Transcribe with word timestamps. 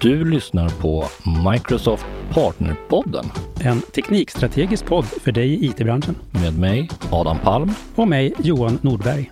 Du 0.00 0.24
lyssnar 0.30 0.68
på 0.80 1.04
Microsoft 1.52 2.06
Partnerpodden 2.30 3.24
En 3.60 3.80
teknikstrategisk 3.80 4.86
podd 4.86 5.04
för 5.04 5.32
dig 5.32 5.48
i 5.48 5.66
IT-branschen. 5.66 6.14
med 6.30 6.58
mig, 6.58 6.88
Adam 7.10 7.38
Palm. 7.38 7.70
Och 7.94 8.08
mig, 8.08 8.34
Johan 8.42 8.78
Nordberg. 8.82 9.30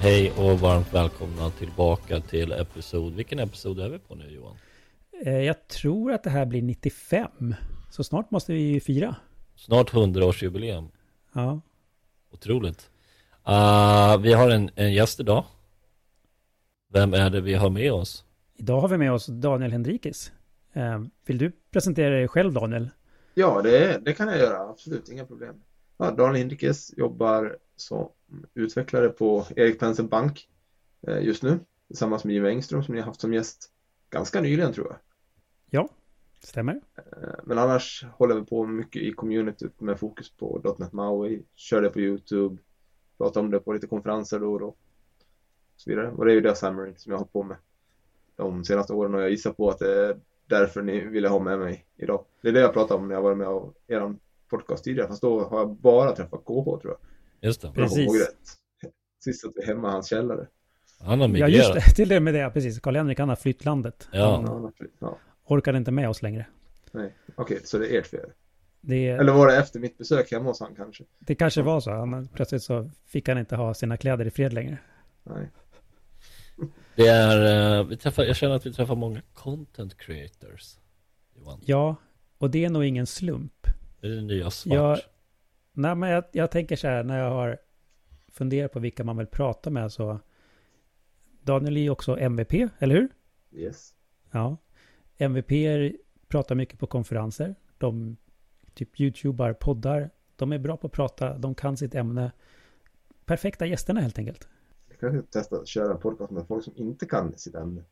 Hej 0.00 0.32
och 0.32 0.60
varmt 0.60 0.94
välkomna 0.94 1.50
tillbaka 1.50 2.20
till 2.20 2.52
episod. 2.52 3.14
Vilken 3.14 3.38
episod 3.38 3.80
är 3.80 3.88
vi 3.88 3.98
på 3.98 4.14
nu 4.14 4.30
Johan? 4.30 4.56
Eh, 5.24 5.32
Jag 5.38 5.68
tror 5.68 6.12
att 6.12 6.22
det 6.22 6.30
här 6.30 6.46
blir 6.46 6.62
95. 6.62 7.54
Så 7.90 8.04
snart 8.04 8.30
måste 8.30 8.52
vi 8.52 8.60
ju 8.60 8.80
fira. 8.80 9.16
Snart 9.56 9.92
100-årsjubileum. 9.92 10.88
Ja. 11.32 11.60
Otroligt. 12.32 12.90
Uh, 13.48 14.22
vi 14.22 14.32
har 14.32 14.50
en, 14.50 14.70
en 14.74 14.92
gäst 14.92 15.20
idag. 15.20 15.44
Vem 16.92 17.14
är 17.14 17.30
det 17.30 17.40
vi 17.40 17.54
har 17.54 17.70
med 17.70 17.92
oss? 17.92 18.24
Idag 18.54 18.80
har 18.80 18.88
vi 18.88 18.98
med 18.98 19.12
oss 19.12 19.26
Daniel 19.26 19.72
Henrikes. 19.72 20.32
Eh, 20.72 21.02
Vill 21.26 21.38
du 21.38 21.52
presentera 21.70 22.14
dig 22.14 22.28
själv 22.28 22.52
Daniel? 22.52 22.90
Ja, 23.34 23.62
det, 23.62 23.98
det 24.04 24.12
kan 24.12 24.28
jag 24.28 24.38
göra. 24.38 24.70
Absolut, 24.70 25.08
inga 25.08 25.26
problem. 25.26 25.54
Ja, 25.98 26.10
Daniel 26.10 26.42
Inrikes 26.42 26.92
jobbar 26.96 27.56
som 27.76 28.08
utvecklare 28.54 29.08
på 29.08 29.46
Erik 29.56 29.78
Penser 29.80 30.02
Bank 30.02 30.48
eh, 31.06 31.18
just 31.18 31.42
nu 31.42 31.60
tillsammans 31.86 32.24
med 32.24 32.34
Jimmy 32.34 32.48
Engström 32.48 32.82
som 32.82 32.94
ni 32.94 33.00
har 33.00 33.06
haft 33.06 33.20
som 33.20 33.34
gäst 33.34 33.70
ganska 34.10 34.40
nyligen 34.40 34.72
tror 34.72 34.86
jag. 34.86 34.96
Ja, 35.70 35.88
stämmer. 36.46 36.80
Eh, 36.96 37.28
Men 37.44 37.58
annars 37.58 38.04
håller 38.12 38.34
vi 38.34 38.44
på 38.46 38.66
mycket 38.66 39.02
i 39.02 39.12
communityt 39.12 39.80
med 39.80 39.98
fokus 39.98 40.30
på 40.36 40.74
.NET 40.78 40.92
MAUI, 40.92 41.42
kör 41.54 41.82
det 41.82 41.88
på 41.90 42.00
YouTube, 42.00 42.56
pratar 43.18 43.40
om 43.40 43.50
det 43.50 43.58
på 43.60 43.72
lite 43.72 43.86
konferenser 43.86 44.40
då 44.40 44.52
och 44.52 44.60
då. 44.60 44.66
Och 44.66 44.76
så 45.76 45.90
vidare. 45.90 46.10
Och 46.10 46.24
det 46.24 46.32
är 46.32 46.34
ju 46.34 46.40
det 46.40 46.54
Xamarin 46.54 46.94
som 46.96 47.10
jag 47.12 47.16
har 47.16 47.20
hållit 47.20 47.32
på 47.32 47.42
med 47.42 47.56
de 48.36 48.64
senaste 48.64 48.92
åren 48.92 49.14
och 49.14 49.22
jag 49.22 49.30
gissar 49.30 49.52
på 49.52 49.68
att 49.70 49.78
det 49.78 50.06
är 50.06 50.20
därför 50.46 50.82
ni 50.82 51.00
ville 51.00 51.28
ha 51.28 51.38
med 51.38 51.58
mig 51.58 51.86
idag. 51.96 52.24
Det 52.42 52.48
är 52.48 52.52
det 52.52 52.60
jag 52.60 52.72
pratade 52.72 53.00
om 53.00 53.08
när 53.08 53.14
jag 53.14 53.22
var 53.22 53.34
med 53.34 53.46
av 53.46 53.74
er 53.86 54.14
podcast 54.50 54.84
tidigare, 54.84 55.08
fast 55.08 55.22
då 55.22 55.44
har 55.44 55.58
jag 55.58 55.70
bara 55.76 56.12
träffat 56.16 56.40
KH 56.44 56.64
tror 56.64 56.80
jag. 56.84 56.96
Just 57.40 57.62
det. 57.62 57.72
Precis. 57.72 58.08
Sist 59.24 59.44
att 59.46 59.52
vi 59.56 59.62
är 59.62 59.66
hemma 59.66 59.88
i 59.88 59.92
hans 59.92 60.08
källare. 60.08 60.46
Han 61.00 61.20
har 61.20 61.28
Ja, 61.28 61.48
just 61.48 61.68
migrerat. 61.68 61.74
det. 61.88 61.94
Till 61.96 62.08
det 62.08 62.20
med 62.20 62.34
det. 62.34 62.50
Precis. 62.50 62.80
Karl-Henrik 62.80 63.18
han 63.18 63.28
har 63.28 63.36
flytt 63.36 63.64
landet. 63.64 64.08
Ja. 64.12 64.42
Han 64.46 64.72
Ja, 64.78 64.86
ja. 64.98 65.18
Orkar 65.44 65.76
inte 65.76 65.90
med 65.90 66.08
oss 66.08 66.22
längre. 66.22 66.46
Nej, 66.92 67.14
okej, 67.34 67.60
så 67.64 67.78
det 67.78 67.94
är 67.94 67.98
ert 68.00 68.06
fel. 68.06 68.30
Det, 68.80 69.08
Eller 69.08 69.32
var 69.32 69.46
det 69.46 69.56
efter 69.56 69.80
mitt 69.80 69.98
besök 69.98 70.32
hemma 70.32 70.44
hos 70.50 70.60
han 70.60 70.74
kanske? 70.74 71.04
det 71.18 71.34
kanske 71.34 71.62
var 71.62 71.80
så. 71.80 71.90
Han, 71.90 72.28
plötsligt 72.28 72.62
så 72.62 72.90
fick 73.06 73.28
han 73.28 73.38
inte 73.38 73.56
ha 73.56 73.74
sina 73.74 73.96
kläder 73.96 74.24
i 74.26 74.30
fred 74.30 74.52
längre. 74.52 74.78
Nej. 75.22 75.50
Det 76.96 77.06
är, 77.08 77.78
eh, 77.78 77.84
vi 77.86 77.96
träffar, 77.96 78.24
jag 78.24 78.36
känner 78.36 78.54
att 78.54 78.66
vi 78.66 78.72
träffar 78.72 78.94
många 78.94 79.22
content 79.34 79.96
creators. 79.98 80.76
Johan, 81.34 81.60
Ja, 81.64 81.96
och 82.38 82.50
det 82.50 82.64
är 82.64 82.70
nog 82.70 82.84
ingen 82.84 83.06
slump. 83.06 83.66
det 84.00 84.06
är 84.06 84.10
det 84.10 84.20
nya 84.22 84.50
svart. 84.50 84.74
Ja. 84.76 84.98
Nej, 85.72 85.94
men 85.94 86.10
jag, 86.10 86.24
jag 86.32 86.50
tänker 86.50 86.76
så 86.76 86.88
här 86.88 87.04
när 87.04 87.18
jag 87.18 87.30
har 87.30 87.58
funderat 88.32 88.72
på 88.72 88.80
vilka 88.80 89.04
man 89.04 89.16
vill 89.16 89.26
prata 89.26 89.70
med 89.70 89.92
så 89.92 90.20
Daniel 91.42 91.76
är 91.76 91.80
ju 91.80 91.90
också 91.90 92.18
MVP, 92.18 92.52
eller 92.78 92.94
hur? 92.94 93.08
Yes. 93.52 93.94
Ja. 94.30 94.56
MVP 95.22 95.52
pratar 96.28 96.54
mycket 96.54 96.78
på 96.78 96.86
konferenser. 96.86 97.54
De 97.78 98.16
typ 98.74 99.00
YouTubar, 99.00 99.52
poddar. 99.52 100.10
De 100.36 100.52
är 100.52 100.58
bra 100.58 100.76
på 100.76 100.86
att 100.86 100.92
prata, 100.92 101.38
de 101.38 101.54
kan 101.54 101.76
sitt 101.76 101.94
ämne. 101.94 102.32
Perfekta 103.24 103.66
gästerna 103.66 104.00
helt 104.00 104.18
enkelt. 104.18 104.48
Jag 104.88 104.98
kan 104.98 105.22
testa 105.22 105.56
att 105.56 105.68
köra 105.68 105.92
en 105.92 106.00
podcast 106.00 106.30
med 106.30 106.46
folk 106.46 106.64
som 106.64 106.72
inte 106.76 107.06
kan 107.06 107.38
sitt 107.38 107.54
ämne. 107.54 107.82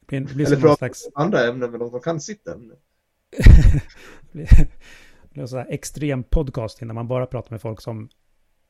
Det 0.00 0.06
blir, 0.06 0.20
det 0.20 0.34
blir 0.34 0.46
Eller 0.46 0.56
prata 0.56 0.76
slags 0.76 1.08
andra 1.14 1.48
ämnen 1.48 1.70
med 1.70 1.80
de 1.80 1.90
som 1.90 2.00
kan 2.00 2.20
sitt 2.20 2.48
ämne. 2.48 2.74
det 4.32 4.68
blir 5.30 5.42
en 5.42 5.48
sån 5.48 5.58
här 5.58 5.66
extrem 5.70 6.22
podcasting 6.22 6.86
när 6.86 6.94
man 6.94 7.08
bara 7.08 7.26
pratar 7.26 7.50
med 7.50 7.60
folk 7.60 7.80
som 7.80 8.08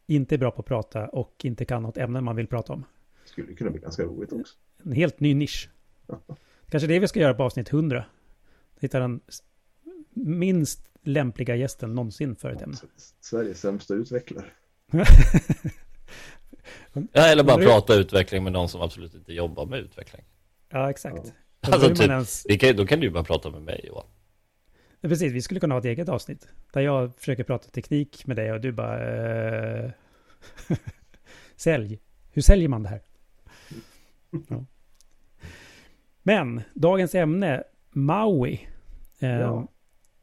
inte 0.07 0.35
är 0.35 0.39
bra 0.39 0.51
på 0.51 0.61
att 0.61 0.67
prata 0.67 1.09
och 1.09 1.35
inte 1.45 1.65
kan 1.65 1.83
något 1.83 1.97
ämne 1.97 2.21
man 2.21 2.37
vill 2.37 2.47
prata 2.47 2.73
om. 2.73 2.85
Skulle 3.25 3.55
kunna 3.55 3.71
bli 3.71 3.81
ganska 3.81 4.03
roligt 4.03 4.33
också. 4.33 4.55
En 4.85 4.93
helt 4.93 5.21
ny 5.21 5.35
nisch. 5.35 5.71
Kanske 6.69 6.87
det 6.87 6.99
vi 6.99 7.09
ska 7.09 7.21
göra 7.21 7.35
på 7.35 7.43
avsnitt 7.43 7.73
100. 7.73 8.05
Hitta 8.81 8.99
den 9.01 9.21
minst 10.15 10.89
lämpliga 11.03 11.57
gästen 11.57 11.95
någonsin 11.95 12.37
för 12.37 12.51
ett 12.51 12.63
ämne. 12.63 12.77
Sveriges 13.21 13.61
sämsta 13.61 13.95
utvecklare. 13.95 14.47
Ja, 17.13 17.27
eller 17.27 17.45
bara 17.45 17.57
prata 17.57 17.95
utveckling 17.95 18.45
med 18.45 18.53
någon 18.53 18.69
som 18.69 18.81
absolut 18.81 19.15
inte 19.15 19.33
jobbar 19.33 19.67
med 19.67 19.79
utveckling. 19.79 20.25
Ja, 20.69 20.91
exakt. 20.91 21.17
Ja. 21.25 21.33
Då 21.61 21.73
Alltså, 21.73 21.89
typ- 21.89 22.01
ens- 22.01 22.47
kan, 22.61 22.77
då 22.77 22.87
kan 22.87 23.01
du 23.01 23.07
ju 23.07 23.13
bara 23.13 23.25
prata 23.25 23.51
med 23.51 23.63
mig 23.63 23.85
Johan. 23.89 24.07
Ja, 25.01 25.09
Precis, 25.09 25.33
vi 25.33 25.43
skulle 25.43 25.61
kunna 25.61 25.75
ha 25.75 25.79
ett 25.79 25.85
eget 25.85 26.09
avsnitt. 26.09 26.49
Där 26.73 26.81
jag 26.81 27.15
försöker 27.17 27.45
prata 27.45 27.69
teknik 27.69 28.27
med 28.27 28.37
dig 28.37 28.53
och 28.53 28.61
du 28.61 28.73
bara... 28.73 28.99
Eh... 29.85 29.91
Sälj. 31.57 32.01
Hur 32.33 32.43
säljer 32.43 32.69
man 32.69 32.83
det 32.83 32.89
här? 32.89 33.01
Ja. 34.49 34.65
Men, 36.27 36.61
dagens 36.75 37.15
ämne, 37.15 37.65
Maui. 37.91 38.69
Eh, 39.19 39.41
Ja. 39.41 39.69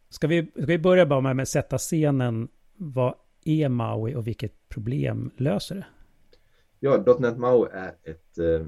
ska, 0.09 0.27
vi, 0.27 0.45
ska 0.51 0.65
vi 0.65 0.77
börja 0.77 1.05
bara 1.05 1.21
med 1.21 1.39
att 1.43 1.49
sätta 1.49 1.77
scenen. 1.77 2.47
Vad 2.75 3.15
är 3.45 3.69
Maui 3.69 4.15
och 4.15 4.27
vilket 4.27 4.69
problem 4.69 5.31
löser 5.37 5.75
det? 5.75 5.85
Ja, 6.79 7.03
.NET 7.19 7.37
MAU 7.37 7.65
är 7.65 7.95
ett 8.03 8.37
eh, 8.37 8.65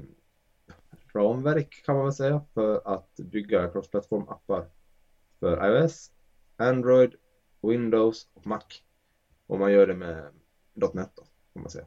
ramverk 1.14 1.82
kan 1.86 1.94
man 1.96 2.04
väl 2.04 2.12
säga 2.14 2.40
för 2.54 2.80
att 2.94 3.16
bygga 3.16 3.68
cross-platform-appar 3.70 4.64
för 5.40 5.66
iOS, 5.82 6.10
Android, 6.56 7.14
Windows 7.62 8.28
och 8.34 8.46
Mac. 8.46 8.60
Och 9.46 9.58
man 9.58 9.72
gör 9.72 9.86
det 9.86 9.94
med 9.94 10.24
.NET 10.74 11.10
då, 11.16 11.22
kan 11.52 11.62
man 11.62 11.70
säga. 11.70 11.86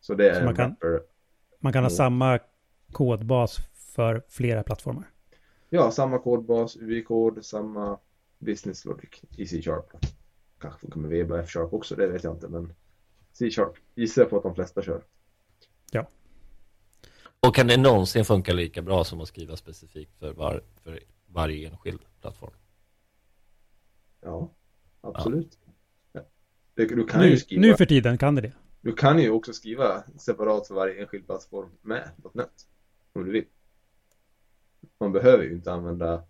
Så 0.00 0.14
det 0.14 0.30
är 0.30 0.38
Så 0.38 0.44
man 0.44 0.54
kan-. 0.56 0.76
Man 1.58 1.72
kan 1.72 1.82
ha 1.84 1.88
Mm. 1.90 1.96
samma 1.96 2.38
kodbas 2.92 3.56
för 4.00 4.22
flera 4.28 4.62
plattformar. 4.62 5.10
Ja, 5.70 5.90
samma 5.90 6.18
kodbas, 6.18 6.76
UI-kod, 6.76 7.44
samma 7.44 7.98
business 8.38 8.84
logic 8.84 9.10
i 9.36 9.46
C-sharp. 9.46 10.04
Kanske 10.58 10.80
funkar 10.80 11.00
med 11.00 11.10
VB 11.10 11.32
och 11.32 11.38
F-sharp 11.38 11.72
också, 11.72 11.96
det 11.96 12.06
vet 12.08 12.24
jag 12.24 12.34
inte, 12.34 12.48
men 12.48 12.72
C-sharp 13.32 13.72
gissar 13.94 14.22
jag 14.22 14.30
på 14.30 14.36
att 14.36 14.42
de 14.42 14.54
flesta 14.54 14.82
kör. 14.82 15.02
Och 17.42 17.54
kan 17.54 17.66
det 17.66 17.76
någonsin 17.76 18.24
funka 18.24 18.52
lika 18.52 18.82
bra 18.82 19.04
som 19.04 19.20
att 19.20 19.28
skriva 19.28 19.56
specifikt 19.56 20.18
för, 20.18 20.32
var, 20.32 20.62
för 20.82 21.00
varje 21.26 21.68
enskild 21.68 22.00
plattform? 22.20 22.52
Ja, 24.20 24.50
absolut. 25.00 25.58
Ja. 26.12 26.20
Du, 26.74 26.86
du, 26.86 27.04
kan 27.06 27.22
ju 27.24 27.30
Nu, 27.30 27.36
skriva, 27.36 27.60
nu 27.60 27.74
för 27.74 27.86
tiden 27.86 28.18
kan 28.18 28.34
det 28.34 28.40
det. 28.40 28.52
du 28.80 28.92
kan 28.92 29.18
ju 29.22 29.30
också 29.30 29.52
skriva 29.52 30.02
separat 30.18 30.66
för 30.66 30.74
varje 30.74 31.00
enskild 31.00 31.26
plattform 31.26 31.70
med 31.82 32.10
.NET 32.34 32.68
om 33.12 33.24
du 33.24 33.32
vill. 33.32 33.44
Man 35.00 35.12
behöver 35.12 35.44
ju 35.44 35.54
inte 35.54 35.72
använda 35.72 36.24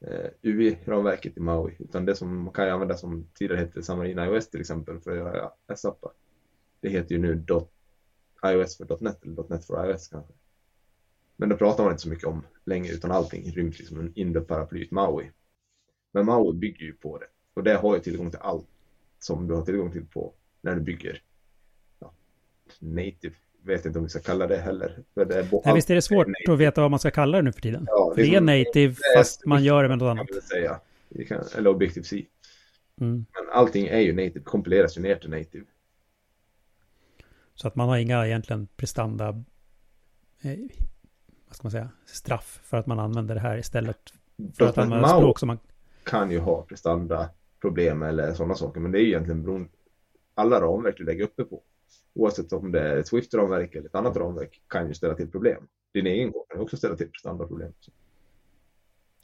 eh, 0.00 0.30
UI-ramverket 0.42 1.36
i 1.36 1.40
MAUI 1.40 1.76
utan 1.78 2.06
det 2.06 2.14
som 2.14 2.42
man 2.42 2.52
kan 2.52 2.66
ju 2.66 2.70
använda 2.70 2.96
som 2.96 3.26
tidigare 3.34 3.60
hette 3.60 3.82
Xamarin 3.82 4.18
iOS 4.18 4.50
till 4.50 4.60
exempel 4.60 5.00
för 5.00 5.10
att 5.10 5.16
göra 5.16 5.50
S-appar. 5.72 6.12
Det 6.80 6.88
heter 6.88 7.14
ju 7.14 7.20
nu 7.20 7.34
dot, 7.34 7.70
iOS 8.46 8.76
för 8.76 8.96
.NET 9.00 9.24
eller 9.24 9.44
.NET 9.48 9.64
för 9.64 9.90
iOS 9.90 10.08
kanske. 10.08 10.32
Men 11.36 11.48
det 11.48 11.56
pratar 11.56 11.84
man 11.84 11.92
inte 11.92 12.02
så 12.02 12.08
mycket 12.08 12.24
om 12.24 12.42
längre 12.64 12.92
utan 12.92 13.10
allting 13.10 13.50
ryms 13.50 13.78
liksom 13.78 14.12
under 14.16 14.40
paraplyet 14.40 14.90
MAUI. 14.90 15.30
Men 16.12 16.26
MAUI 16.26 16.52
bygger 16.52 16.84
ju 16.86 16.92
på 16.92 17.18
det 17.18 17.26
och 17.54 17.62
det 17.62 17.74
har 17.74 17.94
ju 17.94 18.00
tillgång 18.00 18.30
till 18.30 18.40
allt 18.40 18.68
som 19.18 19.48
du 19.48 19.54
har 19.54 19.62
tillgång 19.62 19.92
till 19.92 20.06
på 20.06 20.32
när 20.60 20.74
du 20.74 20.80
bygger 20.80 21.22
ja, 21.98 22.12
native. 22.78 23.34
Vet 23.62 23.86
inte 23.86 23.98
om 23.98 24.04
vi 24.04 24.10
ska 24.10 24.20
kalla 24.20 24.46
det 24.46 24.56
heller. 24.56 24.98
För 25.14 25.24
det 25.24 25.38
är 25.38 25.48
Nej, 25.64 25.74
visst 25.74 25.90
är 25.90 25.94
det 25.94 26.02
svårt 26.02 26.26
native. 26.26 26.52
att 26.52 26.58
veta 26.58 26.80
vad 26.80 26.90
man 26.90 27.00
ska 27.00 27.10
kalla 27.10 27.36
det 27.38 27.42
nu 27.42 27.52
för 27.52 27.60
tiden. 27.60 27.84
Ja, 27.88 28.12
För 28.14 28.22
det 28.22 28.34
är 28.34 28.40
native 28.40 28.64
det 28.72 28.84
är 28.84 29.16
fast 29.16 29.46
man 29.46 29.64
gör 29.64 29.82
det 29.82 29.88
med 29.88 29.98
något 29.98 30.10
annat. 30.10 30.44
säga. 30.44 30.80
Kan, 31.28 31.44
eller 31.56 31.70
Objective-C. 31.70 32.26
Mm. 33.00 33.26
Men 33.34 33.50
allting 33.52 33.86
är 33.86 34.00
ju 34.00 34.12
native, 34.12 34.40
kompileras 34.40 34.98
ju 34.98 35.02
ner 35.02 35.16
till 35.16 35.30
native. 35.30 35.64
Så 37.54 37.68
att 37.68 37.76
man 37.76 37.88
har 37.88 37.96
inga 37.96 38.26
egentligen 38.26 38.68
prestanda, 38.76 39.28
eh, 40.40 40.58
vad 41.46 41.56
ska 41.56 41.62
man 41.62 41.70
säga, 41.70 41.88
straff 42.06 42.60
för 42.64 42.76
att 42.76 42.86
man 42.86 42.98
använder 42.98 43.34
det 43.34 43.40
här 43.40 43.58
istället 43.58 43.98
för 44.56 44.64
att 44.64 44.76
.NET 44.76 44.84
använda 44.84 45.08
språk 45.08 45.38
som 45.38 45.46
man... 45.46 45.58
kan 46.04 46.30
ju 46.30 46.38
ha 46.38 46.62
prestanda 46.62 47.30
problem 47.60 48.02
eller 48.02 48.34
sådana 48.34 48.54
saker, 48.54 48.80
men 48.80 48.92
det 48.92 48.98
är 48.98 49.02
ju 49.02 49.08
egentligen 49.08 49.42
beroende 49.42 49.68
alla 50.34 50.60
ramverk 50.60 50.94
du 50.96 51.04
lägger 51.04 51.24
uppe 51.24 51.44
på. 51.44 51.62
Oavsett 52.14 52.52
om 52.52 52.72
det 52.72 52.80
är 52.80 52.96
ett 52.96 53.08
Swift-ramverk 53.08 53.74
eller 53.74 53.88
ett 53.88 53.94
annat 53.94 54.16
ramverk 54.16 54.62
kan 54.66 54.88
ju 54.88 54.94
ställa 54.94 55.14
till 55.14 55.30
problem. 55.30 55.66
Din 55.92 56.06
egen 56.06 56.32
kod 56.32 56.48
kan 56.48 56.60
också 56.60 56.76
ställa 56.76 56.96
till 56.96 57.10
prestandaproblem. 57.10 57.72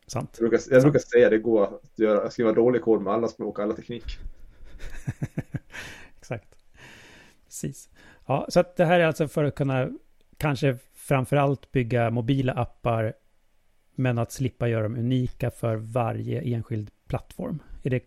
Sant. 0.07 0.37
Jag 0.41 0.51
brukar, 0.51 0.75
jag 0.75 0.83
brukar 0.83 0.99
säga 0.99 1.31
det 1.31 1.39
går 1.39 1.65
att 1.65 1.99
göra, 1.99 2.31
skriva 2.31 2.53
dålig 2.53 2.83
kod 2.83 3.03
med 3.03 3.13
alla 3.13 3.29
språk 3.29 3.59
och 3.59 3.65
alla 3.65 3.75
teknik. 3.75 4.05
Exakt. 6.19 6.57
Precis. 7.45 7.89
Ja, 8.27 8.47
så 8.49 8.65
det 8.77 8.85
här 8.85 9.01
är 9.01 9.07
alltså 9.07 9.29
för 9.29 9.45
att 9.45 9.55
kunna 9.55 9.91
kanske 10.37 10.79
framförallt 10.95 11.73
bygga 11.73 12.11
mobila 12.11 12.53
appar 12.53 13.15
men 13.95 14.19
att 14.19 14.33
slippa 14.33 14.69
göra 14.69 14.83
dem 14.83 14.97
unika 14.97 15.51
för 15.51 15.77
varje 15.77 16.41
enskild 16.41 16.91
plattform. 17.07 17.63
Är 17.83 17.91
det, 17.91 18.03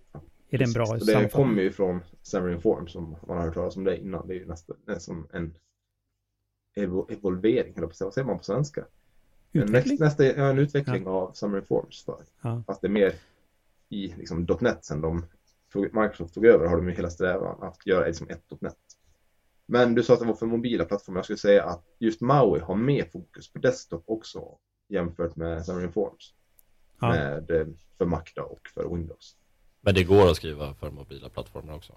är 0.49 0.57
det 0.57 0.65
en 0.65 0.73
bra 0.73 0.85
Precis. 0.85 1.07
Det 1.07 1.29
kommer 1.29 1.61
ju 1.61 1.71
från 1.71 1.99
Xamarin 2.23 2.61
Form 2.61 2.87
som 2.87 3.15
man 3.27 3.37
har 3.37 3.45
hört 3.45 3.53
talas 3.53 3.77
om 3.77 3.83
det 3.83 3.97
innan. 3.97 4.27
Det 4.27 4.33
är 4.33 4.39
ju 4.39 4.45
nästan, 4.45 4.75
nästan 4.85 5.27
en 5.33 5.53
evo, 6.75 7.07
evolvering, 7.11 7.73
eller 7.75 7.91
vad 7.99 8.13
säger 8.13 8.27
man 8.27 8.37
på 8.37 8.43
svenska? 8.43 8.85
Utveckling? 9.51 9.97
En, 10.01 10.05
nästa, 10.05 10.25
ja, 10.25 10.49
en 10.49 10.59
utveckling 10.59 11.03
ja. 11.03 11.11
av 11.11 11.33
Xamarin 11.33 11.65
Forms. 11.65 12.03
För. 12.03 12.23
Ja. 12.41 12.63
Fast 12.67 12.81
det 12.81 12.87
är 12.87 12.89
mer 12.89 13.13
i 13.89 14.13
liksom, 14.17 14.47
.NET 14.59 14.85
sen 14.85 15.01
de 15.01 15.25
tog, 15.71 15.83
Microsoft 15.83 16.33
tog 16.33 16.45
över 16.45 16.67
har 16.67 16.77
de 16.77 16.89
ju 16.89 16.95
hela 16.95 17.09
strävan 17.09 17.63
att 17.63 17.85
göra 17.85 18.05
liksom 18.05 18.29
ett 18.29 18.61
.NET. 18.61 18.77
Men 19.65 19.95
du 19.95 20.03
sa 20.03 20.13
att 20.13 20.19
det 20.19 20.25
var 20.25 20.33
för 20.33 20.45
mobila 20.45 20.85
plattformar. 20.85 21.17
Jag 21.17 21.25
skulle 21.25 21.37
säga 21.37 21.63
att 21.63 21.83
just 21.99 22.21
Maui 22.21 22.59
har 22.59 22.75
mer 22.75 23.03
fokus 23.03 23.53
på 23.53 23.59
desktop 23.59 24.03
också 24.07 24.57
jämfört 24.87 25.35
med 25.35 25.63
Xamarin 25.63 25.91
Forms. 25.91 26.33
Ja. 26.99 27.09
Med, 27.09 27.51
eh, 27.51 27.67
för 27.97 28.05
Mac 28.05 28.23
och 28.37 28.67
för 28.73 28.95
Windows. 28.95 29.38
Men 29.81 29.93
det 29.95 30.03
går 30.03 30.29
att 30.29 30.35
skriva 30.35 30.73
för 30.73 30.91
mobila 30.91 31.29
plattformar 31.29 31.73
också. 31.73 31.93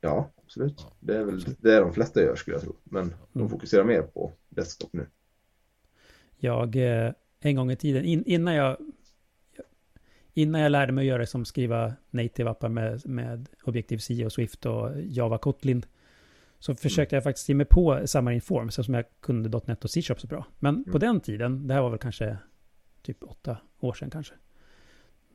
Ja, 0.00 0.30
absolut. 0.44 0.74
Ja. 0.78 0.92
Det 1.00 1.16
är 1.16 1.24
väl 1.24 1.40
det 1.58 1.80
de 1.80 1.92
flesta 1.92 2.20
gör 2.22 2.36
skulle 2.36 2.54
jag 2.56 2.62
tro. 2.62 2.76
Men 2.84 3.14
de 3.32 3.38
Mm. 3.38 3.50
fokuserar 3.50 3.84
mer 3.84 4.02
på 4.02 4.32
desktop 4.48 4.92
nu. 4.92 5.06
Jag, 6.36 6.76
eh, 6.76 7.12
en 7.40 7.56
gång 7.56 7.70
i 7.70 7.76
tiden, 7.76 8.04
in, 8.04 8.24
innan 8.26 8.54
jag 8.54 8.76
Innan 10.34 10.60
jag 10.60 10.72
lärde 10.72 10.92
mig 10.92 11.02
att 11.02 11.06
göra 11.08 11.26
som 11.26 11.44
skriva 11.44 11.92
native-appar 12.10 12.68
med, 12.68 13.06
med 13.06 13.48
Objective-C 13.64 14.24
och 14.24 14.32
Swift 14.32 14.66
och 14.66 14.90
Java 15.02 15.38
Kotlin 15.38 15.82
så 16.58 16.74
försökte 16.74 17.16
jag 17.16 17.22
faktiskt 17.24 17.48
ge 17.48 17.54
mig 17.54 17.66
på 17.66 18.00
Xamarin 18.06 18.40
Forms 18.40 18.74
som 18.74 18.94
jag 18.94 19.04
kunde 19.20 19.60
.NET 19.66 19.84
och 19.84 19.90
C-sharp 19.90 20.20
så 20.20 20.26
bra. 20.26 20.46
Men 20.58 20.84
på 20.84 20.90
Mm. 20.90 21.00
den 21.00 21.20
tiden, 21.20 21.66
det 21.68 21.74
här 21.74 21.82
var 21.82 21.90
väl 21.90 21.98
kanske 21.98 22.36
typ 23.02 23.22
åtta 23.22 23.56
år 23.80 23.92
sedan 23.92 24.10
kanske. 24.10 24.34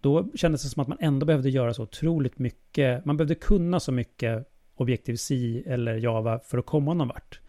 Då 0.04 0.30
kändes 0.36 0.64
det 0.64 0.70
som 0.70 0.82
att 0.82 0.88
man 0.88 0.98
ändå 1.02 1.26
behövde 1.26 1.50
göra 1.50 1.74
så 1.74 1.84
otroligt 1.84 2.40
mycket. 2.40 3.06
Man 3.06 3.18
behövde 3.18 3.36
kunna 3.36 3.80
så 3.80 3.92
mycket 3.92 4.48
Objective-C 4.76 5.64
eller 5.66 5.96
Java 5.96 6.40
för 6.40 6.58
att 6.58 6.66
komma 6.66 6.94
någon 6.94 7.08
vart. 7.08 7.40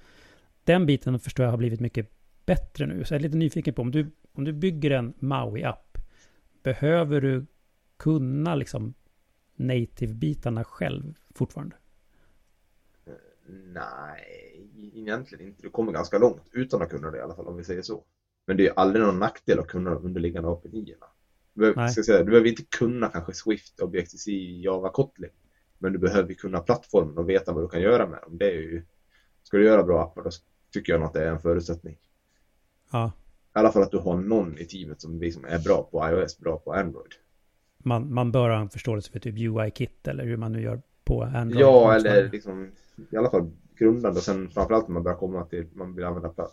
Den 0.65 0.87
biten 0.87 1.21
förstår 1.21 1.45
jag 1.45 1.51
har 1.51 1.59
blivit 1.59 1.81
mycket 1.81 2.11
bättre 2.47 2.87
nu. 2.87 3.05
Så 3.05 3.15
jag 3.15 3.19
är 3.19 3.23
lite 3.23 3.37
nyfiken 3.37 3.75
på 3.75 3.83
om 3.83 3.91
du, 3.91 4.11
om 4.33 4.45
du 4.45 4.53
bygger 4.53 4.91
en 4.91 5.15
Maui-app. 5.19 5.99
Behöver 6.63 7.21
du 7.21 7.47
kunna 7.97 8.55
liksom 8.55 8.95
native-bitarna 9.57 10.65
själv 10.65 11.19
fortfarande? 11.35 11.77
Nej, 13.47 14.71
egentligen 14.95 15.47
inte. 15.47 15.63
Du 15.63 15.71
kommer 15.71 15.93
ganska 15.93 16.19
långt 16.19 16.43
utan 16.53 16.83
att 16.83 16.91
kunna 16.91 17.11
det 17.11 17.19
i 17.19 17.21
alla 17.21 17.35
fall 17.35 17.47
om 17.47 17.57
vi 17.57 17.65
säger 17.65 17.83
så. 17.83 18.05
Men 18.47 18.57
det 18.57 18.69
är 18.69 18.73
aldrig 18.77 19.05
någon 19.05 19.19
nackdel 19.19 19.59
att 19.59 19.67
kunna 19.67 19.91
de 19.91 20.05
underliggande 20.05 20.49
API-erna. 20.49 21.07
Du, 21.55 21.61
behöver- 21.61 21.89
ska 21.89 22.03
säga, 22.03 22.19
du 22.19 22.25
behöver 22.31 22.49
inte 22.49 22.63
kunna 22.63 23.09
kanske 23.09 23.33
Swift, 23.35 23.81
Objective-C, 23.81 24.31
Java, 24.63 24.89
Kotlin. 24.91 25.31
Men 25.79 25.93
du 25.93 25.99
behöver 25.99 26.35
kunna 26.35 26.61
plattformen 26.61 27.19
och 27.19 27.29
veta 27.29 27.53
vad 27.53 27.65
du 27.65 27.69
kan 27.69 27.81
göra 27.81 28.07
med 28.07 28.19
dem. 28.23 28.39
Det 28.39 28.47
är 28.51 28.55
ju, 28.61 28.83
ska 29.43 29.57
du 29.57 29.65
göra 29.65 29.83
bra 29.83 30.03
appar 30.03 30.23
då 30.23 30.31
tycker 30.73 30.93
jag 30.93 31.01
nog 31.01 31.07
att 31.07 31.15
det 31.15 31.25
är 31.25 31.31
en 31.31 31.39
förutsättning. 31.41 31.97
Ja, 32.93 33.13
I 33.57 33.59
alla 33.59 33.73
fall 33.73 33.83
att 33.83 33.91
du 33.91 33.99
har 33.99 34.17
någon 34.17 34.59
i 34.59 34.65
teamet 34.65 35.01
som 35.01 35.21
liksom 35.21 35.45
är 35.45 35.59
bra 35.59 35.83
på 35.91 36.09
iOS, 36.09 36.39
bra 36.39 36.59
på 36.59 36.73
Android. 36.73 37.13
man, 37.79 38.15
man 38.15 38.33
bör 38.33 38.51
ha 38.51 38.61
en 38.61 38.71
förståelse 38.71 39.13
för 39.13 39.19
typ 39.19 39.35
UI-kit 39.39 40.09
eller 40.09 40.25
hur 40.25 40.37
man 40.37 40.53
nu 40.53 40.61
gör 40.63 40.83
på 41.05 41.23
Android. 41.23 41.63
Ja, 41.63 41.95
eller 41.95 42.29
liksom 42.31 42.71
i 43.11 43.17
alla 43.17 43.31
fall 43.31 43.51
grundande 43.79 44.19
och 44.19 44.25
sen 44.25 44.51
framförallt 44.51 44.89
när 44.89 44.93
man 44.95 45.03
börjar 45.03 45.19
komma 45.19 45.45
till 45.45 45.67
man 45.73 45.95
vill 45.95 46.05
använda 46.05 46.29
eh, 46.29 46.45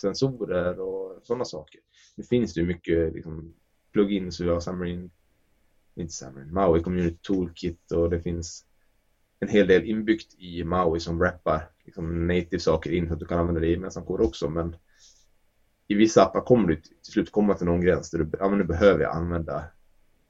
sensorer 0.00 0.80
och 0.80 1.18
sådana 1.22 1.44
saker. 1.44 1.80
Nu 2.16 2.24
finns 2.24 2.54
det 2.54 2.60
ju 2.60 2.66
mycket 2.66 3.12
liksom, 3.14 3.54
plugin 3.92 4.32
så 4.32 4.44
vi 4.44 4.50
har 4.50 4.60
Xamarin, 4.60 5.10
inte 5.94 6.12
Xamarin, 6.12 6.52
Maui 6.52 6.82
Community 6.82 7.18
Toolkit 7.22 7.92
och 7.92 8.10
det 8.10 8.20
finns 8.20 8.66
en 9.40 9.48
hel 9.48 9.66
del 9.66 9.84
inbyggt 9.84 10.34
i 10.38 10.64
Maui 10.64 11.00
som 11.00 11.18
wrappar 11.18 11.70
liksom, 11.84 12.26
native-saker 12.26 12.90
in 12.90 13.06
så 13.06 13.12
att 13.12 13.20
du 13.20 13.26
kan 13.26 13.38
använda 13.38 13.60
det 13.60 13.66
i 13.66 13.70
gemensam 13.70 14.04
kod 14.04 14.20
också. 14.20 14.48
Men 14.48 14.76
i 15.88 15.94
vissa 15.94 16.22
appar 16.22 16.40
kommer 16.40 16.68
du 16.68 16.76
till 16.76 17.12
slut 17.12 17.32
komma 17.32 17.54
till 17.54 17.66
någon 17.66 17.80
gräns 17.80 18.10
där 18.10 18.18
du 18.18 18.30
ja, 18.38 18.48
men 18.48 18.58
nu 18.58 18.64
behöver 18.64 19.00
jag 19.00 19.16
använda 19.16 19.64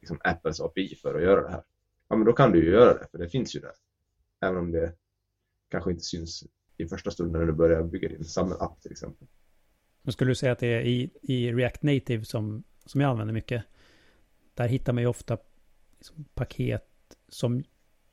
liksom, 0.00 0.18
Apples 0.24 0.60
API 0.60 0.94
för 1.02 1.14
att 1.14 1.22
göra 1.22 1.42
det 1.42 1.50
här. 1.50 1.62
Ja, 2.08 2.16
men 2.16 2.26
då 2.26 2.32
kan 2.32 2.52
du 2.52 2.64
ju 2.64 2.70
göra 2.70 2.94
det, 2.94 3.06
för 3.10 3.18
det 3.18 3.28
finns 3.28 3.56
ju 3.56 3.60
där. 3.60 3.72
Även 4.40 4.58
om 4.58 4.72
det 4.72 4.92
kanske 5.68 5.90
inte 5.90 6.04
syns 6.04 6.44
i 6.76 6.88
första 6.88 7.10
stunden 7.10 7.40
när 7.40 7.46
du 7.46 7.52
börjar 7.52 7.82
bygga 7.82 8.08
din 8.08 8.24
sammelapp 8.24 8.80
till 8.80 8.92
exempel. 8.92 9.28
Men 10.02 10.12
skulle 10.12 10.30
du 10.30 10.34
säga 10.34 10.52
att 10.52 10.58
det 10.58 10.66
är 10.66 10.80
i, 10.80 11.10
i 11.22 11.52
React 11.52 11.82
Native 11.82 12.24
som, 12.24 12.64
som 12.90 13.00
jag 13.00 13.10
använder 13.10 13.34
mycket, 13.34 13.64
där 14.54 14.68
hittar 14.68 14.92
man 14.92 15.02
ju 15.02 15.06
ofta 15.06 15.38
liksom 15.98 16.24
paket 16.34 16.86
som 17.28 17.64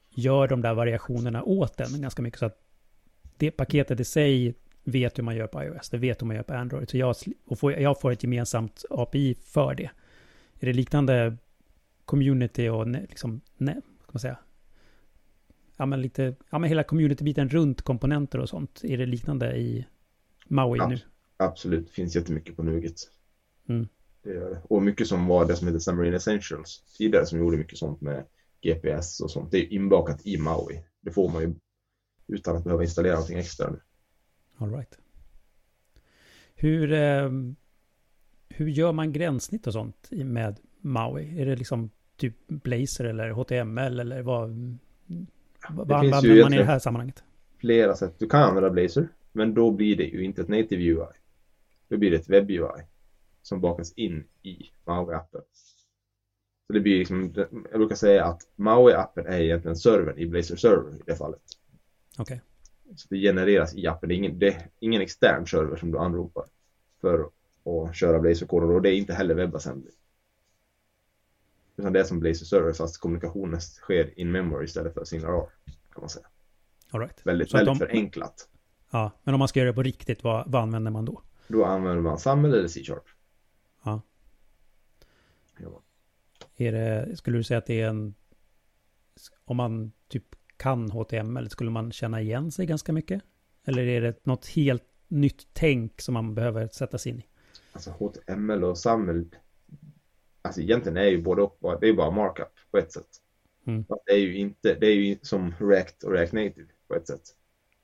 gör 0.09 0.47
de 0.47 0.62
där 0.62 0.74
variationerna 0.74 1.44
åt 1.44 1.79
en 1.79 2.01
ganska 2.01 2.21
mycket. 2.21 2.39
Så 2.39 2.45
att 2.45 2.62
det 3.38 3.51
paketet 3.51 4.00
i 4.00 4.03
sig 4.03 4.56
vet 4.83 5.18
hur 5.18 5.24
man 5.24 5.35
gör 5.35 5.47
på 5.47 5.63
iOS, 5.63 5.89
det 5.89 5.97
vet 5.97 6.21
hur 6.21 6.27
man 6.27 6.35
gör 6.35 6.44
på 6.44 6.53
Android. 6.53 6.89
Så 6.89 6.97
jag, 6.97 7.15
och 7.45 7.59
får, 7.59 7.74
jag 7.74 8.01
får 8.01 8.12
ett 8.12 8.24
gemensamt 8.24 8.85
API 8.89 9.35
för 9.35 9.75
det. 9.75 9.89
Är 10.59 10.65
det 10.65 10.74
liknande 10.74 11.38
community 12.06 12.69
och 12.69 12.88
ne, 12.88 13.01
liksom, 13.01 13.41
ne, 13.57 13.81
ska 14.01 14.12
man 14.12 14.19
säga? 14.19 14.38
Ja 15.77 15.85
men 15.85 16.01
lite, 16.01 16.35
ja 16.50 16.59
men 16.59 16.69
hela 16.69 16.83
community-biten 16.83 17.50
runt 17.50 17.81
komponenter 17.81 18.39
och 18.39 18.50
sånt. 18.50 18.81
Är 18.83 18.97
det 18.97 19.06
liknande 19.06 19.57
i 19.57 19.85
Maui 20.47 20.77
Ja. 20.77 20.88
nu? 20.88 21.00
Absolut, 21.38 21.88
det 21.88 21.94
finns 21.94 22.15
jättemycket 22.15 22.56
på 22.56 22.63
Nuget. 22.63 22.95
Mm. 23.69 23.88
Och 24.63 24.83
mycket 24.83 25.07
som 25.07 25.27
var 25.27 25.45
det 25.45 25.56
som 25.56 25.68
heter 25.68 25.79
Xamarin 25.79 26.13
Essentials 26.13 26.83
tidigare 26.97 27.25
som 27.25 27.39
gjorde 27.39 27.57
mycket 27.57 27.77
sånt 27.77 28.01
med 28.01 28.25
GPS 28.62 29.19
och 29.19 29.31
sånt. 29.31 29.51
Det 29.51 29.57
är 29.57 29.74
inbakat 29.74 30.25
i 30.25 30.38
Maui. 30.38 30.83
Det 31.01 31.12
får 31.12 31.29
man 31.29 31.41
ju 31.41 31.56
utan 32.27 32.56
att 32.56 32.63
behöva 32.63 32.83
installera 32.83 33.13
någonting 33.13 33.38
extra 33.38 33.69
nu. 33.69 33.79
All 34.57 34.74
right. 34.74 34.97
Hur, 36.56 36.94
eh, 36.94 37.31
hur 38.50 38.68
gör 38.68 38.91
man 38.91 39.13
gränssnitt 39.13 39.68
och 39.68 39.74
sånt 39.74 40.07
med 40.12 40.59
Maui? 40.81 41.41
Är 41.41 41.45
det 41.45 41.56
liksom 41.56 41.89
typ 42.18 42.47
Blazor 42.47 43.06
eller 43.06 43.29
HTML 43.29 44.00
eller 44.00 44.21
vad, 44.21 44.77
vad 45.69 45.91
använder 45.91 46.44
man 46.44 46.53
i 46.53 46.57
det 46.57 46.63
här 46.63 46.79
sammanhanget? 46.79 47.24
Flera 47.57 47.96
sätt. 47.96 48.15
Du 48.19 48.27
kan 48.29 48.43
använda 48.43 48.69
Blazor, 48.69 49.07
men 49.31 49.53
då 49.53 49.72
blir 49.72 49.98
det 49.98 50.03
ju 50.03 50.24
inte 50.24 50.41
ett 50.41 50.48
native 50.48 50.84
UI. 50.84 51.17
Då 51.89 51.98
blir 51.98 52.12
det 52.12 52.17
ett 52.17 52.29
webb-UI 52.29 52.84
som 53.48 53.62
bakas 53.62 53.94
in 53.94 54.24
i 54.44 54.72
Maui-appen. 54.86 55.42
Så 56.68 56.74
det 56.74 56.80
blir 56.80 57.00
liksom, 57.00 57.34
jag 57.72 57.80
brukar 57.80 57.96
säga 57.96 58.25
att 58.25 58.42
Maui-appen 58.56 59.25
är 59.27 59.39
egentligen 59.39 59.75
servern 59.77 60.18
i 60.18 60.25
Blazor 60.27 60.56
Server 60.56 60.96
i 60.96 61.01
det 61.06 61.16
fallet. 61.16 61.42
Okej. 62.18 62.42
Så 62.96 63.08
det 63.10 63.18
genereras 63.18 63.75
i 63.75 63.88
appen. 63.88 64.10
Det 64.10 64.16
är 64.16 64.18
ingen, 64.18 64.39
det 64.39 64.48
är 64.48 64.70
ingen 64.80 65.01
extern 65.01 65.48
server 65.48 65.75
som 65.75 65.92
du 65.92 65.98
anropar 65.98 66.46
för 67.01 67.30
att 67.66 67.96
köra 67.96 68.20
Blazor-koden 68.20 68.70
och 68.70 68.82
det 68.82 68.89
är 68.89 68.94
inte 68.98 69.13
heller 69.13 69.36
WebAssembly. 69.36 69.92
Utan 71.77 71.94
det 71.94 72.00
är 72.00 72.04
som 72.04 72.20
Blazor 72.20 72.46
Server 72.46 72.74
fast 72.74 72.98
kommunikationen 72.98 73.62
sker 73.62 74.20
in 74.20 74.32
memory 74.32 74.66
istället 74.66 74.94
för 74.94 75.04
Signar 75.04 75.30
R 75.30 75.48
kan 75.94 76.01
man 76.01 76.10
säga. 76.10 76.25
All 76.92 77.00
right. 77.01 77.25
Väldigt, 77.25 77.50
Så 77.51 77.58
väldigt 77.58 77.80
de- 77.80 77.86
förenklat. 77.88 78.50
Ja, 78.92 79.12
men 79.24 79.34
om 79.34 79.39
man 79.39 79.48
ska 79.48 79.60
göra 79.60 79.70
det 79.70 79.75
på 79.75 79.84
riktigt, 79.84 80.24
vad, 80.24 80.51
vad 80.51 80.62
använder 80.62 80.92
man 80.92 81.06
då? 81.06 81.22
Då 81.48 81.66
använder 81.66 82.01
man 82.01 82.20
SAML 82.20 82.54
eller 82.54 82.68
C-sharp. 82.68 83.04
Ja. 83.88 84.01
Ja. 85.58 85.82
Är 86.56 86.72
det, 86.72 87.17
skulle 87.17 87.38
du 87.38 87.44
säga 87.44 87.58
att 87.58 87.65
det 87.65 87.82
är 87.82 87.89
en... 87.89 88.15
Om 89.46 89.58
man 89.58 89.91
typ 90.08 90.36
kan 90.58 90.91
HTML, 90.91 91.50
skulle 91.50 91.70
man 91.70 91.91
känna 91.91 92.22
igen 92.22 92.51
sig 92.51 92.65
ganska 92.65 92.94
mycket? 92.94 93.24
Eller 93.65 93.84
är 93.88 94.01
det 94.01 94.25
något 94.25 94.48
helt 94.48 94.84
nytt 95.08 95.48
tänk 95.53 96.01
som 96.01 96.13
man 96.13 96.36
behöver 96.36 96.67
sätta 96.67 96.98
sig 96.98 97.12
in 97.12 97.20
i? 97.20 97.25
Alltså 97.72 97.91
HTML 97.91 98.63
och 98.63 98.77
SAML. 98.77 99.36
Alltså 100.41 100.62
egentligen 100.62 100.98
är 100.98 101.06
ju 101.06 101.22
både 101.22 101.41
och 101.41 101.79
det 101.79 101.89
är 101.89 101.94
bara 101.94 102.12
markup 102.12 102.53
på 102.72 102.77
ett 102.77 102.91
sätt. 102.91 103.22
Mm. 103.65 103.86
Det 104.06 104.12
är 104.12 104.17
ju 104.17 104.38
inte, 104.38 104.74
det 104.74 104.88
är 104.88 104.96
ju 104.96 105.17
som 105.22 105.53
React 105.60 106.03
och 106.03 106.12
React 106.12 106.34
Native 106.34 106.67
på 106.88 106.96
ett 106.96 107.08
sätt. 107.08 107.22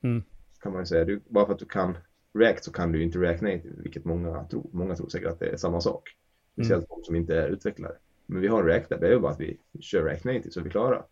Mm. 0.02 0.22
Kan 0.60 0.72
man 0.72 0.82
ju 0.82 0.86
säga. 0.86 1.04
Du, 1.04 1.22
bara 1.28 1.46
för 1.46 1.52
att 1.52 1.58
du 1.58 1.66
kan 1.66 1.96
React 2.38 2.64
så 2.64 2.72
kan 2.72 2.92
du 2.92 3.02
inte 3.02 3.18
React 3.18 3.42
Native, 3.42 3.74
vilket 3.76 4.04
många 4.04 4.44
tror. 4.44 4.70
Många 4.72 4.96
tror 4.96 5.08
säkert 5.08 5.28
att 5.28 5.38
det 5.38 5.46
är 5.46 5.56
samma 5.56 5.80
sak. 5.80 6.16
Speciellt 6.52 6.88
de 6.88 7.04
som 7.04 7.16
inte 7.16 7.36
är 7.36 7.48
utvecklare. 7.48 7.96
Men 8.26 8.40
vi 8.40 8.48
har 8.48 8.64
React 8.64 8.88
där, 8.88 8.98
det 8.98 9.06
är 9.06 9.10
ju 9.10 9.20
bara 9.20 9.32
att 9.32 9.40
vi 9.40 9.58
kör 9.80 10.04
React 10.04 10.24
Native 10.24 10.50
så 10.50 10.60
är 10.60 10.64
vi 10.64 10.70
klara. 10.70 11.04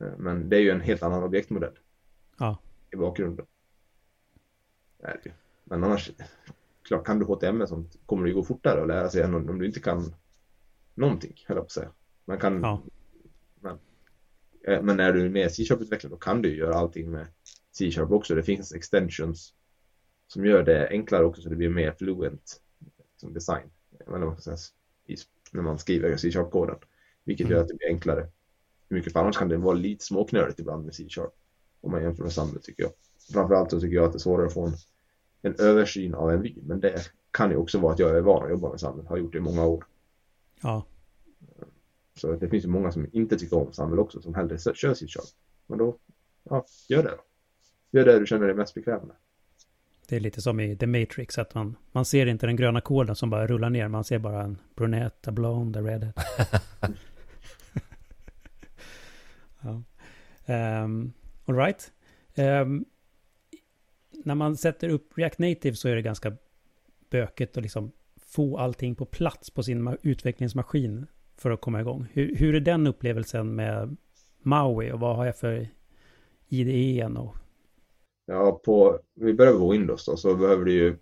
Eh, 0.00 0.16
Men 0.18 0.48
det 0.48 0.56
är 0.56 0.60
ju 0.60 0.70
en 0.70 0.80
helt 0.80 1.02
annan 1.02 1.22
objektmodell 1.22 1.78
Ja, 2.38 2.58
i 2.92 2.96
bakgrunden. 2.96 3.46
Är. 4.98 5.34
Men 5.64 5.84
annars, 5.84 6.10
klart 6.82 7.06
kan 7.06 7.18
du 7.18 7.24
HTML 7.24 7.68
sånt 7.68 7.96
kommer 8.06 8.22
det 8.22 8.28
ju 8.28 8.34
gå 8.34 8.42
fortare 8.42 8.82
att 8.82 8.88
lära 8.88 9.08
sig 9.08 9.22
än 9.22 9.34
om 9.34 9.58
du 9.58 9.66
inte 9.66 9.80
kan 9.80 10.14
någonting, 10.94 11.34
höll 11.46 11.56
jag 11.56 11.64
på 11.64 11.66
att 11.66 11.72
säga. 11.72 11.92
Man 12.24 12.38
kan, 12.38 12.60
ja. 12.62 12.82
men 13.60 13.78
eh, 14.64 14.82
men 14.82 14.96
när 14.96 15.12
du 15.12 15.24
är 15.24 15.28
mer 15.28 15.48
C-sharp-utvecklare 15.48 16.10
då 16.10 16.16
kan 16.16 16.42
du 16.42 16.56
göra 16.56 16.74
allting 16.74 17.10
med 17.10 17.26
C-sharp 17.72 18.10
också. 18.10 18.34
Det 18.34 18.42
finns 18.42 18.72
extensions 18.72 19.54
som 20.28 20.44
gör 20.44 20.62
det 20.62 20.88
enklare 20.88 21.24
också 21.24 21.42
så 21.42 21.48
det 21.48 21.56
blir 21.56 21.68
mer 21.68 21.92
fluent 21.92 22.60
som 23.16 23.34
design. 23.34 23.70
Eller 24.00 24.10
vad 24.10 24.20
man 24.20 24.40
säga, 24.40 24.56
när 25.52 25.62
man 25.62 25.78
skriver 25.78 26.16
C-sharp-koden. 26.16 26.76
Vilket 27.24 27.44
mm. 27.44 27.54
gör 27.54 27.62
att 27.62 27.68
det 27.68 27.74
blir 27.74 27.88
enklare. 27.88 28.28
Mycket 28.88 29.12
för 29.12 29.20
annars 29.20 29.36
kan 29.36 29.48
det 29.48 29.56
vara 29.56 29.74
lite 29.74 30.04
småknöligt 30.04 30.60
ibland 30.60 30.84
med 30.84 30.94
C-sharp. 30.94 31.32
Om 31.80 31.90
man 31.90 32.02
jämför 32.02 32.22
med 32.22 32.32
Samlet 32.32 32.62
tycker 32.62 32.82
jag. 32.82 32.92
Framförallt 33.32 33.70
så 33.70 33.80
tycker 33.80 33.96
jag 33.96 34.04
att 34.04 34.12
det 34.12 34.16
är 34.16 34.20
svårare 34.20 34.46
att 34.46 34.54
få 34.54 34.66
en, 34.66 34.74
en 35.42 35.54
översyn 35.58 36.14
av 36.14 36.30
en 36.30 36.42
vy. 36.42 36.54
Men 36.62 36.80
det 36.80 37.10
kan 37.30 37.50
ju 37.50 37.56
också 37.56 37.78
vara 37.78 37.92
att 37.92 37.98
jag 37.98 38.16
är 38.16 38.20
van 38.20 38.44
att 38.44 38.50
jobba 38.50 38.70
med 38.70 38.80
Samlet. 38.80 39.06
Har 39.06 39.16
gjort 39.16 39.32
det 39.32 39.38
i 39.38 39.40
många 39.40 39.66
år. 39.66 39.84
Ja. 40.62 40.86
Så 42.14 42.32
det 42.32 42.48
finns 42.48 42.64
ju 42.64 42.68
många 42.68 42.92
som 42.92 43.06
inte 43.12 43.38
tycker 43.38 43.56
om 43.56 43.72
Samvel 43.72 43.98
också, 43.98 44.22
som 44.22 44.34
hellre 44.34 44.58
kör 44.58 44.94
C-sharp. 44.94 45.28
Men 45.66 45.78
då, 45.78 45.98
ja, 46.42 46.64
gör 46.88 47.02
det 47.02 47.10
då. 47.10 47.22
Gör 47.98 48.04
det 48.04 48.18
du 48.18 48.26
känner 48.26 48.46
dig 48.46 48.56
mest 48.56 48.74
bekväm 48.74 49.06
med. 49.06 49.16
Det 50.08 50.16
är 50.16 50.20
lite 50.20 50.42
som 50.42 50.60
i 50.60 50.76
The 50.76 50.86
Matrix, 50.86 51.38
att 51.38 51.54
man, 51.54 51.76
man 51.92 52.04
ser 52.04 52.26
inte 52.26 52.46
den 52.46 52.56
gröna 52.56 52.80
koden 52.80 53.16
som 53.16 53.30
bara 53.30 53.46
rullar 53.46 53.70
ner, 53.70 53.88
man 53.88 54.04
ser 54.04 54.18
bara 54.18 54.42
en 54.42 54.58
brunette, 54.74 55.30
a 55.30 55.32
blonde, 55.32 55.78
a 55.78 55.82
redhead. 55.82 56.12
ja. 59.60 59.82
Um, 60.84 61.12
all 61.44 61.56
right. 61.56 61.92
Um, 62.34 62.84
när 64.24 64.34
man 64.34 64.56
sätter 64.56 64.88
upp 64.88 65.18
React 65.18 65.38
Native 65.38 65.76
så 65.76 65.88
är 65.88 65.94
det 65.94 66.02
ganska 66.02 66.36
bökigt 67.10 67.56
att 67.56 67.62
liksom 67.62 67.92
få 68.16 68.58
allting 68.58 68.94
på 68.94 69.04
plats 69.04 69.50
på 69.50 69.62
sin 69.62 69.96
utvecklingsmaskin 70.02 71.06
för 71.36 71.50
att 71.50 71.60
komma 71.60 71.80
igång. 71.80 72.06
Hur, 72.12 72.36
hur 72.36 72.54
är 72.54 72.60
den 72.60 72.86
upplevelsen 72.86 73.54
med 73.54 73.96
Maui 74.42 74.92
och 74.92 75.00
vad 75.00 75.16
har 75.16 75.26
jag 75.26 75.36
för 75.36 75.68
IDE 76.48 77.06
och 77.06 77.36
Ja, 78.30 78.60
på, 78.64 79.00
vi 79.14 79.34
börjar 79.34 79.52
på 79.52 79.70
Windows 79.70 80.04
då, 80.04 80.16
så 80.16 80.34
behöver 80.34 80.64
du 80.64 80.72
ju 80.72 80.96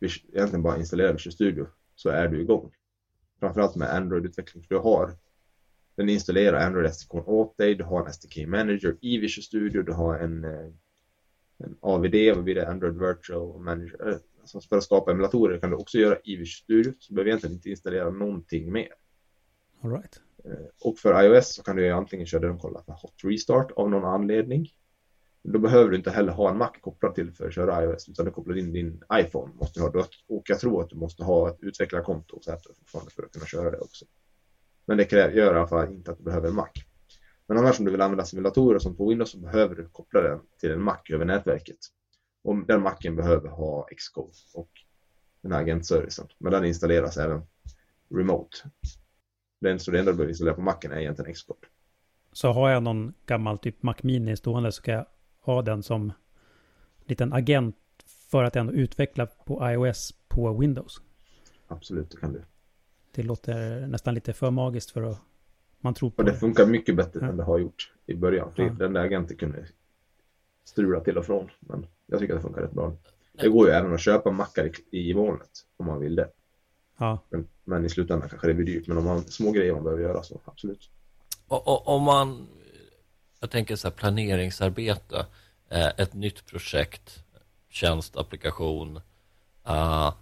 egentligen 0.00 0.62
bara 0.62 0.78
installera 0.78 1.12
Visual 1.12 1.32
Studio 1.32 1.66
så 1.94 2.08
är 2.08 2.28
du 2.28 2.40
igång. 2.40 2.72
Framförallt 3.40 3.76
med 3.76 3.94
Android-utveckling, 3.94 4.62
för 4.62 4.74
du 4.74 4.80
har 4.80 5.16
den 5.96 6.08
installerar 6.08 6.66
Android 6.66 6.94
SDK 6.94 7.14
åt 7.14 7.56
dig, 7.56 7.74
du 7.74 7.84
har 7.84 8.06
en 8.06 8.12
SDK 8.12 8.46
Manager 8.46 8.96
i 9.00 9.18
Visual 9.18 9.42
Studio, 9.42 9.82
du 9.82 9.92
har 9.92 10.18
en, 10.18 10.44
eh, 10.44 10.70
en 11.58 11.76
AVD, 11.80 12.34
vad 12.34 12.44
blir 12.44 12.54
det, 12.54 12.68
Android 12.68 12.98
Virtual 12.98 13.60
Manager. 13.60 14.20
Alltså 14.40 14.60
för 14.60 14.76
att 14.76 14.84
skapa 14.84 15.10
emulatorer 15.10 15.58
kan 15.58 15.70
du 15.70 15.76
också 15.76 15.98
göra 15.98 16.18
i 16.24 16.36
Visual 16.36 16.46
Studio, 16.46 16.92
så 16.98 17.12
du 17.12 17.14
behöver 17.14 17.28
egentligen 17.28 17.56
inte 17.56 17.70
installera 17.70 18.10
någonting 18.10 18.72
mer. 18.72 18.94
All 19.80 19.90
right. 19.90 20.20
Eh, 20.44 20.66
och 20.80 20.98
för 20.98 21.24
iOS 21.24 21.54
så 21.54 21.62
kan 21.62 21.76
du 21.76 21.90
antingen 21.90 22.26
köra 22.26 22.40
den 22.40 22.58
kolla 22.58 22.82
för 22.82 22.92
Hot 22.92 23.14
Restart 23.24 23.70
av 23.70 23.90
någon 23.90 24.04
anledning 24.04 24.68
då 25.42 25.58
behöver 25.58 25.90
du 25.90 25.96
inte 25.96 26.10
heller 26.10 26.32
ha 26.32 26.50
en 26.50 26.58
Mac 26.58 26.72
kopplad 26.80 27.14
till 27.14 27.32
för 27.32 27.46
att 27.46 27.54
köra 27.54 27.84
iOS, 27.84 28.08
utan 28.08 28.24
du 28.24 28.30
kopplar 28.30 28.58
in 28.58 28.72
din 28.72 29.02
iPhone. 29.14 29.54
Måste 29.54 29.80
du 29.80 29.98
ha. 29.98 30.06
Och 30.28 30.42
jag 30.46 30.60
tror 30.60 30.82
att 30.82 30.90
du 30.90 30.96
måste 30.96 31.24
ha 31.24 31.48
ett 31.48 31.58
utvecklarkonto 31.60 32.36
och 32.36 32.44
för 32.44 33.22
att 33.24 33.32
kunna 33.32 33.46
köra 33.46 33.70
det 33.70 33.78
också. 33.78 34.04
Men 34.84 34.96
det 34.96 35.04
kräver, 35.04 35.34
gör 35.34 35.54
i 35.54 35.58
alla 35.58 35.66
fall 35.66 35.92
inte 35.92 36.10
att 36.10 36.18
du 36.18 36.24
behöver 36.24 36.48
en 36.48 36.54
Mac. 36.54 36.68
Men 37.46 37.58
annars 37.58 37.78
om 37.78 37.84
du 37.84 37.90
vill 37.90 38.00
använda 38.00 38.24
simulatorer 38.24 38.78
som 38.78 38.96
på 38.96 39.08
Windows 39.08 39.30
så 39.30 39.38
behöver 39.38 39.74
du 39.74 39.88
koppla 39.88 40.20
den 40.20 40.40
till 40.60 40.70
en 40.70 40.82
Mac 40.82 40.98
över 41.10 41.24
nätverket. 41.24 41.78
Och 42.44 42.66
den 42.66 42.82
Macen 42.82 43.16
behöver 43.16 43.48
ha 43.48 43.88
Xcode 43.96 44.32
och 44.54 44.70
den 45.42 45.52
här 45.52 45.60
agentservicen. 45.60 46.26
Men 46.38 46.52
den 46.52 46.64
installeras 46.64 47.16
även 47.16 47.42
remote. 48.14 48.56
Den, 49.60 49.80
så 49.80 49.90
det 49.90 49.98
enda 49.98 50.12
du 50.12 50.16
behöver 50.16 50.30
installera 50.30 50.54
på 50.54 50.60
Macen 50.60 50.92
är 50.92 51.00
egentligen 51.00 51.34
Xcode. 51.34 51.66
Så 52.32 52.52
har 52.52 52.70
jag 52.70 52.82
någon 52.82 53.14
gammal 53.26 53.58
typ 53.58 53.82
Mac 53.82 53.94
Mini 54.02 54.36
stående 54.36 54.72
så 54.72 54.82
kan 54.82 54.94
jag 54.94 55.06
ha 55.42 55.62
den 55.62 55.82
som 55.82 56.12
liten 57.04 57.32
agent 57.32 57.76
för 58.30 58.44
att 58.44 58.56
ändå 58.56 58.72
utveckla 58.72 59.26
på 59.26 59.70
iOS 59.70 60.14
på 60.28 60.58
Windows. 60.58 61.00
Absolut, 61.68 62.10
det 62.10 62.16
kan 62.16 62.32
du. 62.32 62.42
Det 63.14 63.22
låter 63.22 63.86
nästan 63.86 64.14
lite 64.14 64.32
för 64.32 64.50
magiskt 64.50 64.90
för 64.90 65.02
att 65.02 65.18
man 65.80 65.94
tror 65.94 66.10
på 66.10 66.18
och 66.18 66.24
det. 66.24 66.34
funkar 66.34 66.66
mycket 66.66 66.96
bättre 66.96 67.20
ja. 67.22 67.28
än 67.28 67.36
det 67.36 67.42
har 67.42 67.58
gjort 67.58 67.92
i 68.06 68.14
början. 68.14 68.52
Ja. 68.56 68.64
Den 68.78 68.92
där 68.92 69.00
agenten 69.00 69.36
kunde 69.36 69.66
strula 70.64 71.00
till 71.00 71.18
och 71.18 71.26
från. 71.26 71.50
Men 71.60 71.86
jag 72.06 72.20
tycker 72.20 72.34
att 72.34 72.38
det 72.38 72.42
funkar 72.42 72.62
rätt 72.62 72.72
bra. 72.72 72.92
Det 73.32 73.48
går 73.48 73.68
ju 73.68 73.72
även 73.74 73.94
att 73.94 74.00
köpa 74.00 74.30
mackar 74.30 74.70
i, 74.90 75.14
molnet 75.14 75.66
om 75.76 75.86
man 75.86 76.00
vill 76.00 76.16
det. 76.16 76.28
Ja. 76.98 77.18
Men, 77.30 77.48
men, 77.64 77.84
i 77.84 77.88
slutändan 77.88 78.28
kanske 78.28 78.46
det 78.46 78.54
blir 78.54 78.66
dyrt. 78.66 78.86
Men 78.86 78.98
om 78.98 79.04
man 79.04 79.24
små 79.24 79.50
grejer 79.50 79.74
man 79.74 79.84
behöver 79.84 80.02
göra 80.02 80.22
så 80.22 80.40
absolut. 80.44 80.90
Och, 81.48 81.68
och, 81.68 81.88
om 81.88 82.02
man 82.02 82.46
jag 83.42 83.50
tänker 83.50 83.76
så 83.76 83.88
här 83.88 83.94
planeringsarbete, 83.94 85.26
eh, 85.68 85.86
ett 85.86 86.14
nytt 86.14 86.46
projekt, 86.46 87.24
tjänstapplikation. 87.70 89.00
Uh, 89.68 90.06
eh, 90.06 90.12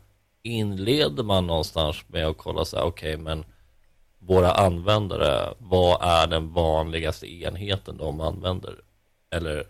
inleder 0.42 1.22
man 1.22 1.46
någonstans 1.46 2.04
med 2.06 2.26
att 2.26 2.38
kolla 2.38 2.64
så 2.64 2.76
här, 2.76 2.84
okej, 2.84 3.14
okay, 3.14 3.24
men 3.24 3.44
våra 4.18 4.52
användare, 4.52 5.54
vad 5.58 6.02
är 6.02 6.26
den 6.26 6.52
vanligaste 6.52 7.32
enheten 7.32 7.96
de 7.96 8.20
använder? 8.20 8.74
Eller 9.30 9.66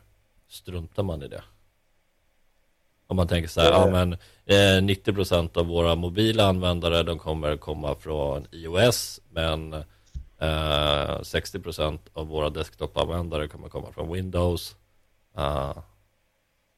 struntar 0.48 1.02
man 1.02 1.22
i 1.22 1.28
det? 1.28 1.42
Om 3.06 3.16
man 3.16 3.28
tänker 3.28 3.48
så 3.48 3.60
här, 3.60 3.70
ja 3.70 3.90
men 3.90 4.12
eh, 4.46 4.82
90 4.82 5.12
procent 5.12 5.56
av 5.56 5.66
våra 5.66 5.94
mobila 5.94 6.44
användare, 6.46 7.02
de 7.02 7.18
kommer 7.18 7.56
komma 7.56 7.94
från 7.94 8.46
iOS, 8.50 9.20
men 9.30 9.84
Eh, 10.40 11.20
60% 11.22 11.98
av 12.12 12.26
våra 12.26 12.50
desktop-användare 12.50 13.48
kommer 13.48 13.68
komma 13.68 13.92
från 13.92 14.12
Windows. 14.12 14.76
Uh, 15.36 15.78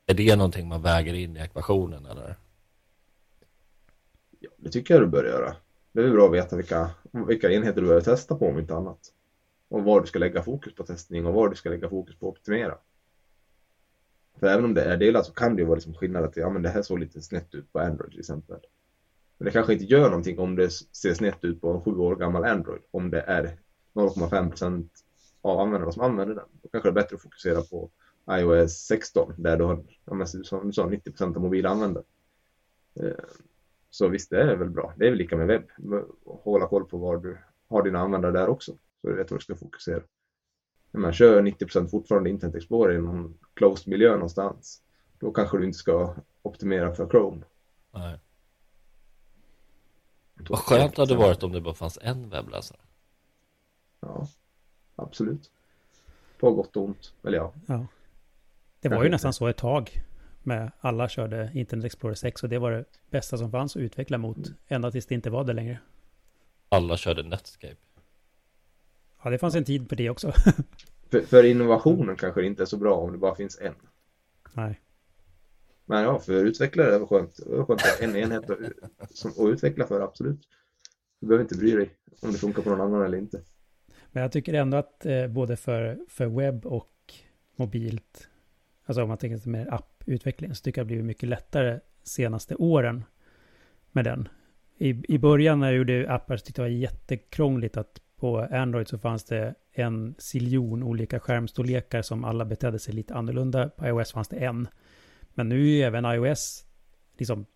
är 0.07 0.15
det 0.15 0.37
någonting 0.37 0.69
man 0.69 0.83
väger 0.83 1.15
in 1.15 1.37
i 1.37 1.41
ekvationen 1.41 2.07
eller? 2.07 2.37
Ja, 4.41 4.51
det 4.57 4.71
tycker 4.71 4.95
jag 4.95 5.03
du 5.03 5.07
bör 5.07 5.25
göra. 5.25 5.57
Det 5.93 6.03
är 6.03 6.11
bra 6.11 6.27
att 6.27 6.33
veta 6.35 6.57
vilka, 6.57 6.91
vilka 7.13 7.51
enheter 7.51 7.81
du 7.81 7.87
behöver 7.87 8.05
testa 8.05 8.37
på 8.37 8.49
om 8.49 8.59
inte 8.59 8.75
annat. 8.75 9.13
Och 9.69 9.85
var 9.85 10.01
du 10.01 10.07
ska 10.07 10.19
lägga 10.19 10.43
fokus 10.43 10.75
på 10.75 10.85
testning 10.85 11.27
och 11.27 11.35
var 11.35 11.49
du 11.49 11.57
ska 11.57 11.69
lägga 11.69 11.89
fokus 11.89 12.17
på 12.17 12.29
att 12.29 12.33
optimera. 12.33 12.79
För 14.41 14.47
även 14.47 14.65
om 14.65 14.75
det 14.75 14.85
är 14.85 14.97
delat 14.97 15.27
så 15.27 15.33
kan 15.33 15.57
det 15.57 15.63
ju 15.63 15.67
vara 15.67 15.77
liksom 15.77 15.95
skillnad 15.95 16.25
att 16.25 16.37
ja, 16.37 16.51
men 16.51 16.63
det 16.63 16.69
här 16.69 16.83
såg 16.83 16.99
lite 16.99 17.23
snett 17.23 17.55
ut 17.55 17.73
på 17.73 17.79
Android 17.81 18.11
till 18.11 18.21
exempel. 18.21 18.59
Men 19.43 19.47
det 19.47 19.53
kanske 19.53 19.73
inte 19.73 19.85
gör 19.85 20.09
någonting 20.09 20.39
om 20.39 20.57
det 20.57 20.71
ser 20.71 21.15
snett 21.15 21.45
ut 21.45 21.61
på 21.61 21.71
en 21.71 21.81
sju 21.81 21.91
år 21.91 22.17
gammal 22.17 22.45
Android. 22.45 22.83
Om 22.91 23.11
det 23.11 23.21
är 23.21 23.59
0,5 23.95 24.49
procent 24.49 24.93
av 25.41 25.61
användarna 25.61 25.93
som 25.93 26.03
använder 26.03 26.35
den. 26.35 26.45
Då 26.63 26.69
kanske 26.69 26.89
det 26.89 26.93
är 26.93 27.03
bättre 27.03 27.17
att 27.17 27.23
fokusera 27.23 27.63
på 27.63 27.91
iOS 28.31 28.73
16 28.73 29.35
där 29.37 29.57
du 29.57 29.65
har, 29.65 29.85
som 30.45 30.67
du 30.67 30.73
sa, 30.73 30.87
90 30.87 31.11
procent 31.11 31.37
av 31.37 31.43
mobila 31.43 31.69
användare. 31.69 32.05
Eh, 32.95 33.13
så 33.91 34.09
visst, 34.09 34.31
det 34.31 34.43
är 34.43 34.57
väl 34.57 34.71
bra. 34.71 34.95
Det 34.97 35.07
är 35.07 35.11
väl 35.11 35.19
lika 35.19 35.37
med 35.37 35.47
webb. 35.47 35.65
Hålla 36.25 36.67
koll 36.67 36.85
på 36.85 36.99
var 36.99 37.17
du 37.17 37.39
har 37.69 37.83
dina 37.83 37.99
användare 37.99 38.33
där 38.33 38.49
också. 38.49 38.73
Så 39.01 39.09
du 39.09 39.17
vet 39.17 39.31
vad 39.31 39.41
du 39.41 39.45
ska 39.45 39.57
fokusera. 39.57 40.03
När 40.91 41.01
man 41.01 41.13
kör 41.13 41.43
90 41.43 41.67
procent 41.67 41.91
fortfarande 41.91 42.31
Internet 42.31 42.57
Explorer 42.57 42.95
i 42.95 43.03
någon 43.03 43.39
closed 43.55 43.89
miljö 43.89 44.13
någonstans. 44.13 44.83
Då 45.19 45.33
kanske 45.33 45.59
du 45.59 45.65
inte 45.65 45.79
ska 45.79 46.15
optimera 46.43 46.95
för 46.95 47.09
Chrome. 47.09 47.43
Nej. 47.95 48.19
Vad 50.51 50.59
skönt 50.59 50.97
det 50.97 51.03
hade 51.03 51.17
varit 51.17 51.43
om 51.43 51.53
det 51.53 51.61
bara 51.61 51.75
fanns 51.75 51.99
en 52.03 52.29
webbläsare. 52.29 52.79
Ja, 54.01 54.27
absolut. 54.97 55.51
På 56.39 56.53
gott 56.53 56.77
och 56.77 56.85
ont. 56.85 57.15
Eller 57.25 57.39
ja. 57.39 57.53
ja. 57.67 57.87
Det 58.81 58.89
var 58.89 59.05
ju 59.05 59.11
nästan 59.11 59.33
så 59.33 59.47
ett 59.47 59.57
tag. 59.57 60.03
Med 60.43 60.73
alla 60.81 61.09
körde 61.09 61.51
Internet 61.55 61.85
Explorer 61.85 62.15
6 62.15 62.43
och 62.43 62.49
det 62.49 62.59
var 62.59 62.71
det 62.71 62.85
bästa 63.11 63.39
som 63.39 63.51
fanns 63.51 63.77
att 63.77 63.83
utveckla 63.83 64.19
mot. 64.19 64.37
Mm. 64.37 64.59
Ända 64.69 64.91
tills 64.91 65.07
det 65.07 65.15
inte 65.15 65.31
var 65.31 65.45
det 65.45 65.53
längre. 65.53 65.79
Alla 66.69 66.97
körde 66.97 67.23
Netscape. 67.23 67.77
Ja, 69.23 69.31
det 69.31 69.39
fanns 69.39 69.55
en 69.55 69.65
tid 69.65 69.89
för 69.89 69.97
det 69.97 70.11
också. 70.11 70.33
för, 71.11 71.21
för 71.21 71.45
innovationen 71.45 72.17
kanske 72.17 72.41
det 72.41 72.47
inte 72.47 72.63
är 72.63 72.67
så 72.67 72.77
bra 72.77 72.97
om 72.97 73.13
det 73.13 73.19
bara 73.19 73.35
finns 73.35 73.59
en. 73.61 73.75
Nej. 74.53 74.81
Men 75.85 76.03
ja, 76.03 76.19
för 76.19 76.33
utvecklare 76.33 76.91
det 76.91 76.99
var 76.99 77.07
skönt. 77.07 77.37
Det 77.37 77.57
var 77.57 77.65
skönt 77.65 77.83
att 77.83 77.99
ha 77.99 78.07
en 78.07 78.17
enhet 78.17 78.51
att, 78.99 79.17
som, 79.17 79.31
att 79.31 79.53
utveckla 79.53 79.87
för, 79.87 80.01
absolut. 80.01 80.41
Du 81.21 81.27
behöver 81.27 81.45
inte 81.45 81.59
bry 81.59 81.77
dig 81.77 81.91
om 82.21 82.33
det 82.33 82.39
funkar 82.39 82.63
på 82.63 82.71
någon 82.71 82.81
annan 82.81 83.03
eller 83.03 83.19
inte. 83.19 83.41
Men 84.13 84.23
jag 84.23 84.33
tycker 84.33 84.55
ändå 84.55 84.77
att 84.77 85.07
eh, 85.07 85.27
både 85.27 85.57
för, 85.57 85.99
för 86.09 86.27
webb 86.27 86.67
och 86.67 87.15
mobilt, 87.57 88.29
alltså 88.85 89.03
om 89.03 89.09
man 89.09 89.19
tänker 89.19 89.39
sig 89.39 89.53
mer 89.53 89.75
apputveckling, 89.75 90.55
så 90.55 90.63
tycker 90.63 90.81
jag 90.81 90.87
det 90.87 90.89
blivit 90.89 91.05
mycket 91.05 91.29
lättare 91.29 91.81
senaste 92.03 92.55
åren 92.55 93.05
med 93.93 94.05
den. 94.05 94.29
I, 94.77 95.15
i 95.15 95.19
början 95.19 95.61
när 95.61 95.67
jag 95.67 95.77
gjorde 95.77 96.13
appar 96.13 96.37
så 96.37 96.45
tyckte 96.45 96.63
jag 96.63 96.71
det 96.71 96.75
var 96.75 96.81
jättekrångligt 96.81 97.77
att 97.77 98.01
på 98.17 98.39
Android 98.51 98.89
så 98.89 98.99
fanns 98.99 99.25
det 99.25 99.55
en 99.73 100.15
ziljon 100.19 100.83
olika 100.83 101.21
skärmstorlekar 101.21 102.03
som 102.03 102.25
alla 102.25 102.45
betedde 102.45 102.79
sig 102.79 102.95
lite 102.95 103.15
annorlunda. 103.15 103.69
På 103.69 103.87
iOS 103.87 104.13
fanns 104.13 104.29
det 104.29 104.37
en. 104.37 104.69
Men 105.35 105.49
nu 105.49 105.61
är 105.61 105.67
ju 105.67 105.83
även 105.83 106.05
iOS 106.05 106.65
liksom 107.19 107.47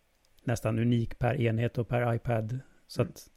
nästan 0.44 0.78
unik 0.78 1.18
per 1.18 1.40
enhet 1.40 1.78
och 1.78 1.88
per 1.88 2.14
iPad. 2.14 2.60
Så 2.86 3.02
att 3.02 3.30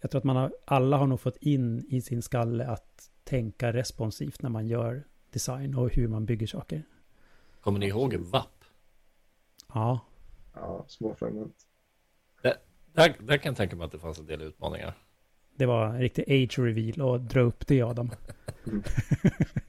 jag 0.00 0.10
tror 0.10 0.18
att 0.18 0.24
man 0.24 0.36
har, 0.36 0.52
alla 0.64 0.96
har 0.96 1.06
nog 1.06 1.20
fått 1.20 1.36
in 1.36 1.86
i 1.88 2.00
sin 2.00 2.22
skalle 2.22 2.66
att 2.66 3.10
tänka 3.24 3.72
responsivt 3.72 4.42
när 4.42 4.50
man 4.50 4.66
gör 4.66 5.04
design 5.30 5.74
och 5.74 5.90
hur 5.94 6.08
man 6.08 6.26
bygger 6.26 6.46
saker. 6.46 6.82
Kommer 7.60 7.78
ni 7.78 7.86
ihåg 7.86 8.14
VAP? 8.14 8.64
Ja, 9.74 10.00
Ja, 10.60 10.84
små 10.88 11.14
fragment. 11.14 11.54
Där, 12.92 13.14
där 13.18 13.38
kan 13.38 13.50
jag 13.50 13.56
tänka 13.56 13.76
mig 13.76 13.84
att 13.84 13.92
det 13.92 13.98
fanns 13.98 14.18
en 14.18 14.26
del 14.26 14.42
utmaningar. 14.42 14.94
det 15.56 15.66
var 15.66 15.86
en 15.86 16.00
riktig 16.00 16.24
age 16.28 16.58
reveal 16.58 17.00
och 17.02 17.20
dra 17.20 17.40
upp 17.40 17.66
det 17.66 17.82
Adam. 17.82 18.10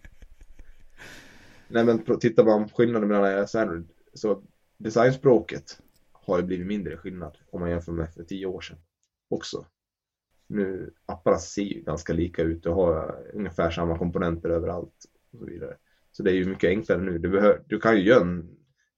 Nej 1.69 1.85
men 1.85 2.19
tittar 2.19 2.43
man 2.43 2.67
på 2.67 2.75
skillnaden 2.75 3.07
mellan 3.09 3.47
Android 3.55 3.89
så 4.13 4.43
designspråket 4.77 5.81
har 6.11 6.37
ju 6.39 6.43
blivit 6.43 6.67
mindre 6.67 6.97
skillnad 6.97 7.37
om 7.51 7.59
man 7.59 7.69
jämför 7.69 7.91
med 7.91 8.13
för 8.13 8.23
tio 8.23 8.45
år 8.45 8.61
sedan 8.61 8.77
också. 9.29 9.65
Nu 10.47 10.93
apparna 11.05 11.37
ser 11.37 11.61
ju 11.61 11.81
ganska 11.81 12.13
lika 12.13 12.41
ut 12.41 12.65
och 12.65 12.75
har 12.75 13.25
ungefär 13.33 13.71
samma 13.71 13.97
komponenter 13.97 14.49
överallt 14.49 15.05
och 15.31 15.39
så 15.39 15.45
vidare. 15.45 15.77
Så 16.11 16.23
det 16.23 16.31
är 16.31 16.35
ju 16.35 16.45
mycket 16.45 16.67
enklare 16.67 17.01
nu. 17.01 17.17
Du, 17.17 17.29
behöver, 17.29 17.63
du 17.67 17.79
kan 17.79 17.97
ju 17.97 18.03
göra 18.03 18.21
en, 18.21 18.49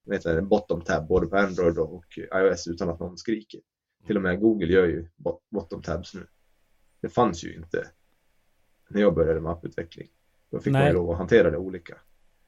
vet 0.04 0.24
jag, 0.24 0.38
en 0.38 0.48
bottom 0.48 0.80
tab 0.80 1.06
både 1.06 1.26
på 1.26 1.36
Android 1.36 1.78
och 1.78 2.04
iOS 2.18 2.66
utan 2.66 2.88
att 2.88 3.00
någon 3.00 3.18
skriker. 3.18 3.60
Till 4.06 4.16
och 4.16 4.22
med 4.22 4.40
Google 4.40 4.72
gör 4.72 4.86
ju 4.86 5.08
bot- 5.16 5.42
bottom 5.50 5.82
tabs 5.82 6.14
nu. 6.14 6.26
Det 7.00 7.08
fanns 7.08 7.44
ju 7.44 7.54
inte 7.54 7.86
när 8.88 9.00
jag 9.00 9.14
började 9.14 9.40
med 9.40 9.52
apputveckling. 9.52 10.08
Då 10.50 10.60
fick 10.60 10.72
man 10.72 10.80
Nej. 10.80 10.88
ju 10.88 10.94
lov 10.94 11.10
att 11.10 11.18
hantera 11.18 11.50
det 11.50 11.56
olika. 11.56 11.98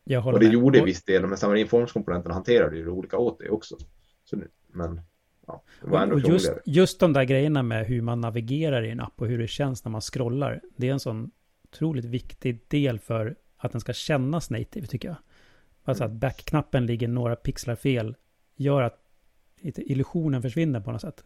Jag 0.05 0.27
Och 0.27 0.39
det 0.41 0.45
med. 0.47 0.53
gjorde 0.55 0.81
Och- 0.81 0.87
viss 0.89 1.05
del, 1.05 1.23
men 1.27 1.37
Xamarin-formskomponenterna 1.37 2.35
hanterade 2.35 2.77
ju 2.77 2.85
det 2.85 2.91
olika 2.91 3.19
åt 3.19 3.39
det 3.39 3.49
också. 3.51 3.77
Så 4.25 4.37
nu, 4.37 4.49
men 4.69 5.01
ja, 5.47 5.63
det 5.83 5.91
var 5.91 6.03
ändå 6.03 6.15
Och 6.15 6.21
just, 6.21 6.53
just 6.65 7.01
de 7.01 7.13
där 7.13 7.25
grejerna 7.25 7.63
med 7.63 7.87
hur 7.87 8.03
man 8.03 8.21
navigerar 8.21 8.83
i 8.83 8.91
en 8.91 9.01
app 9.01 9.21
och 9.21 9.27
hur 9.27 9.39
det 9.39 9.47
känns 9.49 9.85
när 9.85 9.91
man 9.91 10.01
scrollar. 10.01 10.61
Det 10.77 10.89
är 10.89 10.93
en 10.93 11.01
sån 11.01 11.31
otroligt 11.65 12.05
viktig 12.05 12.65
del 12.69 12.99
för 12.99 13.37
att 13.57 13.73
den 13.73 13.81
ska 13.81 13.93
kännas 13.93 14.51
native 14.51 14.87
tycker 14.87 15.09
jag. 15.09 15.17
Alltså 15.85 16.05
att 16.05 16.13
backknappen 16.13 16.87
ligger 16.87 17.09
några 17.09 17.37
pixlar 17.37 17.75
fel 17.77 18.17
gör 18.57 18.83
att 18.83 19.01
illusionen 19.63 20.43
försvinner 20.43 20.81
på 20.81 20.93
något 20.93 21.01
sätt. 21.01 21.25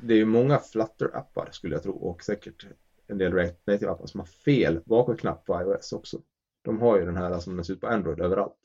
Det 0.00 0.12
är 0.14 0.18
ju 0.18 0.24
många 0.24 0.58
Flutter-appar 0.58 1.48
skulle 1.52 1.74
jag 1.74 1.82
tro 1.82 1.92
och 1.92 2.22
säkert 2.22 2.66
en 3.06 3.18
del 3.18 3.32
React 3.32 3.66
Native-appar 3.66 4.06
som 4.06 4.20
har 4.20 4.26
fel 4.26 4.80
bakåtknapp 4.84 5.44
på 5.44 5.60
iOS 5.62 5.92
också. 5.92 6.20
De 6.68 6.80
har 6.80 6.98
ju 6.98 7.04
den 7.04 7.16
här 7.16 7.38
som 7.38 7.56
den 7.56 7.64
ser 7.64 7.72
ut 7.72 7.80
på 7.80 7.86
Android 7.86 8.20
överallt. 8.20 8.58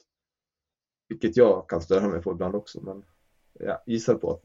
Vilket 1.10 1.38
jag 1.38 1.70
kan 1.70 1.82
störa 1.82 2.08
mig 2.08 2.22
på 2.22 2.32
ibland 2.32 2.56
också, 2.56 2.82
men 2.82 3.04
jag 3.60 3.80
gissar 3.86 4.16
på 4.16 4.32
att 4.32 4.44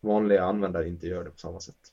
vanliga 0.00 0.44
användare 0.44 0.88
inte 0.88 1.06
gör 1.06 1.24
det 1.24 1.30
på 1.30 1.38
samma 1.38 1.60
sätt. 1.60 1.92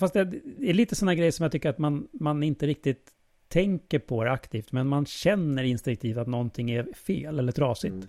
Fast 0.00 0.14
det 0.14 0.20
är 0.20 0.74
lite 0.74 0.94
sådana 0.94 1.14
grejer 1.14 1.30
som 1.30 1.42
jag 1.42 1.52
tycker 1.52 1.70
att 1.70 1.78
man, 1.78 2.08
man 2.12 2.42
inte 2.42 2.66
riktigt 2.66 3.12
tänker 3.48 3.98
på 3.98 4.24
det 4.24 4.32
aktivt. 4.32 4.72
Men 4.72 4.86
man 4.86 5.06
känner 5.06 5.62
instinktivt 5.62 6.16
att 6.16 6.28
någonting 6.28 6.70
är 6.70 6.92
fel 6.92 7.38
eller 7.38 7.52
trasigt. 7.52 7.94
Mm. 7.94 8.08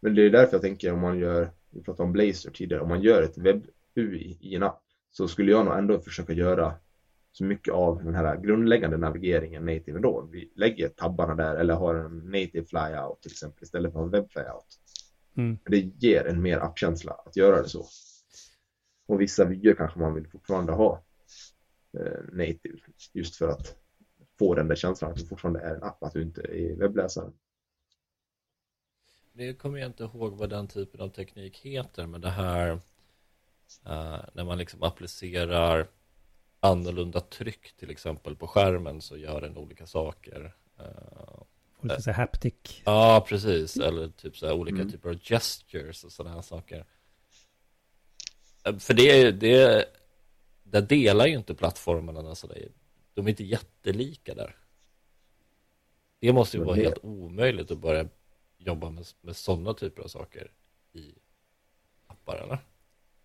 Men 0.00 0.14
det 0.14 0.22
är 0.22 0.30
därför 0.30 0.52
jag 0.52 0.62
tänker 0.62 0.92
om 0.92 1.00
man 1.00 1.18
gör, 1.18 1.50
vi 1.70 1.82
pratade 1.82 2.06
om 2.06 2.12
Blazor 2.12 2.50
tidigare, 2.50 2.82
om 2.82 2.88
man 2.88 3.02
gör 3.02 3.22
ett 3.22 3.38
webb-UI 3.38 4.36
i 4.40 4.54
en 4.54 4.62
app 4.62 4.82
så 5.10 5.28
skulle 5.28 5.50
jag 5.50 5.64
nog 5.64 5.78
ändå 5.78 6.00
försöka 6.00 6.32
göra 6.32 6.74
så 7.32 7.44
mycket 7.44 7.74
av 7.74 8.04
den 8.04 8.14
här 8.14 8.36
grundläggande 8.36 8.96
navigeringen 8.96 9.64
native 9.64 9.96
ändå. 9.96 10.28
Vi 10.32 10.52
lägger 10.54 10.88
tabbarna 10.88 11.34
där 11.34 11.56
eller 11.56 11.74
har 11.74 11.94
en 11.94 12.18
native 12.18 12.64
flyout 12.64 13.22
till 13.22 13.30
exempel 13.32 13.62
istället 13.62 13.92
för 13.92 14.02
en 14.02 14.10
webb 14.10 14.30
flyout. 14.30 14.78
Mm. 15.36 15.58
Det 15.64 15.78
ger 15.78 16.26
en 16.26 16.42
mer 16.42 16.58
appkänsla 16.58 17.12
att 17.12 17.36
göra 17.36 17.62
det 17.62 17.68
så. 17.68 17.86
Och 19.06 19.20
vissa 19.20 19.44
vyer 19.44 19.74
kanske 19.74 19.98
man 19.98 20.14
vill 20.14 20.28
fortfarande 20.28 20.72
ha 20.72 21.04
eh, 21.98 22.22
native 22.32 22.78
just 23.12 23.36
för 23.36 23.48
att 23.48 23.76
få 24.38 24.54
den 24.54 24.68
där 24.68 24.74
känslan 24.74 25.10
att 25.10 25.16
det 25.16 25.26
fortfarande 25.26 25.60
är 25.60 25.74
en 25.74 25.82
app, 25.82 26.02
att 26.02 26.12
du 26.12 26.22
inte 26.22 26.40
är 26.40 26.54
i 26.54 26.74
webbläsaren. 26.74 27.32
Det 29.32 29.54
kommer 29.54 29.78
jag 29.78 29.88
inte 29.88 30.04
ihåg 30.04 30.36
vad 30.36 30.50
den 30.50 30.68
typen 30.68 31.00
av 31.00 31.08
teknik 31.08 31.58
heter, 31.58 32.06
men 32.06 32.20
det 32.20 32.30
här 32.30 32.70
eh, 33.86 34.20
när 34.32 34.44
man 34.44 34.58
liksom 34.58 34.82
applicerar 34.82 35.88
annorlunda 36.60 37.20
tryck 37.20 37.76
till 37.76 37.90
exempel 37.90 38.36
på 38.36 38.46
skärmen 38.46 39.00
så 39.00 39.16
gör 39.16 39.40
den 39.40 39.56
olika 39.56 39.86
saker. 39.86 40.54
Eh, 40.78 41.42
Och 41.78 41.84
lite 41.86 42.02
så 42.02 42.12
haptic. 42.12 42.82
Ja, 42.84 43.24
precis. 43.28 43.76
Eller 43.76 44.08
typ 44.08 44.36
så 44.36 44.46
här 44.46 44.54
olika 44.54 44.76
Mm. 44.76 44.90
typer 44.90 45.08
av 45.08 45.18
gestures 45.18 46.04
och 46.04 46.12
sådana 46.12 46.34
här 46.34 46.42
saker. 46.42 46.86
Eh, 48.64 48.76
För 48.78 48.94
det 48.94 49.10
är 49.10 49.24
ju, 49.26 49.32
det, 49.32 49.84
där 50.62 50.82
delar 50.82 51.26
ju 51.26 51.34
inte 51.36 51.54
plattformarna 51.54 52.34
så 52.34 52.46
det 52.46 52.54
är, 52.54 52.68
de 53.14 53.26
är 53.26 53.30
inte 53.30 53.44
jättelika 53.44 54.34
där. 54.34 54.56
Det 56.20 56.32
måste 56.32 56.56
ju 56.56 56.60
Men 56.60 56.66
vara 56.66 56.76
det- 56.76 56.82
helt 56.82 57.04
omöjligt 57.04 57.70
att 57.70 57.78
börja 57.78 58.08
jobba 58.58 58.90
med, 58.90 59.06
med 59.20 59.36
sådana 59.36 59.74
typer 59.74 60.02
av 60.02 60.08
saker 60.08 60.52
i 60.92 61.14
appar, 62.06 62.36
eller? 62.36 62.58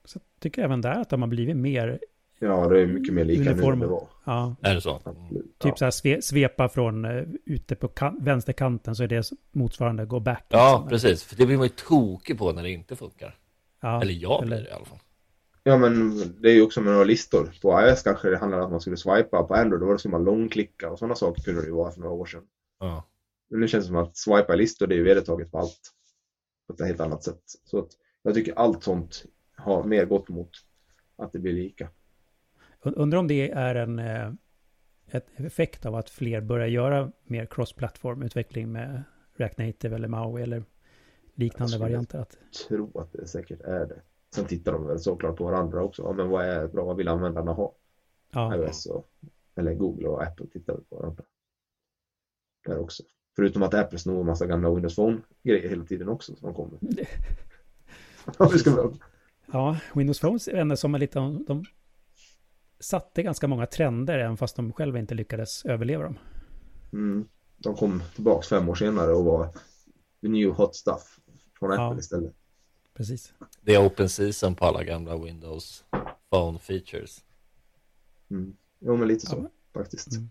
Så 0.05 0.17
jag 0.19 0.39
tycker 0.41 0.63
även 0.63 0.81
där 0.81 1.01
att 1.01 1.09
de 1.09 1.21
har 1.21 1.29
blivit 1.29 1.57
mer, 1.57 1.99
Ja, 2.39 2.67
det 2.67 2.81
är 2.81 2.87
mycket 2.87 3.13
mer 3.13 3.25
lika 3.25 3.41
nu 3.55 3.63
än 3.63 3.79
det 3.79 3.87
var. 3.87 4.07
ja, 4.23 4.55
Är 4.61 4.75
det 4.75 4.81
så? 4.81 5.01
Absolut. 5.03 5.59
typ 5.59 5.71
ja. 5.71 5.75
så 5.75 5.85
här 5.85 5.91
sve, 5.91 6.21
svepa 6.21 6.69
från 6.69 7.05
uh, 7.05 7.27
ute 7.45 7.75
på 7.75 7.87
kan, 7.87 8.17
vänsterkanten 8.23 8.95
så 8.95 9.03
är 9.03 9.07
det 9.07 9.29
motsvarande 9.51 10.05
go 10.05 10.19
back. 10.19 10.45
Ja, 10.49 10.73
liksom. 10.73 10.89
precis. 10.89 11.23
För 11.23 11.35
det 11.35 11.45
blir 11.45 11.57
man 11.57 11.65
ju 11.65 11.69
tokig 11.69 12.37
på 12.37 12.51
när 12.51 12.63
det 12.63 12.69
inte 12.69 12.95
funkar. 12.95 13.37
Ja, 13.81 14.01
Eller 14.01 14.13
jag 14.13 14.41
blir 14.41 14.53
eller- 14.53 14.63
det 14.63 14.69
i 14.69 14.73
alla 14.73 14.85
fall. 14.85 14.99
Ja, 15.65 15.77
men 15.77 16.17
det 16.41 16.49
är 16.49 16.53
ju 16.53 16.61
också 16.61 16.81
med 16.81 16.91
några 16.93 17.05
listor. 17.05 17.53
På 17.61 17.81
iOS 17.81 18.03
kanske 18.03 18.29
det 18.29 18.37
handlar 18.37 18.59
om 18.59 18.65
att 18.65 18.71
man 18.71 18.81
skulle 18.81 18.97
swipa. 18.97 19.43
På 19.43 19.53
Android 19.53 19.81
då 19.81 19.85
var 19.85 19.93
det 19.93 19.99
som 19.99 20.11
man 20.11 20.23
långklicka 20.23 20.89
och 20.91 20.99
sådana 20.99 21.15
saker 21.15 21.43
kunde 21.43 21.61
det 21.61 21.67
ju 21.67 21.73
vara 21.73 21.91
för 21.91 21.99
några 21.99 22.13
år 22.13 22.25
sedan. 22.25 22.43
Ja. 22.79 23.07
Men 23.49 23.59
nu 23.59 23.67
känns 23.67 23.83
det 23.83 23.87
som 23.87 23.95
att 23.97 24.17
swipa 24.17 24.55
listor, 24.55 24.87
det 24.87 24.95
är 24.95 24.97
ju 24.97 25.03
vedertaget 25.03 25.51
på 25.51 25.59
allt. 25.59 25.79
På 26.67 26.73
ett 26.73 26.87
helt 26.87 26.99
annat 26.99 27.23
sätt. 27.23 27.41
Så 27.63 27.79
att 27.79 27.87
jag 28.23 28.33
tycker 28.33 28.53
allt 28.53 28.83
sånt 28.83 29.23
har 29.57 29.83
mer 29.83 30.05
gått 30.05 30.29
mot 30.29 30.49
att 31.17 31.31
det 31.31 31.39
blir 31.39 31.53
lika. 31.53 31.89
Und- 32.83 32.95
Undrar 32.97 33.19
om 33.19 33.27
det 33.27 33.51
är 33.51 33.75
en 33.75 33.99
eh, 33.99 34.31
ett 35.07 35.27
effekt 35.35 35.85
av 35.85 35.95
att 35.95 36.09
fler 36.09 36.41
börjar 36.41 36.67
göra 36.67 37.11
mer 37.23 37.45
cross-plattform-utveckling 37.45 38.71
med 38.71 39.03
React 39.35 39.57
Native 39.57 39.95
eller 39.95 40.07
Maui 40.07 40.41
eller 40.43 40.63
liknande 41.33 41.77
varianter. 41.77 42.19
Att, 42.19 42.37
Tro 42.67 42.99
att 42.99 43.11
det 43.11 43.27
säkert 43.27 43.61
är 43.61 43.85
det. 43.85 44.01
Sen 44.35 44.45
tittar 44.45 44.71
de 44.71 44.87
väl 44.87 44.99
såklart 44.99 45.35
på 45.37 45.43
varandra 45.43 45.83
också. 45.83 46.01
Ja, 46.01 46.13
men 46.13 46.29
vad 46.29 46.45
är 46.45 46.67
bra? 46.67 46.85
Vad 46.85 46.97
vill 46.97 47.07
användarna 47.07 47.53
ha? 47.53 47.75
ja, 48.31 48.55
iOS 48.55 48.85
och, 48.85 49.09
eller 49.55 49.73
Google 49.73 50.07
och 50.07 50.23
Apple 50.23 50.47
tittar 50.47 50.73
på 50.89 50.95
varandra. 50.95 51.23
Där 52.65 52.79
också. 52.79 53.03
Förutom 53.35 53.63
att 53.63 53.73
Apple 53.73 53.99
snor 53.99 54.19
en 54.19 54.25
massa 54.25 54.45
gamla 54.45 54.69
Windows 54.73 54.95
Phone-grejer 54.95 55.69
hela 55.69 55.85
tiden 55.85 56.09
också 56.09 56.35
som 56.35 56.53
kommer. 56.53 56.79
Ja, 59.51 59.77
Windows 59.93 60.19
Phone 60.19 60.39
är 60.51 60.65
det 60.65 60.77
som 60.77 60.95
är 60.95 60.99
lite... 60.99 61.19
De 61.19 61.65
satte 62.83 63.23
ganska 63.23 63.47
många 63.47 63.65
trender 63.65 64.19
även 64.19 64.37
fast 64.37 64.55
de 64.55 64.73
själva 64.73 64.99
inte 64.99 65.15
lyckades 65.15 65.65
överleva 65.65 66.03
dem. 66.03 66.17
mm, 66.93 67.27
de 67.57 67.75
kom 67.75 68.03
tillbaks 68.15 68.47
fem 68.47 68.69
år 68.69 68.75
senare 68.75 69.11
och 69.13 69.25
var 69.25 69.47
the 70.21 70.27
new 70.27 70.49
hot 70.49 70.75
stuff 70.75 71.19
från 71.59 71.71
Apple 71.71 71.83
Ja. 71.83 71.97
istället. 71.99 72.33
Precis. 72.93 73.33
Det 73.61 73.75
är 73.75 73.87
open 73.87 74.09
season 74.09 74.55
på 74.55 74.65
alla 74.65 74.83
gamla 74.83 75.17
Windows 75.17 75.83
Phone 76.31 76.59
features. 76.59 77.23
Mm. 78.31 78.55
Jo, 78.79 78.97
men 78.97 79.07
lite 79.07 79.25
så 79.25 79.35
Ja. 79.35 79.49
faktiskt. 79.81 80.11
Mm. 80.11 80.29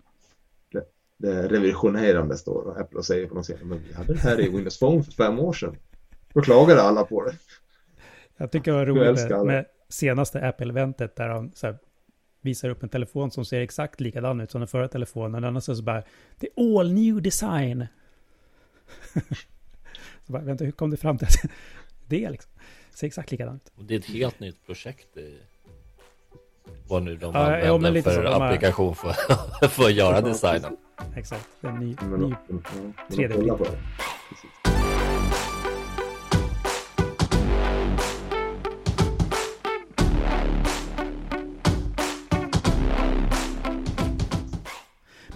Det, 0.73 0.85
det 1.17 1.33
är 1.33 1.49
revolutionerande 1.49 2.37
står 2.37 2.81
Apple 2.81 2.99
och 2.99 3.05
säger 3.07 3.27
på 3.29 3.35
någon 3.35 3.43
scen. 3.43 3.59
Men 3.69 3.79
vi 3.89 3.95
hade 3.95 4.13
det 4.13 4.19
här 4.21 4.41
i 4.41 4.49
Windows 4.49 4.79
Phone 4.79 5.03
för 5.03 5.13
fem 5.13 5.39
år 5.39 5.53
sedan. 5.53 5.77
Då 6.35 6.41
klagade 6.43 6.83
alla 6.83 7.05
på 7.05 7.25
det. 7.25 7.33
Jag 8.37 8.51
tycker 8.53 8.71
det 8.73 8.79
var 8.79 8.87
roligt 8.87 9.47
med 9.47 9.67
senaste 9.89 10.41
Apple-eventet 10.49 11.17
där 11.17 11.29
de 11.29 11.53
så 11.55 11.67
här, 11.67 11.79
visar 12.43 12.69
upp 12.69 12.83
en 12.83 12.89
telefon 12.89 13.31
som 13.31 13.45
ser 13.45 13.61
exakt 13.61 14.01
likadan 14.01 14.41
ut 14.41 14.51
som 14.51 14.61
den 14.61 14.69
förra 14.69 14.89
telefonen. 14.89 15.45
Annars 15.45 15.65
så 15.65 15.83
bara, 15.83 16.03
det 16.39 16.49
är 16.57 16.79
all 16.79 16.93
new 16.93 17.23
design. 17.23 17.87
så 20.27 20.33
bara, 20.33 20.43
vänta, 20.43 20.65
hur 20.65 20.73
kom 20.73 20.91
det 20.91 20.97
fram 20.97 21.19
till 21.19 21.27
att 21.27 21.51
det 22.07 22.31
liksom? 22.31 22.53
Ser 22.95 23.07
exakt 23.07 23.31
likadant 23.31 23.63
ut. 23.67 23.73
Och 23.79 23.85
det 23.85 23.95
är 23.95 23.99
ett 23.99 24.05
helt 24.05 24.41
nytt 24.41 24.67
projekt. 24.67 25.17
I, 25.17 25.39
vad 26.89 27.03
nu 27.03 27.17
de 27.17 27.35
ja, 27.35 27.75
använder 27.75 27.97
ja, 27.97 28.03
för 28.03 28.25
applikation 28.25 28.95
för, 28.95 29.13
för 29.69 29.85
att 29.85 29.93
göra 29.93 30.21
designen. 30.21 30.77
Exakt, 31.17 31.49
en 31.61 31.75
ny, 31.75 31.87
ny 31.87 32.35
3D-bild. 33.09 33.79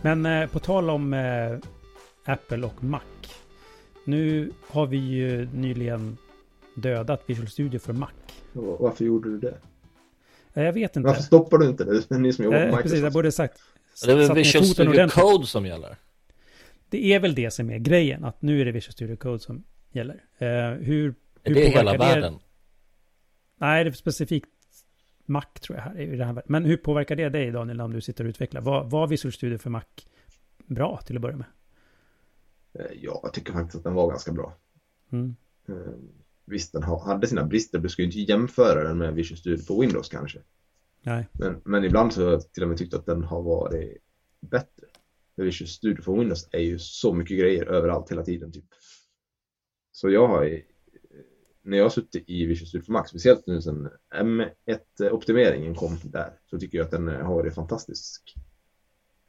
Men 0.08 0.22
de 0.22 0.28
3D 0.28 0.38
kollar 0.38 0.42
på 0.42 0.42
det. 0.42 0.42
Precis. 0.42 0.42
Men 0.42 0.42
eh, 0.42 0.48
på 0.50 0.58
tal 0.58 0.90
om 0.90 1.14
eh, 1.14 2.32
Apple 2.34 2.66
och 2.66 2.84
Mac. 2.84 3.00
Nu 4.04 4.52
har 4.68 4.86
vi 4.86 4.96
ju 4.96 5.48
nyligen 5.54 6.16
dödat 6.74 7.22
Visual 7.26 7.48
Studio 7.48 7.78
för 7.78 7.92
Mac. 7.92 8.08
Och 8.52 8.80
Varför 8.80 9.04
gjorde 9.04 9.28
du 9.30 9.38
det? 9.38 9.58
Eh, 10.54 10.64
Jag 10.64 10.72
vet 10.72 10.96
inte. 10.96 11.06
Varför 11.06 11.22
stoppar 11.22 11.58
du 11.58 11.66
inte 11.68 11.84
det? 11.84 11.92
Det 12.08 12.14
är 12.14 12.18
ni 12.18 12.32
som 12.32 12.44
jobbar 12.44 12.58
på 12.58 12.62
Eh, 12.62 12.66
Microsoft. 12.66 12.82
precis, 12.82 13.02
jag 13.04 13.12
borde 13.12 13.32
sagt, 13.32 13.60
Det 14.04 14.12
är 14.12 14.16
väl 14.16 14.34
Visual 14.34 14.64
Studio 14.64 14.90
ordentligt. 14.90 15.24
Code 15.24 15.46
som 15.46 15.66
gäller? 15.66 15.96
Det 16.90 17.12
är 17.14 17.20
väl 17.20 17.34
det 17.34 17.50
som 17.50 17.70
är 17.70 17.78
grejen, 17.78 18.24
att 18.24 18.42
nu 18.42 18.60
är 18.60 18.64
det 18.64 18.72
Visual 18.72 18.92
Studio 18.92 19.16
Code 19.16 19.38
som 19.38 19.64
gäller. 19.92 20.14
Eh, 20.38 20.46
hur, 20.48 21.08
Är 21.08 21.14
hur 21.42 21.54
det 21.54 21.60
hela 21.60 21.92
påverkar 21.92 21.92
det- 21.92 21.98
världen? 22.20 22.38
Nej, 23.60 23.84
det 23.84 23.90
är 23.90 23.92
specifikt 23.92 24.48
Mac 25.26 25.42
tror 25.60 25.76
jag 25.78 25.84
här. 25.84 26.00
i 26.00 26.16
det 26.16 26.24
här. 26.24 26.42
Men 26.46 26.64
hur 26.64 26.76
påverkar 26.76 27.16
det 27.16 27.28
dig 27.28 27.50
Daniel 27.50 27.80
om 27.80 27.92
du 27.92 28.00
sitter 28.00 28.24
och 28.24 28.28
utvecklar? 28.28 28.60
Var, 28.60 28.84
var 28.84 29.06
Visual 29.06 29.32
Studio 29.32 29.58
för 29.58 29.70
Mac 29.70 29.82
bra 30.66 31.00
till 31.06 31.16
att 31.16 31.22
börja 31.22 31.36
med? 31.36 31.46
Eh, 32.72 32.86
Ja, 33.02 33.20
jag 33.22 33.32
tycker 33.32 33.52
faktiskt 33.52 33.76
att 33.76 33.84
den 33.84 33.94
var 33.94 34.08
ganska 34.08 34.32
bra. 34.32 34.54
Mm. 35.12 35.36
Eh, 35.68 35.74
Visst, 36.44 36.72
den 36.72 36.82
ha- 36.82 37.04
hade 37.06 37.26
sina 37.26 37.44
brister. 37.44 37.78
Du 37.78 37.88
ska 37.88 38.02
ju 38.02 38.06
inte 38.06 38.18
jämföra 38.32 38.88
den 38.88 38.98
med 38.98 39.14
Visual 39.14 39.38
Studio 39.38 39.64
på 39.66 39.80
Windows 39.80 40.08
kanske. 40.08 40.38
Nej, 41.02 41.28
Men, 41.32 41.60
men 41.64 41.84
ibland 41.84 42.12
så 42.12 42.24
har 42.24 42.30
jag 42.32 42.52
till 42.52 42.62
och 42.62 42.68
med 42.68 42.78
tyckt 42.78 42.94
att 42.94 43.06
den 43.06 43.22
har 43.24 43.42
varit 43.42 43.96
bättre. 44.40 44.86
För 45.36 45.42
Visual 45.44 45.68
Studio 45.68 46.02
på 46.02 46.18
Windows 46.18 46.48
är 46.52 46.60
ju 46.60 46.78
så 46.78 47.14
mycket 47.14 47.38
grejer 47.38 47.66
överallt 47.66 48.10
hela 48.10 48.22
tiden 48.24 48.52
typ. 48.52 48.64
Så 49.92 50.10
jag 50.10 50.28
har 50.28 50.60
när 51.66 51.76
jag 51.76 51.84
har 51.84 51.90
suttit 51.90 52.24
i 52.30 52.46
Visual 52.46 52.66
Studio 52.68 52.84
för 52.84 52.92
Mac, 52.92 53.04
speciellt 53.06 53.46
nu 53.46 53.62
sen 53.62 53.88
M1-optimeringen 54.14 55.74
kom 55.74 55.98
där, 56.04 56.32
så 56.50 56.58
tycker 56.58 56.78
jag 56.78 56.84
att 56.84 56.90
den 56.90 57.08
har 57.08 57.34
varit 57.34 57.54
fantastiskt 57.54 58.22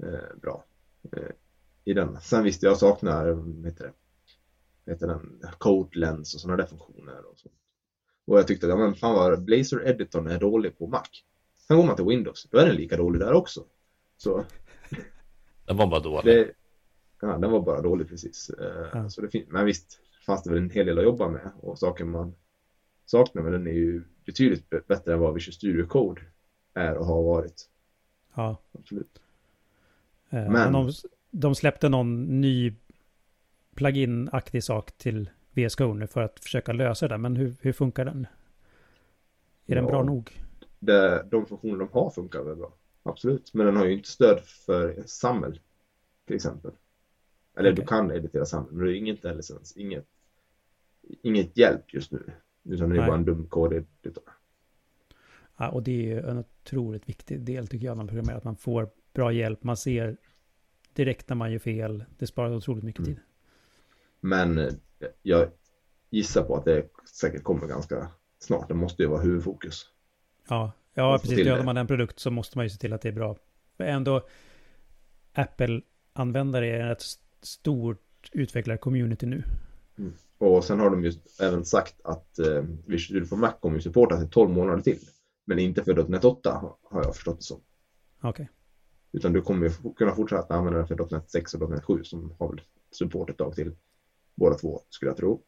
eh, 0.04 0.38
bra 0.42 0.66
eh, 1.12 1.30
i 1.86 1.94
den. 1.94 2.22
Sen 2.22 2.44
visst, 2.44 2.64
jag 2.64 2.78
saknar, 2.78 3.28
vad 3.32 3.66
heter 3.66 3.84
det, 3.86 3.94
vad 4.86 4.96
heter 4.96 5.08
den, 5.08 5.42
Code 5.58 6.00
Lens 6.00 6.34
och 6.36 6.42
sådana 6.42 6.58
där 6.58 6.66
funktioner 6.70 7.26
och 7.32 7.38
så. 7.40 7.50
Och 8.26 8.38
jag 8.38 8.48
tyckte 8.48 8.66
att, 8.66 8.70
ja 8.70 8.78
men 8.78 8.96
fan 8.96 9.16
vad 9.16 9.44
Blazor 9.44 9.88
Editorn 9.88 10.28
är 10.28 10.40
dålig 10.40 10.78
på 10.78 10.88
Mac. 10.88 11.04
Sen 11.68 11.78
går 11.78 11.86
man 11.86 11.96
till 11.96 12.06
Windows, 12.06 12.48
då 12.52 12.58
är 12.58 12.66
den 12.66 12.76
lika 12.76 12.98
dålig 12.98 13.22
där 13.22 13.34
också. 13.34 13.66
Så 14.18 14.46
Den 15.66 15.78
var 15.78 15.88
bara 15.88 16.00
dålig. 16.00 16.36
det, 16.36 16.52
ja, 17.22 17.38
den 17.38 17.52
var 17.52 17.62
bara 17.62 17.82
dålig 17.82 18.08
precis. 18.10 18.50
Eh, 18.50 18.88
Ja. 18.94 19.10
Så 19.10 19.22
det 19.22 19.30
fin- 19.30 19.46
men 19.50 19.66
visst 19.66 20.00
fanns 20.28 20.44
det 20.44 20.50
väl 20.50 20.60
en 20.64 20.70
hel 20.70 20.86
del 20.86 20.98
att 20.98 21.04
jobba 21.04 21.30
med 21.30 21.52
och 21.62 21.80
saker 21.80 22.06
man 22.06 22.36
saknar, 23.06 23.42
men 23.44 23.52
den 23.52 23.68
är 23.68 23.72
ju 23.72 24.04
betydligt 24.26 24.70
bättre 24.88 25.14
än 25.14 25.20
vad 25.20 25.34
Visual 25.34 25.54
Studio 25.54 25.86
Code 25.86 26.22
är 26.74 26.98
och 26.98 27.06
har 27.06 27.24
varit. 27.24 27.70
ja. 28.36 28.58
Absolut. 28.72 29.22
Eh, 30.30 30.52
Men- 30.52 30.52
Men 30.52 30.74
de, 30.74 30.92
de 31.32 31.56
släppte 31.56 31.90
någon 31.90 32.42
ny 32.42 32.74
plugin-aktig 33.76 34.64
sak 34.64 34.92
till 34.98 35.30
VS 35.54 35.76
Code 35.76 36.00
nu 36.00 36.08
för 36.08 36.22
att 36.22 36.40
försöka 36.40 36.74
lösa 36.74 37.08
det. 37.08 37.18
Men 37.18 37.36
hur, 37.36 37.56
hur 37.62 37.74
funkar 37.74 38.06
den? 38.06 38.28
Är 39.66 39.76
den 39.76 39.84
Ja. 39.84 39.90
bra 39.90 40.04
nog? 40.04 40.42
Det, 40.80 41.24
de 41.32 41.46
funktioner 41.46 41.78
de 41.80 41.90
har 41.92 42.10
funkar 42.10 42.44
väl 42.44 42.56
bra. 42.56 42.74
Absolut. 43.04 43.54
Men 43.54 43.66
den 43.66 43.76
har 43.76 43.86
ju 43.86 43.94
inte 43.94 44.10
stöd 44.10 44.42
för 44.46 45.04
SAML 45.06 45.60
till 46.26 46.36
exempel. 46.36 46.72
Eller 47.56 47.70
du 47.72 47.76
Okej. 47.82 47.88
kan 47.88 48.12
editera 48.12 48.46
SAML, 48.46 48.68
men 48.72 48.86
det 48.86 48.94
är 48.94 48.96
inget 48.96 49.24
licens, 49.24 49.78
inget, 49.78 50.06
inget 51.22 51.58
hjälp 51.58 51.94
just 51.94 52.12
nu. 52.12 52.32
Utan 52.64 52.90
det 52.90 52.96
är 53.02 53.08
bara 53.08 53.16
en 53.16 53.26
dum 53.26 53.48
kodeditor. 53.48 54.24
Ja, 55.58 55.70
och 55.70 55.84
det 55.84 56.12
är 56.14 56.24
en 56.24 56.38
otroligt 56.38 57.10
viktig 57.10 57.42
del 57.42 57.68
tycker 57.68 57.86
jag 57.86 57.98
man 57.98 58.08
programmerar. 58.08 58.38
Att 58.38 58.44
man 58.44 58.56
får 58.56 58.90
bra 59.14 59.32
hjälp. 59.32 59.64
Man 59.64 59.78
ser 59.78 60.18
direkt 60.94 61.30
när 61.30 61.36
man 61.36 61.52
gör 61.52 61.60
fel. 61.60 62.06
Det 62.18 62.28
sparar 62.28 62.56
otroligt 62.56 62.84
mycket 62.84 63.00
Mm. 63.00 63.16
tid. 63.16 63.24
Men 64.20 64.58
eh, 64.58 64.74
jag 65.22 65.50
gissar 66.10 66.44
på 66.44 66.56
att 66.56 66.66
det 66.66 66.90
säkert 67.14 67.44
kommer 67.44 67.68
ganska 67.68 68.08
snart. 68.40 68.68
Det 68.68 68.74
måste 68.74 69.04
ju 69.04 69.10
vara 69.10 69.22
huvudfokus. 69.22 69.86
Ja, 70.50 70.72
ja 70.94 71.20
precis. 71.22 71.40
Gör 71.46 71.64
man 71.64 71.78
en 71.78 71.88
produkt 71.88 72.20
så 72.20 72.32
måste 72.32 72.58
man 72.58 72.66
ju 72.66 72.70
se 72.70 72.78
till 72.78 72.94
att 72.94 73.02
det 73.02 73.10
är 73.10 73.14
bra. 73.14 73.38
För 73.78 73.84
ändå 73.84 74.28
Apple-användare 75.34 76.68
är 76.68 76.92
ett 76.92 77.02
st- 77.02 77.24
stort 77.42 78.30
utvecklar-community 78.34 79.26
nu. 79.26 79.44
Och 80.38 80.64
sen 80.64 80.80
har 80.80 80.90
de 80.90 81.04
ju 81.04 81.12
även 81.42 81.66
sagt 81.66 81.96
att 82.04 82.40
eh, 82.40 82.64
Studio 82.98 83.26
för 83.26 83.36
Mac 83.36 83.52
kommer 83.52 83.76
ju 83.76 83.82
supportas 83.82 84.24
i 84.24 84.28
12 84.28 84.50
månader 84.50 84.82
till. 84.82 85.00
Men 85.46 85.60
inte 85.60 85.84
för 85.84 86.08
.NET 86.08 86.24
8 86.26 86.52
har- 86.84 87.04
jag 87.04 87.16
förstått 87.16 87.38
det 87.38 87.44
som. 87.44 87.62
Okej. 88.22 88.50
Utan 89.12 89.34
du 89.34 89.42
kommer 89.42 89.66
ju 89.68 89.94
kunna 89.96 90.16
fortsätta 90.16 90.54
använda 90.56 90.80
den 90.80 90.88
för 90.88 91.08
.NET 91.12 91.32
6 91.32 91.54
och 91.54 91.70
.NET 91.70 91.84
7 91.84 92.04
som 92.04 92.34
har 92.40 92.50
väl 92.50 92.62
support 92.92 93.30
ett 93.30 93.38
tag 93.38 93.56
till 93.56 93.76
båda 94.36 94.56
två 94.56 94.82
skulle 94.90 95.10
jag 95.10 95.18
tro. 95.18 95.44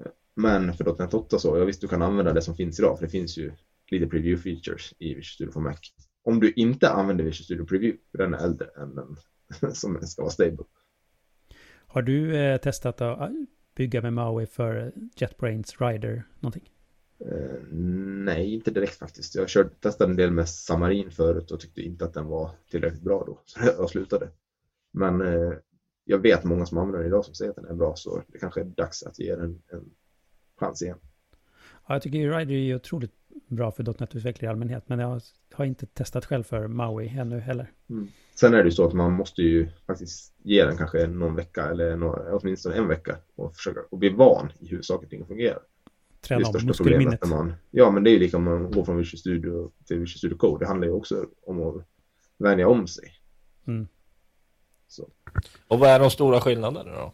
Eh, 0.00 0.06
Men 0.34 0.74
för 0.74 0.96
.NET 0.98 1.14
8 1.14 1.38
så, 1.38 1.58
ja 1.58 1.64
visst 1.64 1.80
du 1.80 1.88
kan 1.88 2.02
använda 2.02 2.32
det 2.32 2.42
som 2.42 2.54
finns 2.54 2.78
idag 2.78 2.98
för 2.98 3.06
det 3.06 3.10
finns 3.10 3.36
ju 3.38 3.52
lite 3.90 4.06
preview 4.06 4.42
features 4.42 4.94
i 4.98 5.08
Visual 5.14 5.24
Studio 5.24 5.52
för 5.52 5.60
Mac. 5.60 5.74
Om 6.22 6.40
du 6.40 6.52
inte 6.52 6.90
använder 6.90 7.24
Visual 7.24 7.44
Studio 7.44 7.64
Preview, 7.66 8.00
för 8.10 8.18
den 8.18 8.34
är 8.34 8.38
äldre 8.38 8.66
än 8.76 8.94
den 8.94 9.16
som 9.74 9.98
ska 10.02 10.22
vara 10.22 10.32
stable. 10.32 10.64
Har 11.90 12.02
du 12.02 12.36
eh, 12.36 12.56
testat 12.56 13.00
att 13.00 13.30
bygga 13.74 14.02
med 14.02 14.12
Maui 14.12 14.46
för 14.46 14.92
JetBrains 15.16 15.80
Rider 15.80 16.24
någonting? 16.40 16.70
Eh, 17.20 17.62
nej, 17.70 18.54
inte 18.54 18.70
direkt 18.70 18.94
faktiskt. 18.94 19.34
Jag 19.34 19.48
körde, 19.48 19.70
testade 19.70 20.10
en 20.10 20.16
del 20.16 20.30
med 20.30 20.48
Samarin 20.48 21.10
förut 21.10 21.50
och 21.50 21.60
tyckte 21.60 21.82
inte 21.82 22.04
att 22.04 22.14
den 22.14 22.26
var 22.26 22.50
tillräckligt 22.70 23.02
bra 23.02 23.24
då. 23.26 23.40
Så 23.44 23.60
jag 23.78 23.90
slutade. 23.90 24.30
Men 24.92 25.20
eh, 25.20 25.52
jag 26.04 26.18
vet 26.18 26.44
många 26.44 26.66
som 26.66 26.78
använder 26.78 26.98
den 26.98 27.08
idag 27.08 27.24
som 27.24 27.34
säger 27.34 27.50
att 27.50 27.56
den 27.56 27.66
är 27.66 27.74
bra 27.74 27.96
så 27.96 28.22
det 28.28 28.38
kanske 28.38 28.60
är 28.60 28.64
dags 28.64 29.02
att 29.02 29.18
ge 29.18 29.36
den 29.36 29.62
en 29.72 29.90
chans 30.56 30.82
igen. 30.82 30.98
Ja, 31.86 31.94
jag 31.94 32.02
tycker 32.02 32.38
Rider 32.38 32.54
är 32.54 32.76
otroligt 32.76 33.14
bra 33.46 33.72
för 33.72 33.82
.NET-utvecklare 33.84 34.46
i 34.46 34.50
allmänhet. 34.50 34.88
Men 34.88 34.98
jag 34.98 35.20
har 35.52 35.64
inte 35.64 35.86
testat 35.86 36.24
själv 36.24 36.42
för 36.42 36.66
Maui 36.66 37.08
ännu 37.08 37.40
heller. 37.40 37.72
Sen 38.40 38.54
är 38.54 38.58
det 38.58 38.64
ju 38.64 38.70
så 38.70 38.84
att 38.84 38.92
man 38.92 39.12
måste 39.12 39.42
ju 39.42 39.68
faktiskt 39.86 40.34
ge 40.42 40.64
den 40.64 40.76
kanske 40.76 41.06
någon 41.06 41.34
vecka 41.34 41.64
eller 41.70 41.96
några, 41.96 42.36
åtminstone 42.36 42.74
en 42.74 42.88
vecka 42.88 43.16
och 43.34 43.56
försöka 43.56 43.80
och 43.90 43.98
bli 43.98 44.08
van 44.08 44.52
i 44.58 44.68
hur 44.68 44.82
saker 44.82 45.06
och 45.06 45.10
ting 45.10 45.26
fungerar. 45.26 45.58
Det 46.20 46.34
är 46.34 46.38
Träna 46.40 46.44
största 46.44 46.72
problemet 46.84 47.22
när 47.22 47.28
man, 47.28 47.54
ja 47.70 47.90
men 47.90 48.04
det 48.04 48.10
är 48.10 48.12
ju 48.12 48.18
lika 48.18 48.36
om 48.36 48.44
man 48.44 48.70
går 48.70 48.84
från 48.84 48.96
Visual 48.96 49.18
Studio 49.18 49.70
till 49.84 49.98
Visual 49.98 50.18
Studio 50.18 50.36
Code. 50.36 50.64
Det 50.64 50.68
handlar 50.68 50.86
ju 50.86 50.92
också 50.92 51.26
om 51.42 51.62
att 51.62 51.84
vänja 52.38 52.68
om 52.68 52.86
sig. 52.86 53.12
Mm. 53.66 53.86
Så. 54.88 55.08
Och 55.68 55.78
vad 55.78 55.90
är 55.90 56.00
de 56.00 56.10
stora 56.10 56.40
skillnaderna 56.40 56.90
då? 56.96 57.12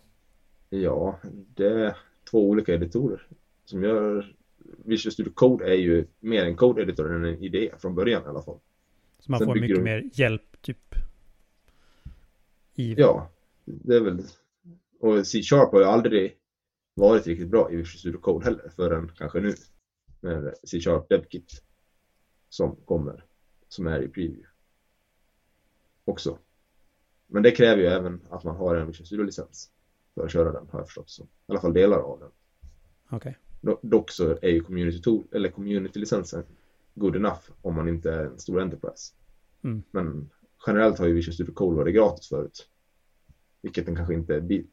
Ja, 0.71 1.19
det 1.55 1.67
är 1.67 1.97
två 2.31 2.49
olika 2.49 2.75
editorer 2.75 3.27
som 3.65 3.83
gör 3.85 4.35
Visual 4.85 5.13
Studio 5.13 5.33
Code 5.35 5.65
är 5.71 5.75
ju 5.77 6.07
mer 6.21 6.45
en 6.45 6.57
code 6.57 6.83
editor 6.83 7.15
än 7.15 7.25
en 7.25 7.43
idé 7.43 7.71
från 7.79 7.95
början 7.95 8.23
i 8.23 8.27
alla 8.27 8.43
fall. 8.43 8.59
Så 9.19 9.31
man 9.31 9.39
Sen 9.39 9.47
får 9.47 9.55
mycket 9.55 9.77
du- 9.77 9.83
mer 9.83 10.11
hjälp, 10.13 10.63
typ. 10.63 10.95
I, 12.75 12.95
Ja, 12.99 13.31
det 13.65 13.97
är 13.97 14.01
väl 14.01 14.23
och 15.01 15.27
C-sharp 15.27 15.73
har 15.73 15.79
ju 15.81 15.87
aldrig 15.87 16.39
varit 16.95 17.27
riktigt 17.27 17.49
bra 17.49 17.73
i 17.73 17.77
Visual 17.77 17.99
Studio 17.99 18.19
Code 18.21 18.45
heller 18.45 18.69
förrän 18.77 19.09
kanske 19.17 19.41
nu 19.41 19.55
med 20.21 20.55
C-sharp 20.65 21.09
DevKit 21.09 21.63
som 22.49 22.77
kommer 22.77 23.25
som 23.69 23.87
är 23.87 24.03
i 24.03 24.09
preview 24.09 24.47
också. 26.05 26.39
Men 27.27 27.43
det 27.43 27.51
kräver 27.51 27.83
ju 27.83 27.89
även 27.89 28.21
att 28.31 28.45
man 28.45 28.57
har 28.57 28.77
en 28.77 28.87
Visual 28.87 29.07
Studio-licens 29.07 29.71
för 30.15 30.25
att 30.25 30.33
köra 30.33 30.53
den 30.53 30.69
har 30.71 30.79
jag 30.79 30.87
förstått 30.87 31.11
så. 31.11 31.23
I 31.23 31.27
alla 31.47 31.61
fall 31.61 31.73
delar 31.73 31.99
av 31.99 32.21
den. 32.21 32.31
Okej. 33.11 33.39
Do- 33.61 33.79
Dock 33.83 34.11
så 34.11 34.39
är 34.43 34.49
ju 34.51 34.61
community 34.61 35.01
tool, 35.03 35.25
eller 35.33 35.49
community-licensen 35.49 36.45
good 36.95 37.17
enough 37.17 37.41
om 37.63 37.75
man 37.75 37.89
inte 37.89 38.13
är 38.13 38.25
en 38.25 38.39
stor 38.39 38.61
enterprise. 38.61 39.15
Mm. 39.63 39.83
Men 39.91 40.31
generellt 40.67 40.99
har 40.99 41.07
ju 41.07 41.13
Visual 41.13 41.35
Studio 41.35 41.55
Code 41.55 41.77
varit 41.77 41.95
gratis 41.95 42.29
förut. 42.29 42.69
Vilket 43.63 43.87
den 43.87 43.97
kanske 43.97 44.15
inte 44.15 44.41
blir 44.41 44.65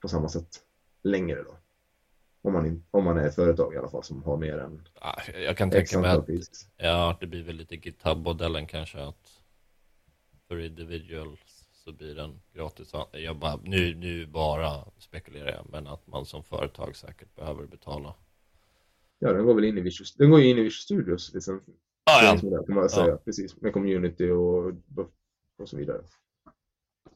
på 0.00 0.08
samma 0.08 0.28
sätt 0.28 0.48
längre 1.02 1.42
då. 1.42 1.56
Om 2.42 2.52
man, 2.52 2.84
om 2.90 3.04
man 3.04 3.18
är 3.18 3.26
ett 3.26 3.34
företag 3.34 3.74
i 3.74 3.76
alla 3.76 3.88
fall 3.88 4.04
som 4.04 4.22
har 4.22 4.36
mer 4.36 4.58
än 4.58 4.88
Jag 5.44 5.56
kan 5.56 5.70
tänka 5.70 5.98
mig 6.00 6.10
att 6.10 6.28
ja, 6.76 7.16
det 7.20 7.26
blir 7.26 7.42
väl 7.42 7.56
lite 7.56 7.74
GitHub-modellen 7.74 8.66
kanske 8.66 9.02
att 9.02 9.40
för 10.48 10.58
individuals 10.58 11.64
så 11.72 11.92
blir 11.92 12.14
den 12.14 12.40
gratis. 12.54 12.92
Jag 13.12 13.36
bara, 13.36 13.60
nu, 13.64 13.94
nu 13.94 14.26
bara 14.26 14.84
spekulerar 14.98 15.50
jag, 15.50 15.66
men 15.70 15.86
att 15.86 16.06
man 16.06 16.26
som 16.26 16.42
företag 16.44 16.96
säkert 16.96 17.34
behöver 17.36 17.66
betala. 17.66 18.14
Ja, 19.18 19.32
den 19.32 19.46
går 19.46 19.54
väl 19.54 19.64
in 19.64 19.78
i 19.78 19.80
Visual, 19.80 20.06
den 20.16 20.30
går 20.30 20.40
in 20.40 20.58
i 20.58 20.62
Visual 20.62 20.72
Studios 20.72 21.34
liksom, 21.34 21.60
Ah, 22.10 22.24
ja. 22.24 22.38
modell, 22.42 22.66
kan 22.66 22.74
man 22.74 22.88
säga. 22.88 23.16
Precis, 23.16 23.60
med 23.60 23.72
community 23.72 24.30
och, 24.30 24.72
och 25.58 25.68
så 25.68 25.76
vidare. 25.76 26.00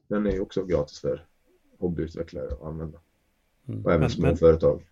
Den 0.08 0.26
är 0.26 0.30
ju 0.30 0.40
också 0.40 0.64
gratis 0.64 1.00
för 1.00 1.26
hobbyutvecklare 1.78 2.46
att 2.46 2.62
använda. 2.62 2.98
Mm. 3.68 3.84
Och 3.84 3.90
även 3.90 4.00
Men, 4.00 4.10
små 4.10 4.26
men 4.26 4.36
företag. 4.36 4.88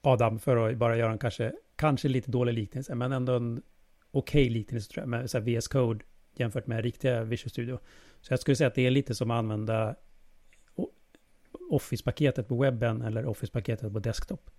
Adam, 0.00 0.38
för 0.38 0.56
att 0.56 0.76
bara 0.76 0.96
göra 0.96 1.12
en 1.12 1.18
kanske, 1.18 1.52
kanske 1.76 2.08
lite 2.08 2.30
dålig 2.30 2.54
liknelse, 2.54 2.94
men 2.94 3.12
ändå 3.12 3.32
en 3.36 3.62
okej 4.10 4.48
liknelse 4.48 4.92
tror 4.92 5.02
jag, 5.02 5.08
med 5.08 5.30
så 5.30 5.38
här 5.38 5.44
VS 5.44 5.68
Code 5.68 6.04
jämfört 6.34 6.66
med 6.66 6.82
riktiga 6.82 7.24
Visual 7.24 7.50
Studio. 7.50 7.78
Så 8.20 8.32
jag 8.32 8.40
skulle 8.40 8.56
säga 8.56 8.68
att 8.68 8.74
det 8.74 8.86
är 8.86 8.90
lite 8.90 9.14
som 9.14 9.30
att 9.30 9.38
använda 9.38 9.96
Office-paketet 11.70 12.48
på 12.48 12.56
webben 12.56 13.02
eller 13.02 13.26
Office-paketet 13.26 13.92
på 13.92 13.98
desktop. 13.98 14.50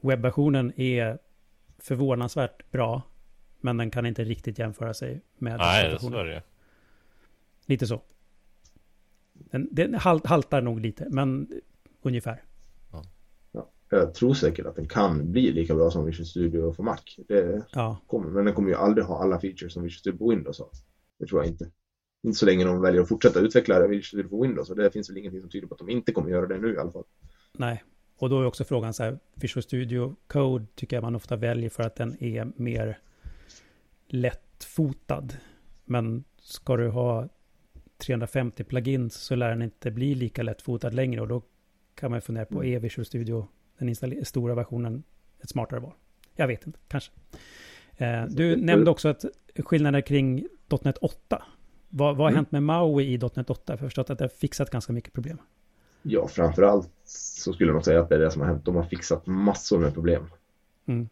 Webbversionen 0.00 0.80
är 0.80 1.18
förvånansvärt 1.78 2.70
bra, 2.70 3.02
men 3.60 3.76
den 3.76 3.90
kan 3.90 4.06
inte 4.06 4.24
riktigt 4.24 4.58
jämföra 4.58 4.94
sig 4.94 5.20
med 5.38 5.58
Nej, 5.58 5.98
det 6.00 6.18
är 6.18 6.24
det. 6.24 6.42
Lite 7.66 7.86
så. 7.86 8.02
Den, 9.32 9.68
den 9.72 9.94
halt, 9.94 10.26
haltar 10.26 10.62
nog 10.62 10.80
lite, 10.80 11.06
men 11.10 11.48
ungefär. 12.02 12.42
Ja, 13.52 13.70
jag 13.90 14.14
tror 14.14 14.34
säkert 14.34 14.66
att 14.66 14.76
den 14.76 14.88
kan 14.88 15.32
bli 15.32 15.52
lika 15.52 15.74
bra 15.74 15.90
som 15.90 16.04
Visual 16.04 16.26
Studio 16.26 16.72
för 16.72 16.82
Mac. 16.82 16.96
Det 17.28 17.62
Ja, 17.72 18.00
kommer, 18.06 18.30
men 18.30 18.44
den 18.44 18.54
kommer 18.54 18.68
ju 18.68 18.74
aldrig 18.74 19.06
ha 19.06 19.22
alla 19.22 19.40
features 19.40 19.72
som 19.72 19.82
Visual 19.82 19.98
Studio 19.98 20.18
på 20.18 20.30
Windows 20.30 20.58
har. 20.58 20.68
Det 21.18 21.26
tror 21.26 21.40
jag 21.42 21.50
inte. 21.52 21.70
Inte 22.22 22.38
så 22.38 22.46
länge 22.46 22.64
de 22.64 22.80
väljer 22.80 23.02
att 23.02 23.08
fortsätta 23.08 23.40
utveckla 23.40 23.86
Visual 23.86 24.02
Studio 24.02 24.28
på 24.28 24.42
Windows 24.42 24.70
och 24.70 24.76
det 24.76 24.90
finns 24.90 25.10
väl 25.10 25.16
ingenting 25.18 25.40
som 25.40 25.50
tyder 25.50 25.68
på 25.68 25.74
att 25.74 25.78
de 25.78 25.88
inte 25.88 26.12
kommer 26.12 26.30
göra 26.30 26.46
det 26.46 26.58
nu 26.58 26.74
i 26.74 26.78
alla 26.78 26.92
fall. 26.92 27.04
nej. 27.52 27.84
Och 28.18 28.30
då 28.30 28.40
är 28.40 28.46
också 28.46 28.64
frågan 28.64 28.94
så 28.94 29.02
här, 29.02 29.18
Visual 29.34 29.62
Studio 29.62 30.16
Code 30.26 30.66
tycker 30.74 30.96
jag 30.96 31.02
man 31.02 31.14
ofta 31.16 31.36
väljer 31.36 31.70
för 31.70 31.82
att 31.82 31.96
den 31.96 32.22
är 32.22 32.52
mer 32.56 32.98
lättfotad. 34.08 35.28
Men 35.84 36.24
ska 36.40 36.76
du 36.76 36.88
ha 36.88 37.28
350 37.98 38.64
plugins 38.64 39.14
så 39.14 39.34
lär 39.34 39.48
den 39.50 39.62
inte 39.62 39.90
bli 39.90 40.14
lika 40.14 40.42
lättfotad 40.42 40.90
längre 40.90 41.20
och 41.20 41.28
då 41.28 41.42
kan 41.94 42.10
man 42.10 42.20
fundera 42.20 42.44
på, 42.44 42.64
är 42.64 42.78
Visual 42.80 43.04
Studio, 43.04 43.48
den 43.78 44.24
stora 44.24 44.54
versionen, 44.54 45.02
ett 45.42 45.48
smartare 45.50 45.80
val? 45.80 45.92
Jag 46.34 46.46
vet 46.46 46.66
inte, 46.66 46.78
kanske. 46.88 47.12
Eh, 47.96 48.24
du 48.28 48.56
nämnde 48.56 48.90
också 48.90 49.08
att 49.08 49.24
skillnader 49.58 50.00
kring 50.00 50.46
.NET 50.84 50.98
8. 50.98 51.42
Vad, 51.88 52.16
vad 52.16 52.24
har 52.24 52.28
Mm. 52.30 52.36
hänt 52.36 52.52
med 52.52 52.62
MAUI 52.62 53.14
i 53.14 53.18
.NET 53.18 53.50
8? 53.50 53.62
Jag 53.66 53.72
har 53.78 53.86
förstått 53.86 54.10
att 54.10 54.18
det 54.18 54.24
har 54.24 54.28
fixat 54.28 54.70
ganska 54.70 54.92
mycket 54.92 55.12
problem. 55.12 55.38
Ja, 56.02 56.28
framförallt 56.28 56.90
så 57.04 57.52
skulle 57.52 57.72
nog 57.72 57.84
säga 57.84 58.00
att 58.00 58.08
det 58.08 58.14
är 58.14 58.18
det 58.18 58.30
som 58.30 58.40
har 58.42 58.48
hänt. 58.48 58.64
De 58.64 58.76
har 58.76 58.82
fixat 58.82 59.26
massor 59.26 59.78
med 59.78 59.94
problem. 59.94 60.26
Mm. 60.86 61.08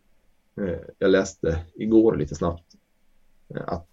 Eh, 0.56 0.78
Jag 0.98 1.10
läste 1.10 1.64
igår 1.74 2.16
lite 2.16 2.34
snabbt 2.34 2.74
eh, 3.48 3.62
att 3.66 3.88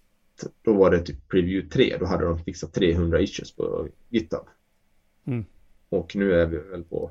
då 0.62 0.72
var 0.72 0.90
det 0.90 1.00
typ 1.00 1.28
Preview 1.28 1.70
3. 1.70 1.96
Då 1.98 2.06
hade 2.06 2.24
de 2.24 2.38
fixat 2.38 2.72
300 2.72 3.20
issues 3.20 3.52
på 3.52 3.88
GitHub. 4.08 4.46
Mm. 5.24 5.44
Och 5.88 6.16
nu 6.16 6.34
är 6.34 6.46
vi 6.46 6.56
väl 6.56 6.84
på 6.84 7.10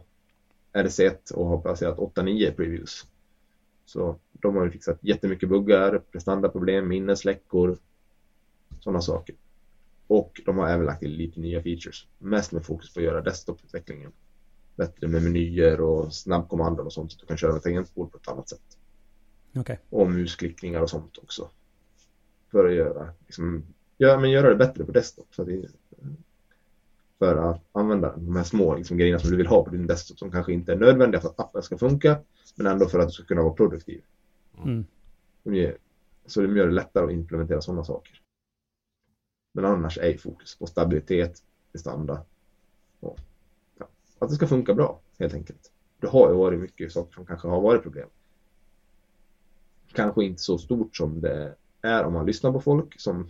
RC1 0.74 1.34
och 1.34 1.46
har 1.48 1.58
passerat 1.58 1.98
8-9 1.98 2.52
previews. 2.52 3.08
Så 3.86 4.20
de 4.32 4.56
har 4.56 4.66
ju 4.66 4.72
fixat 4.72 4.98
jättemycket 5.02 5.50
buggar, 5.50 6.02
prestandaproblem, 6.12 6.88
minnesläckor, 6.88 7.78
sådana 8.80 9.02
saker. 9.02 9.36
Och 10.08 10.42
de 10.46 10.58
har 10.58 10.70
även 10.70 10.86
lagt 10.86 11.00
till 11.00 11.12
lite 11.12 11.40
nya 11.40 11.64
features. 11.64 12.08
Mest 12.20 12.52
med 12.52 12.66
fokus 12.66 12.94
på 12.94 13.00
att 13.00 13.06
göra 13.06 13.22
desktoputvecklingen 13.22 14.12
bättre 14.76 15.08
med 15.08 15.24
menyer 15.24 15.82
och 15.82 16.14
snabbkommandon 16.14 16.86
och 16.86 16.94
sånt. 16.94 17.12
Så 17.12 17.20
du 17.20 17.26
kan 17.26 17.38
köra 17.38 17.54
med 17.54 17.64
tangentbord 17.64 18.12
på 18.12 18.18
ett 18.18 18.28
annat 18.28 18.50
sätt. 18.50 18.78
Okej. 19.56 19.80
Och 19.90 20.12
musklickningar 20.12 20.82
och 20.82 20.90
sånt 20.90 21.18
också. 21.18 21.50
För 22.52 22.66
att 22.66 22.74
göra, 22.74 23.14
liksom, 23.26 23.64
ja, 23.98 24.20
men 24.20 24.32
göra 24.32 24.50
det 24.50 24.56
bättre 24.56 24.86
på 24.86 24.92
desktop. 24.92 25.28
Så 25.36 25.42
att 25.42 25.48
för 27.20 27.36
att 27.36 27.62
använda 27.72 28.16
de 28.16 28.36
här 28.36 28.44
små 28.44 28.76
liksom, 28.76 28.98
grejerna 28.98 29.20
som 29.20 29.32
du 29.32 29.38
vill 29.38 29.48
ha 29.48 29.66
på 29.66 29.70
din 29.70 29.88
desktop 29.88 30.20
som 30.20 30.32
kanske 30.32 30.54
inte 30.54 30.72
är 30.72 30.76
nödvändiga 30.76 31.22
för 31.22 31.30
att 31.30 31.40
appen 31.40 31.64
ska 31.64 31.78
funka. 31.78 32.20
Men 32.56 32.68
ändå 32.68 32.86
för 32.86 33.00
att 33.00 33.08
du 33.08 33.12
ska 33.12 33.24
kunna 33.24 33.42
vara 33.42 33.54
produktiv. 33.54 34.02
Mm. 34.64 34.86
Så 36.26 36.42
de 36.42 36.58
gör 36.58 36.68
det 36.68 36.74
lättare 36.74 37.06
att 37.06 37.12
implementera 37.12 37.62
sådana 37.62 37.84
saker. 37.84 38.22
Men 39.54 39.66
annars 39.66 39.98
är 39.98 40.18
fokus 40.18 40.58
på 40.58 40.66
stabilitet, 40.66 41.44
prestanda 41.72 42.26
och 43.00 43.20
ja, 43.80 43.88
att 44.20 44.30
det 44.30 44.36
ska 44.36 44.48
funka 44.48 44.74
bra 44.74 45.00
helt 45.20 45.34
enkelt. 45.34 45.72
Det 46.00 46.08
har 46.08 46.30
ju 46.30 46.36
varit 46.36 46.60
mycket 46.60 46.92
saker 46.92 47.14
som 47.14 47.26
kanske 47.26 47.48
har 47.48 47.62
varit 47.62 47.84
problem. 47.84 48.10
Kanske 49.94 50.24
inte 50.24 50.42
så 50.42 50.58
stort 50.58 50.96
som 50.96 51.22
det 51.22 51.56
är 51.82 52.04
om 52.04 52.14
man 52.14 52.26
lyssnar 52.26 52.52
på 52.52 52.62
folk 52.62 53.00
som 53.00 53.30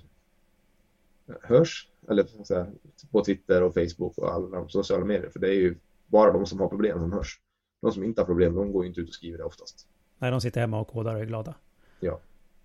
hörs 1.42 1.88
eller 2.10 2.44
säga, 2.44 2.68
på 3.12 3.24
Twitter 3.24 3.64
och 3.64 3.74
Facebook 3.74 4.18
och 4.18 4.34
alla 4.34 4.48
de 4.48 4.70
sociala 4.70 5.06
medier. 5.06 5.30
För 5.30 5.40
det 5.40 5.48
är 5.48 5.60
ju 5.60 5.76
bara 6.08 6.32
de 6.32 6.46
som 6.46 6.60
har 6.60 6.68
problem 6.68 7.00
som 7.00 7.12
hörs. 7.12 7.40
De 7.82 7.92
som 7.92 8.04
inte 8.04 8.22
har 8.22 8.26
problem, 8.26 8.56
de 8.56 8.72
går 8.72 8.84
ju 8.84 8.90
inte 8.90 9.02
ut 9.02 9.10
och 9.10 9.16
skriver 9.16 9.38
det 9.38 9.44
oftast. 9.44 9.88
Nej, 10.18 10.32
de 10.32 10.42
sitter 10.42 10.62
hemma 10.62 10.80
och 10.80 10.88
kodar 10.88 11.16
och 11.16 11.22
är 11.22 11.26
glada. 11.26 11.56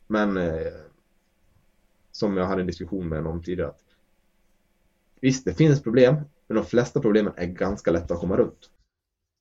Men 0.06 0.36
eh, 0.36 0.72
som 2.12 2.36
jag 2.36 2.46
hade 2.46 2.60
en 2.60 2.66
diskussion 2.66 3.08
med 3.08 3.22
någon 3.22 3.42
tidigare 3.42 3.68
att 3.68 3.82
visst, 5.20 5.44
det 5.44 5.54
finns 5.54 5.82
problem, 5.82 6.14
men 6.46 6.56
de 6.56 6.64
flesta 6.64 7.00
problemen 7.00 7.32
är 7.36 7.46
ganska 7.46 7.90
lätta 7.90 8.14
att 8.14 8.20
komma 8.20 8.36
runt. 8.36 8.70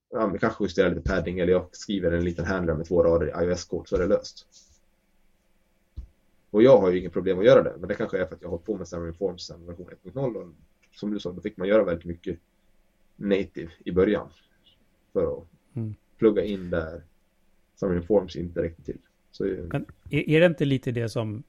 Ja, 0.10 0.38
kanske 0.40 0.64
justera 0.64 0.90
lite 0.90 1.02
padding 1.02 1.40
eller 1.40 1.52
jag 1.52 1.76
skriver 1.76 2.12
en 2.12 2.24
liten 2.24 2.46
handler 2.46 2.74
med 2.74 2.88
två 2.88 3.04
rader 3.04 3.28
i 3.28 3.46
iOS-kod 3.46 3.88
så 3.88 3.96
är 3.96 4.00
det 4.00 4.08
löst. 4.08 4.48
Och 6.56 6.64
jag 6.64 6.78
har 6.78 6.92
ju 6.92 7.00
inget 7.00 7.14
problem 7.14 7.40
att 7.40 7.46
göra 7.46 7.64
det, 7.64 7.74
men 7.80 7.90
det 7.90 7.96
kanske 7.96 8.22
är 8.22 8.26
för 8.26 8.36
att 8.36 8.42
jag 8.42 8.48
har 8.48 8.52
hållit 8.52 8.66
på 8.66 8.78
med 8.78 8.88
Xamarin 8.88 9.14
Forms 9.14 9.46
sedan 9.46 9.66
version 9.66 9.90
1.0 10.04 10.36
och 10.36 10.48
som 10.92 11.12
du 11.12 11.20
sa, 11.20 11.32
då 11.32 11.42
fick 11.42 11.58
man 11.58 11.68
göra 11.68 11.84
väldigt 11.84 12.06
mycket 12.06 12.40
native 13.16 13.72
i 13.86 13.92
början 13.92 14.30
för 15.14 15.38
att 15.38 15.44
Mm. 15.76 15.96
plugga 16.18 16.44
in 16.44 16.70
där 16.70 17.02
Xamarin 17.76 18.04
Forms 18.04 18.36
inte 18.36 18.62
räckte 18.62 18.84
till. 18.84 18.98
Så, 19.32 19.46
eh, 19.46 19.64
Men 19.64 19.86
är, 20.10 20.40
det 20.40 20.46
inte 20.46 20.66
lite 20.66 20.92
det 20.92 21.10
som 21.10 21.44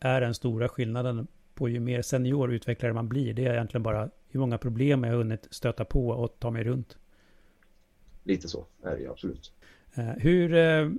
är 0.00 0.20
den 0.20 0.34
stora 0.34 0.68
skillnaden 0.68 1.26
på 1.54 1.68
ju 1.68 1.80
mer 1.80 2.02
senior 2.02 2.52
utvecklare 2.52 2.92
man 2.92 3.08
blir? 3.08 3.34
Det 3.34 3.46
är 3.46 3.52
egentligen 3.54 3.82
bara 3.82 4.10
hur 4.28 4.40
många 4.40 4.58
problem 4.58 5.04
jag 5.04 5.10
har 5.10 5.16
hunnit 5.18 5.48
stöta 5.50 5.84
på 5.84 6.08
och 6.08 6.36
ta 6.38 6.50
mig 6.50 6.64
runt. 6.64 6.98
lite 8.22 8.48
så 8.48 8.66
är 8.82 8.96
det 8.96 9.00
ju 9.02 9.10
absolut. 9.10 9.52
Eh, 9.94 10.04
hur, 10.04 10.54
eh, 10.54 10.90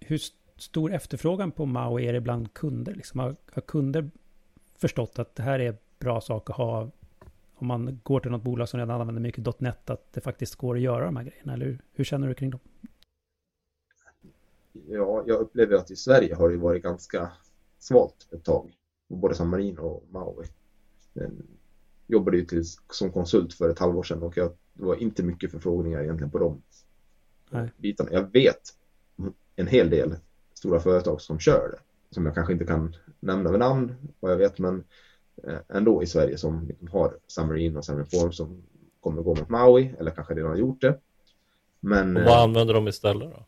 hur 0.00 0.18
stor 0.62 0.92
efterfrågan 0.92 1.52
på 1.52 1.66
Maui 1.66 2.06
är 2.06 2.12
det 2.12 2.20
bland 2.20 2.54
kunder? 2.54 2.94
Liksom, 2.94 3.20
har, 3.20 3.36
har 3.52 3.62
kunder 3.62 4.10
förstått 4.78 5.18
att 5.18 5.34
det 5.34 5.42
här 5.42 5.58
är 5.58 5.76
bra 5.98 6.20
sak 6.20 6.50
att 6.50 6.56
ha 6.56 6.90
om 7.54 7.66
man 7.66 8.00
går 8.02 8.20
till 8.20 8.30
något 8.30 8.42
bolag 8.42 8.68
som 8.68 8.80
redan 8.80 9.00
använder 9.00 9.22
mycket 9.22 9.60
.NET 9.60 9.90
att 9.90 10.12
det 10.12 10.20
faktiskt 10.20 10.54
går 10.54 10.74
att 10.74 10.80
göra 10.80 11.04
de 11.04 11.16
här 11.16 11.24
grejerna? 11.24 11.52
Eller 11.52 11.66
hur, 11.66 11.78
hur 11.92 12.04
känner 12.04 12.28
du 12.28 12.34
kring 12.34 12.50
dem? 12.50 12.60
Ja, 14.72 15.24
jag 15.26 15.40
upplever 15.40 15.76
att 15.76 15.90
i 15.90 15.96
Sverige 15.96 16.34
har 16.34 16.48
det 16.48 16.56
varit 16.56 16.82
ganska 16.82 17.32
svalt 17.78 18.28
ett 18.32 18.44
tag. 18.44 18.76
Både 19.08 19.34
San 19.34 19.48
Marino 19.48 19.80
och 19.80 20.04
Maui. 20.10 20.46
Jag 21.12 21.32
jobbade 22.06 22.36
ju 22.36 22.44
till, 22.44 22.64
som 22.90 23.12
konsult 23.12 23.54
för 23.54 23.70
ett 23.70 23.78
halvår 23.78 24.02
sedan 24.02 24.22
och 24.22 24.36
jag, 24.36 24.52
det 24.72 24.84
var 24.84 24.96
inte 24.96 25.22
mycket 25.22 25.50
förfrågningar 25.50 26.02
egentligen 26.02 26.30
på 26.30 26.38
de 26.38 26.62
Nej. 27.50 27.70
bitarna. 27.76 28.12
Jag 28.12 28.32
vet 28.32 28.60
en 29.56 29.66
hel 29.66 29.90
del 29.90 30.16
stora 30.60 30.80
företag 30.80 31.20
som 31.20 31.38
kör 31.38 31.68
det. 31.68 31.78
Som 32.14 32.26
jag 32.26 32.34
kanske 32.34 32.52
inte 32.52 32.66
kan 32.66 32.96
nämna 33.20 33.50
med 33.50 33.60
namn, 33.60 33.94
vad 34.20 34.32
jag 34.32 34.36
vet, 34.36 34.58
men 34.58 34.84
eh, 35.44 35.58
ändå 35.68 36.02
i 36.02 36.06
Sverige 36.06 36.38
som 36.38 36.66
liksom 36.68 36.88
har 36.88 37.18
Xamarin 37.28 37.76
och 37.76 37.84
Form 37.84 38.32
som 38.32 38.62
kommer 39.00 39.22
gå 39.22 39.34
mot 39.34 39.48
Maui 39.48 39.94
eller 39.98 40.10
kanske 40.10 40.34
redan 40.34 40.50
har 40.50 40.56
gjort 40.56 40.80
det. 40.80 41.00
Men 41.80 42.16
Och 42.16 42.22
eh, 42.22 42.28
vad 42.28 42.42
använder 42.42 42.74
de 42.74 42.88
istället 42.88 43.30
då? 43.30 43.44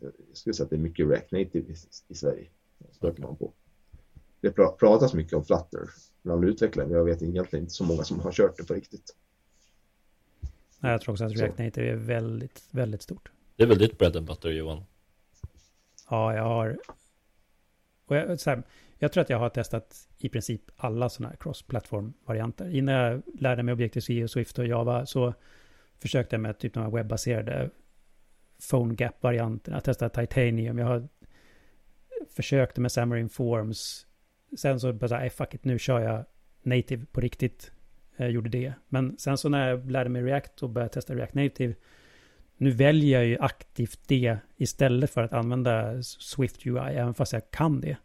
jag 0.00 0.12
skulle 0.32 0.54
säga 0.54 0.64
att 0.64 0.70
det 0.70 0.76
är 0.76 0.80
mycket 0.80 1.08
React 1.08 1.32
Native 1.32 1.72
i, 1.72 1.76
i 2.08 2.14
Sverige. 2.14 2.48
Stöter 2.92 3.22
man 3.22 3.36
på. 3.36 3.52
Det 4.40 4.50
pra- 4.50 4.76
pratas 4.76 5.14
mycket 5.14 5.32
om 5.32 5.44
Flutter 5.44 5.88
bland 6.22 6.44
utvecklare, 6.44 6.86
men 6.86 6.96
jag 6.96 7.04
vet 7.04 7.22
egentligen 7.22 7.64
inte 7.64 7.74
så 7.74 7.84
många 7.84 8.04
som 8.04 8.20
har 8.20 8.32
kört 8.32 8.56
det 8.56 8.64
på 8.64 8.74
riktigt. 8.74 9.16
Nej, 10.80 10.92
jag 10.92 11.00
tror 11.00 11.12
också 11.12 11.24
att. 11.24 11.32
React 11.32 11.58
Native 11.58 11.90
är 11.90 11.96
väldigt, 11.96 12.62
väldigt 12.70 13.02
stort. 13.02 13.30
Det 13.56 13.62
är 13.62 13.66
väl 13.66 13.78
ditt 13.78 13.98
bread 13.98 14.16
and 14.16 14.26
butter 14.26 14.50
Johan? 14.50 14.84
Ja, 16.10 16.34
jag 16.34 16.42
har... 16.42 16.78
Och 18.06 18.16
jag, 18.16 18.40
så 18.40 18.50
här, 18.50 18.62
jag 18.98 19.12
tror 19.12 19.22
att 19.22 19.30
jag 19.30 19.38
har 19.38 19.48
testat 19.48 20.08
i 20.18 20.28
princip 20.28 20.62
alla 20.76 21.08
sådana 21.08 21.30
här 21.30 21.36
cross-platform-varianter. 21.36 22.74
Innan 22.74 22.94
jag 22.94 23.22
lärde 23.38 23.62
mig 23.62 23.72
Objective-C 23.72 24.24
och 24.24 24.30
Swift 24.30 24.58
och 24.58 24.66
Java 24.66 25.06
så 25.06 25.34
försökte 25.98 26.36
jag 26.36 26.40
med 26.40 26.58
typ 26.58 26.74
de 26.74 26.82
här 26.82 26.90
webbaserade 26.90 27.70
phone 28.70 28.94
gap-varianterna. 28.94 29.76
Jag 29.76 29.84
testade 29.84 30.26
Titanium, 30.26 30.78
jag 30.78 30.86
har 30.86 31.08
försökt 32.30 32.76
med 32.78 32.90
Xamarin 32.90 33.28
Forms. 33.28 34.06
Sen 34.58 34.80
så 34.80 34.92
bara 34.92 35.08
så 35.08 35.14
här, 35.14 35.20
"Nej, 35.20 35.30
fuck 35.30 35.54
it, 35.54 35.64
nu 35.64 35.78
kör 35.78 36.00
jag 36.00 36.24
native 36.62 37.06
på 37.12 37.20
riktigt. 37.20 37.72
Jag 38.16 38.30
gjorde 38.30 38.48
det. 38.48 38.72
Men 38.88 39.18
sen 39.18 39.38
så 39.38 39.48
när 39.48 39.68
jag 39.68 39.90
lärde 39.90 40.10
mig 40.10 40.22
React 40.22 40.62
och 40.62 40.70
började 40.70 40.92
testa 40.92 41.14
React 41.14 41.34
Native 41.34 41.74
nu 42.56 42.70
väljer 42.70 43.18
jag 43.18 43.26
ju 43.28 43.38
aktivt 43.38 44.00
det 44.06 44.38
istället 44.56 45.10
för 45.10 45.22
att 45.22 45.32
använda 45.32 46.02
Swift 46.02 46.66
UI, 46.66 46.78
även 46.78 47.14
fast 47.14 47.32
jag 47.32 47.50
kan 47.50 47.80
det. 47.80 47.96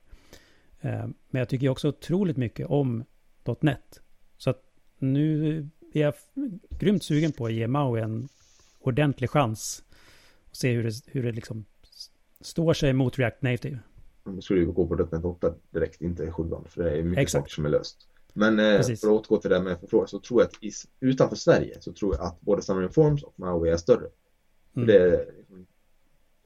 Eh, 0.81 1.07
Men 1.29 1.39
jag 1.39 1.49
tycker 1.49 1.69
också 1.69 1.87
otroligt 1.89 2.37
mycket 2.37 2.67
om 2.67 3.03
.NET. 3.59 4.01
Så 4.37 4.49
att 4.49 4.63
nu 4.97 5.57
är 5.93 6.01
jag 6.01 6.13
grymt 6.69 7.03
sugen 7.03 7.31
på 7.31 7.45
att 7.45 7.53
ge 7.53 7.67
Maui 7.67 8.01
en 8.01 8.29
ordentlig 8.79 9.29
chans. 9.29 9.83
Och 10.49 10.55
se 10.55 10.71
hur 10.71 10.83
det, 10.83 10.93
hur 11.07 11.23
det 11.23 11.31
liksom 11.31 11.65
står 12.41 12.73
sig 12.73 12.93
mot 12.93 13.19
React 13.19 13.41
Native. 13.41 13.79
Då 14.23 14.41
skulle 14.41 14.59
vi 14.59 14.65
gå 14.65 14.87
på 14.87 14.95
.NET 14.95 15.25
8 15.25 15.53
direkt, 15.69 16.01
inte 16.01 16.31
7 16.31 16.43
för 16.65 16.83
det 16.83 16.91
är 16.91 17.03
mycket 17.03 17.21
Exakt. 17.21 17.41
saker 17.43 17.51
som 17.51 17.65
är 17.65 17.69
löst. 17.69 18.07
Men 18.33 18.59
eh, 18.59 18.77
Precis. 18.77 19.01
för 19.01 19.07
att 19.07 19.13
återgå 19.13 19.37
till 19.37 19.49
det 19.49 19.55
här 19.55 19.63
med 19.63 19.79
förfrågan 19.79 20.07
så 20.07 20.19
tror 20.19 20.41
jag 20.41 20.47
att 20.47 20.63
i, 20.63 20.71
utanför 20.99 21.35
Sverige 21.35 21.81
så 21.81 21.93
tror 21.93 22.15
jag 22.15 22.25
att 22.25 22.41
både 22.41 22.61
Xamarin 22.61 22.89
Forms 22.89 23.23
och 23.23 23.33
Maui 23.35 23.69
är 23.69 23.77
större. 23.77 24.07
Mm. 24.75 24.87
det 24.87 25.27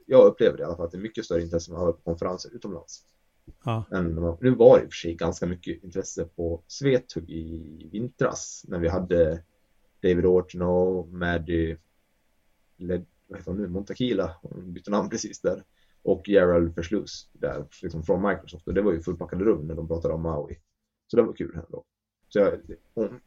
jag 0.05 0.25
upplever 0.25 0.57
det 0.57 0.61
i 0.61 0.65
alla 0.65 0.75
fall 0.75 0.85
att 0.85 0.91
det 0.91 0.97
är 0.97 1.01
mycket 1.01 1.25
större 1.25 1.41
intresse 1.41 1.71
man 1.71 1.81
har 1.81 1.91
på 1.91 2.01
konferenser 2.01 2.55
utomlands. 2.55 3.03
Ja. 3.65 3.83
än 3.91 4.21
vad- 4.21 4.41
nu 4.41 4.55
var 4.55 4.77
det 4.77 4.83
i 4.83 4.87
och 4.87 4.91
för 4.91 4.95
sig 4.97 5.15
ganska 5.15 5.45
mycket 5.45 5.83
intresse 5.83 6.25
på 6.25 6.63
Svethugg 6.67 7.29
i 7.29 7.89
vintras 7.91 8.65
när 8.67 8.79
vi 8.79 8.87
hade 8.87 9.43
David 10.01 10.25
Orton 10.25 10.61
och 10.61 11.07
Maddie 11.09 11.77
Led, 12.77 13.05
vad 13.27 13.39
heter 13.39 13.51
hon 13.51 13.61
nu, 13.61 13.67
Montakila, 13.67 14.35
hon 14.41 14.73
bytte 14.73 14.91
namn 14.91 15.09
precis 15.09 15.41
där 15.41 15.63
och 16.03 16.29
Gerald 16.29 16.75
Verslus 16.75 17.29
där 17.33 17.65
liksom 17.81 18.03
från 18.03 18.27
Microsoft 18.29 18.67
och 18.67 18.73
det 18.73 18.81
var 18.81 18.91
ju 18.91 19.01
fullpackade 19.01 19.45
rum 19.45 19.67
när 19.67 19.75
de 19.75 19.87
pratade 19.87 20.13
om 20.13 20.21
Maui. 20.21 20.59
Så 21.07 21.17
det 21.17 21.23
var 21.23 21.33
kul 21.33 21.55
ändå. 21.65 21.83
Så 22.29 22.39
jag, 22.39 22.59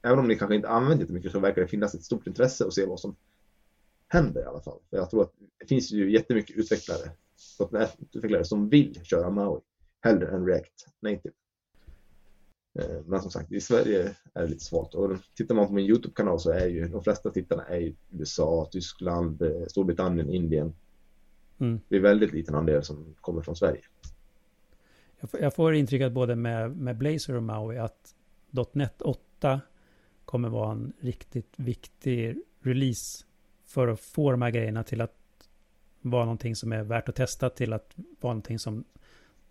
även 0.02 0.18
om 0.18 0.28
ni 0.28 0.36
kanske 0.36 0.54
inte 0.54 0.68
använder 0.68 1.06
det 1.06 1.12
mycket 1.12 1.32
så 1.32 1.40
verkar 1.40 1.62
det 1.62 1.68
finnas 1.68 1.94
ett 1.94 2.02
stort 2.04 2.26
intresse 2.26 2.66
att 2.66 2.72
se 2.74 2.86
vad 2.86 3.00
som 3.00 3.16
händer 4.08 4.40
i 4.40 4.44
alla 4.44 4.60
fall. 4.60 4.78
För 4.90 4.96
jag 4.96 5.10
tror 5.10 5.22
att 5.22 5.32
det 5.60 5.66
finns 5.66 5.92
ju 5.92 6.12
jättemycket 6.12 6.56
utvecklare, 6.56 7.10
utvecklare 8.14 8.44
som 8.44 8.68
vill 8.68 9.04
köra 9.04 9.30
Maui 9.30 9.60
hellre 10.00 10.28
än 10.28 10.46
React 10.46 10.86
Native. 11.00 11.34
Eh, 12.78 13.00
Men 13.06 13.20
som 13.20 13.30
sagt, 13.30 13.52
i 13.52 13.60
Sverige 13.60 14.16
är 14.34 14.42
det 14.42 14.48
lite 14.48 14.64
svårt. 14.64 14.94
Och 14.94 15.18
tittar 15.34 15.54
man 15.54 15.66
på 15.66 15.72
min 15.72 15.86
YouTube-kanal 15.86 16.40
så 16.40 16.50
är 16.50 16.66
ju 16.66 16.88
de 16.88 17.02
flesta 17.02 17.30
tittarna 17.30 17.64
är 17.64 17.94
USA, 18.10 18.68
Tyskland, 18.72 19.42
eh, 19.42 19.66
Storbritannien, 19.68 20.30
Indien. 20.30 20.74
Mm. 21.58 21.80
Det 21.88 21.96
är 21.96 22.00
väldigt 22.00 22.32
liten 22.32 22.54
andel 22.54 22.82
som 22.82 23.14
kommer 23.20 23.42
från 23.42 23.56
Sverige. 23.56 23.80
Jag 25.20 25.30
får, 25.30 25.40
jag 25.40 25.54
får 25.54 25.74
intrycket 25.74 26.12
både 26.12 26.36
med, 26.36 26.76
med 26.76 26.98
Blazor 26.98 27.34
och 27.34 27.42
Maui 27.42 27.78
att 27.78 28.14
.NET 28.72 29.02
8 29.02 29.60
kommer 30.24 30.48
vara 30.48 30.72
en 30.72 30.92
riktigt 31.00 31.54
viktig 31.56 32.42
release 32.60 33.24
för 33.68 33.88
att 33.88 34.00
få 34.00 34.30
de 34.30 34.42
här 34.42 34.50
grejerna 34.50 34.82
till 34.84 35.00
att 35.00 35.14
vara 36.02 36.24
någonting 36.24 36.56
som 36.56 36.72
är 36.72 36.82
värt 36.82 37.08
att 37.08 37.14
testa 37.14 37.50
till 37.50 37.72
att 37.72 37.94
vara 38.20 38.32
någonting 38.32 38.58
som 38.58 38.84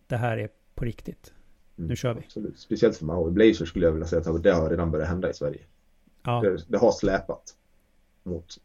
det 0.07 0.17
här 0.17 0.37
är 0.37 0.49
på 0.75 0.85
riktigt. 0.85 1.33
Mm, 1.77 1.87
Nu 1.87 1.95
kör 1.95 2.13
vi. 2.13 2.21
Absolut. 2.25 2.59
Speciellt 2.59 2.97
för 2.97 3.05
Maui. 3.05 3.31
Blazor 3.31 3.65
skulle 3.65 3.85
jag 3.85 3.91
vilja 3.91 4.07
säga 4.07 4.21
att 4.31 4.43
det 4.43 4.51
har 4.51 4.69
redan 4.69 4.91
börjat 4.91 5.09
hända 5.09 5.29
i 5.29 5.33
Sverige. 5.33 5.59
Ja, 6.23 6.41
Det, 6.41 6.65
det 6.67 6.77
har 6.77 6.91
släpat 6.91 7.55
mot 8.23 8.57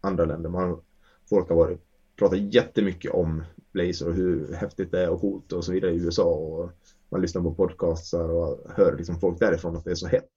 andra 0.00 0.24
länder. 0.24 0.50
Man, 0.50 0.80
folk 1.28 1.48
har 1.48 1.56
varit, 1.56 1.80
pratat 2.16 2.38
jättemycket 2.38 3.10
om 3.10 3.44
Blazor 3.72 4.08
och 4.08 4.14
hur 4.14 4.52
häftigt 4.52 4.90
det 4.90 5.02
är 5.04 5.08
och 5.08 5.20
coolt 5.20 5.52
och 5.52 5.64
så 5.64 5.72
vidare 5.72 5.92
i 5.92 5.96
USA. 5.96 6.24
Och 6.24 6.70
man 7.08 7.20
lyssnar 7.20 7.42
på 7.42 7.54
podcastar 7.54 8.28
och 8.28 8.58
hör 8.76 8.96
liksom 8.96 9.20
folk 9.20 9.38
därifrån 9.38 9.76
att 9.76 9.84
det 9.84 9.90
är 9.90 9.94
så 9.94 10.06
hett. 10.06 10.30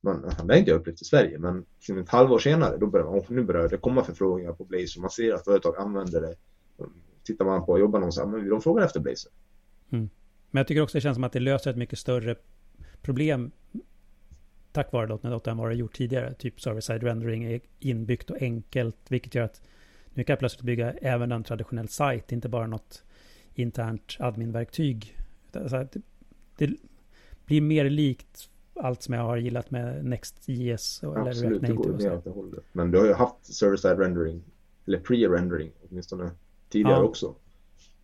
Man, 0.00 0.22
det 0.22 0.52
har 0.52 0.58
inte 0.58 0.70
jag 0.70 0.80
upplevt 0.80 1.02
i 1.02 1.04
Sverige, 1.04 1.38
men 1.38 1.64
liksom 1.76 1.98
ett 1.98 2.08
halvår 2.08 2.38
senare 2.38 2.76
då 2.76 2.86
börjar 2.86 3.06
man, 3.06 3.22
nu 3.28 3.44
börjar 3.44 3.68
det 3.68 3.76
komma 3.76 4.04
förfrågningar 4.04 4.52
på 4.52 4.64
Blazer, 4.64 5.00
Man 5.00 5.10
ser 5.10 5.34
att 5.34 5.44
företag 5.44 5.76
använder 5.76 6.20
det. 6.20 6.34
Tittar 7.24 7.44
man 7.44 7.66
på 7.66 7.72
och 7.72 7.80
jobbar 7.80 7.98
någonstans, 7.98 8.32
men 8.32 8.48
de 8.48 8.60
frågar 8.60 8.84
efter 8.84 9.00
Blazor. 9.00 9.32
Mm. 9.90 10.10
men 10.50 10.60
jag 10.60 10.66
tycker 10.66 10.80
också 10.80 10.98
det 10.98 11.02
känns 11.02 11.16
som 11.16 11.24
att 11.24 11.32
det 11.32 11.40
löser 11.40 11.70
ett 11.70 11.76
mycket 11.76 11.98
större 11.98 12.36
problem 13.02 13.50
tack 14.72 14.92
vare 14.92 15.18
.NET 15.22 15.32
8 15.32 15.50
än 15.50 15.56
vad 15.56 15.70
det 15.70 15.74
gjort 15.74 15.96
tidigare. 15.96 16.34
Typ 16.34 16.60
server-side 16.60 17.02
rendering 17.02 17.44
är 17.44 17.60
inbyggt 17.78 18.30
och 18.30 18.42
enkelt, 18.42 18.96
vilket 19.08 19.34
gör 19.34 19.44
att 19.44 19.62
nu 20.14 20.24
kan 20.24 20.32
jag 20.32 20.38
plötsligt 20.38 20.64
bygga 20.64 20.92
även 20.92 21.32
en 21.32 21.44
traditionell 21.44 21.88
sajt, 21.88 22.32
inte 22.32 22.48
bara 22.48 22.66
något 22.66 23.02
internt 23.54 24.16
adminverktyg. 24.18 25.16
Det 25.52 25.58
alltså, 25.58 25.86
blir 27.46 27.60
mer 27.60 27.90
likt 27.90 28.50
allt 28.80 29.02
som 29.02 29.14
jag 29.14 29.22
har 29.22 29.36
gillat 29.36 29.70
med 29.70 30.04
Next.js 30.04 31.02
och- 31.02 31.16
eller 31.18 31.28
Absolut, 31.30 31.50
React 31.62 31.66
det 31.66 31.72
går 31.72 31.84
Native. 31.92 32.04
ju 32.04 32.10
Och 32.10 32.10
mer 32.10 32.10
så. 32.10 32.16
åt 32.18 32.24
det 32.24 32.30
hållet. 32.30 32.64
Men 32.72 32.90
du 32.90 32.98
har 32.98 33.06
ju 33.06 33.12
haft 33.12 33.54
server-side 33.54 33.98
rendering, 33.98 34.42
eller 34.86 34.98
pre-rendering 34.98 35.70
åtminstone 35.90 36.30
tidigare 36.68 36.92
Ja. 36.96 37.02
också. 37.02 37.34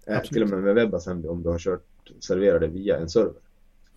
Absolut. 0.07 0.29
till 0.33 0.43
och 0.43 0.49
med 0.49 0.63
med 0.63 0.75
WebAssembly 0.75 1.29
om 1.29 1.43
du 1.43 1.49
har 1.49 1.59
kört 1.59 1.85
serverade 2.21 2.67
via 2.67 2.97
en 2.99 3.09
server. 3.09 3.35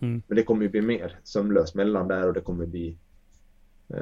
Mm. 0.00 0.22
Men 0.26 0.36
det 0.36 0.42
kommer 0.42 0.62
ju 0.62 0.68
bli 0.68 0.80
mer 0.82 1.18
sömlöst 1.24 1.74
mellan 1.74 2.08
där 2.08 2.26
och 2.26 2.32
det 2.34 2.40
kommer 2.40 2.66
bli 2.66 2.96
eh, 3.88 4.00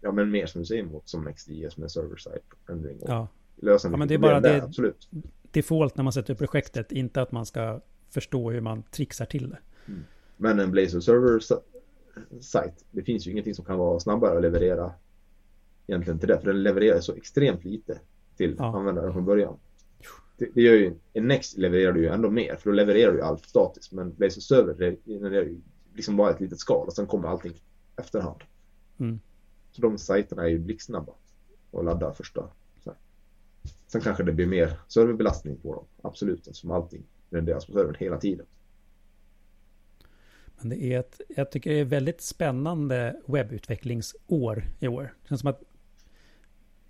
ja 0.00 0.12
men 0.12 0.30
mer 0.30 0.46
som 0.46 0.60
du 0.60 0.64
säger 0.66 0.82
mot 0.84 1.08
som 1.08 1.24
Next.js 1.24 1.76
med 1.76 1.90
server-side 1.90 2.40
rendering. 2.66 2.98
Och 3.00 3.08
Ja, 3.10 3.28
lösa 3.56 3.88
Ja, 3.90 3.96
men 3.96 4.08
det 4.08 4.14
är 4.14 4.18
bara 4.18 4.40
där, 4.40 4.54
det- 4.54 4.62
absolut. 4.62 5.08
default 5.50 5.96
när 5.96 6.04
man 6.04 6.12
sätter 6.12 6.32
upp 6.32 6.38
projektet, 6.38 6.92
inte 6.92 7.22
att 7.22 7.32
man 7.32 7.46
ska 7.46 7.80
förstå 8.10 8.50
hur 8.50 8.60
man 8.60 8.82
trixar 8.82 9.26
till 9.26 9.50
det. 9.50 9.58
Men 10.36 10.60
en 10.60 10.70
Blazor 10.70 11.00
server 11.00 11.40
site, 12.40 12.74
det 12.90 13.02
finns 13.02 13.26
ju 13.26 13.30
ingenting 13.30 13.54
som 13.54 13.64
kan 13.64 13.78
vara 13.78 14.00
snabbare 14.00 14.36
att 14.36 14.42
leverera 14.42 14.92
egentligen 15.86 16.18
till 16.18 16.28
det, 16.28 16.40
för 16.40 16.46
den 16.46 16.62
levererar 16.62 17.00
så 17.00 17.14
extremt 17.14 17.64
lite 17.64 18.00
till 18.36 18.56
Ja. 18.58 18.76
användaren 18.78 19.12
från 19.12 19.24
början. 19.24 19.58
Det, 20.36 20.48
det 20.54 20.62
gör 20.62 20.74
ju, 20.74 20.94
en 21.12 21.28
Next 21.28 21.56
levererar 21.56 21.92
du 21.92 22.00
ju 22.00 22.08
ändå 22.08 22.30
mer, 22.30 22.56
för 22.56 22.70
då 22.70 22.76
levererar 22.76 23.12
du 23.12 23.18
ju 23.18 23.24
allt 23.24 23.44
statiskt, 23.44 23.92
men 23.92 24.14
Blazor 24.14 24.40
server 24.40 24.74
det 24.74 25.12
genererar 25.12 25.44
ju 25.44 25.60
liksom 25.94 26.16
bara 26.16 26.30
ett 26.30 26.40
litet 26.40 26.58
skal 26.58 26.86
och 26.86 26.92
sen 26.92 27.06
kommer 27.06 27.28
allting 27.28 27.52
efterhand. 27.96 28.40
Mm. 28.98 29.20
Så 29.72 29.82
de 29.82 29.98
sajterna 29.98 30.42
är 30.42 30.48
ju 30.48 30.58
blixtsnabba 30.58 31.12
och 31.70 31.84
ladda 31.84 32.12
första. 32.12 32.48
Här. 32.84 32.94
Sen 33.86 34.00
kanske 34.00 34.22
det 34.22 34.32
blir 34.32 34.46
mer 34.46 34.78
serverbelastning 34.88 35.56
på 35.56 35.74
dem, 35.74 35.84
absolut, 36.02 36.46
eftersom 36.46 36.70
allting 36.70 37.02
renderas 37.30 37.66
på 37.66 37.72
servern 37.72 37.96
hela 37.98 38.18
tiden. 38.18 38.46
Men 40.60 40.68
det 40.68 40.82
är 40.82 41.00
ett, 41.00 41.20
jag 41.36 41.50
tycker 41.50 41.70
det 41.70 41.80
är 41.80 41.84
väldigt 41.84 42.20
spännande 42.20 43.16
webbutvecklingsår 43.26 44.64
i 44.78 44.88
år. 44.88 45.14
Det 45.22 45.28
känns 45.28 45.40
som 45.40 45.50
att 45.50 45.62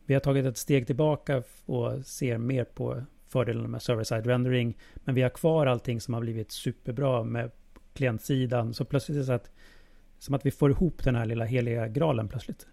vi 0.05 0.14
har 0.14 0.20
tagit 0.20 0.46
ett 0.46 0.57
steg 0.57 0.87
tillbaka 0.87 1.42
och 1.66 2.07
ser 2.07 2.38
mer 2.38 2.64
på 2.64 3.02
fördelarna 3.29 3.68
med 3.68 3.83
server-side 3.83 4.26
rendering. 4.26 4.79
Men 4.94 5.14
vi 5.14 5.22
har 5.22 5.31
kvar 5.31 5.66
allting 5.66 6.00
som 6.00 6.14
har 6.14 6.20
blivit 6.20 6.52
superbra 6.52 7.24
med 7.24 7.50
klientsidan. 7.92 8.74
Så 8.74 8.85
plötsligt 8.85 9.16
är 9.16 9.20
det 9.20 9.26
så 9.26 9.33
att, 9.33 9.50
som 10.18 10.35
att 10.35 10.46
vi 10.46 10.50
får 10.50 10.70
ihop 10.70 11.05
den 11.05 11.14
här 11.14 11.26
lilla 11.26 11.44
heliga 11.44 11.88
graalen 11.88 12.29
plötsligt. 12.29 12.66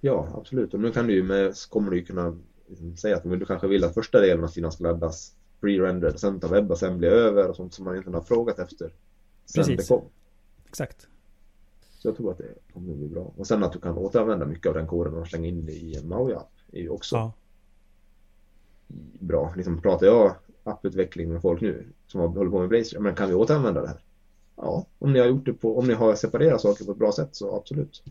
Ja, 0.00 0.28
absolut. 0.34 0.74
Och 0.74 0.80
nu 0.80 0.90
kan 0.90 1.06
du 1.06 1.14
ju 1.14 1.22
med, 1.22 1.54
kommer 1.70 1.90
du 1.90 1.96
ju 1.96 2.04
kunna 2.04 2.38
liksom 2.68 2.96
säga 2.96 3.16
att 3.16 3.24
men 3.24 3.38
du 3.38 3.44
kanske 3.44 3.68
vill 3.68 3.84
att 3.84 3.94
första 3.94 4.20
delen 4.20 4.44
av 4.44 4.48
sidan 4.48 4.72
ska 4.72 4.84
laddas 4.84 5.34
pre-rendered, 5.60 6.16
sen 6.16 6.40
tar 6.40 6.48
WebAssembly 6.48 7.08
över 7.08 7.48
och 7.48 7.56
sånt 7.56 7.74
som 7.74 7.84
man 7.84 7.96
inte 7.96 8.10
har 8.10 8.20
frågat 8.20 8.58
efter. 8.58 8.92
Sen 9.44 9.64
Precis. 9.64 9.88
det 9.88 9.94
kom. 9.94 10.04
Exakt. 10.68 11.08
Så 11.98 12.08
jag 12.08 12.16
tror 12.16 12.30
att 12.32 12.38
det 12.38 12.54
kommer 12.72 12.94
bli 12.94 13.08
bra. 13.08 13.32
Och 13.36 13.46
sen 13.46 13.62
att 13.64 13.72
du 13.72 13.78
kan 13.80 13.98
återanvända 13.98 14.46
mycket 14.46 14.66
av 14.66 14.74
den 14.74 14.86
koden 14.86 15.14
och 15.14 15.28
slänga 15.28 15.48
in 15.48 15.66
det 15.66 15.72
i 15.72 15.96
en 15.96 16.08
Maui-app 16.08 16.50
är 16.72 16.80
ju 16.80 16.88
också 16.88 17.16
Ja. 17.16 17.32
bra. 19.20 19.54
Liksom 19.56 19.82
pratar 19.82 20.06
jag 20.06 20.36
apputveckling 20.64 21.32
med 21.32 21.42
folk 21.42 21.60
nu 21.60 21.86
som 22.06 22.20
har 22.20 22.28
hållit 22.28 22.52
på 22.52 22.58
med 22.60 22.68
Blazor, 22.68 22.98
men 23.00 23.14
kan 23.14 23.28
vi 23.28 23.34
återanvända 23.34 23.80
det 23.82 23.88
här? 23.88 24.04
Ja, 24.56 24.86
om 24.98 25.12
ni 25.12 25.18
har 25.18 25.26
gjort 25.26 25.44
det 25.46 25.52
på, 25.52 25.78
om 25.78 25.86
ni 25.86 25.94
har 25.94 26.14
separerat 26.14 26.60
saker 26.60 26.84
på 26.84 26.92
ett 26.92 26.98
bra 26.98 27.12
sätt 27.12 27.36
så 27.36 27.56
absolut. 27.56 28.02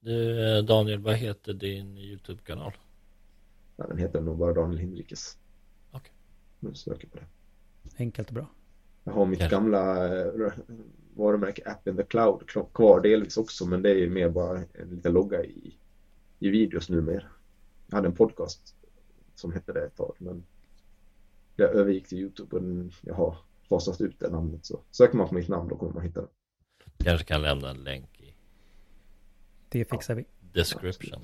Du 0.00 0.56
eh, 0.58 0.64
Daniel, 0.64 0.98
vad 1.00 1.14
heter 1.14 1.52
din 1.54 1.98
YouTube-kanal? 1.98 2.72
Ja, 3.76 3.86
den 3.86 3.98
heter 3.98 4.20
nog 4.20 4.38
bara 4.38 4.52
Daniel 4.52 4.78
Hinrikes. 4.78 5.38
Okej. 5.90 6.12
Nu 6.60 6.74
söker 6.74 7.08
på 7.08 7.16
det. 7.16 7.26
Enkelt 7.98 8.28
och 8.28 8.34
bra. 8.34 8.46
Jag 9.06 9.12
har 9.12 9.26
mitt 9.26 9.40
Ja. 9.40 9.48
gamla 9.48 10.08
eh, 10.18 10.52
varumärke 11.14 11.62
App 11.70 11.88
in 11.88 11.96
the 11.96 12.02
Cloud 12.02 12.42
kvar 12.74 13.00
delvis 13.00 13.36
också, 13.36 13.66
men 13.66 13.82
det 13.82 13.90
är 13.90 13.94
ju 13.94 14.10
mer 14.10 14.28
bara 14.28 14.58
en 14.72 14.88
liten 14.90 15.12
logga 15.12 15.44
i, 15.44 15.78
i 16.38 16.48
videos 16.50 16.88
numera. 16.90 17.24
Jag 17.86 17.96
hade 17.96 18.08
en 18.08 18.14
podcast 18.14 18.76
som 19.34 19.52
hette 19.52 19.72
det 19.72 19.84
ett 19.84 19.96
tag, 19.96 20.14
men 20.18 20.44
jag 21.56 21.70
övergick 21.70 22.08
till 22.08 22.18
YouTube 22.18 22.56
och 22.56 22.62
jag 23.02 23.14
har 23.14 23.36
fasat 23.68 24.00
ut 24.00 24.20
det 24.20 24.30
namnet. 24.30 24.66
Så 24.66 24.80
söker 24.90 25.16
man 25.16 25.28
på 25.28 25.34
mitt 25.34 25.48
namn 25.48 25.68
då 25.68 25.76
kommer 25.76 25.92
man 25.92 26.02
hitta 26.02 26.20
det. 26.20 26.28
Kanske 27.04 27.26
kan 27.26 27.42
lämna 27.42 27.70
en 27.70 27.84
länk 27.84 28.20
i 28.20 28.34
Det 29.68 29.84
fixar 29.84 30.14
vi. 30.14 30.24
description. 30.52 31.20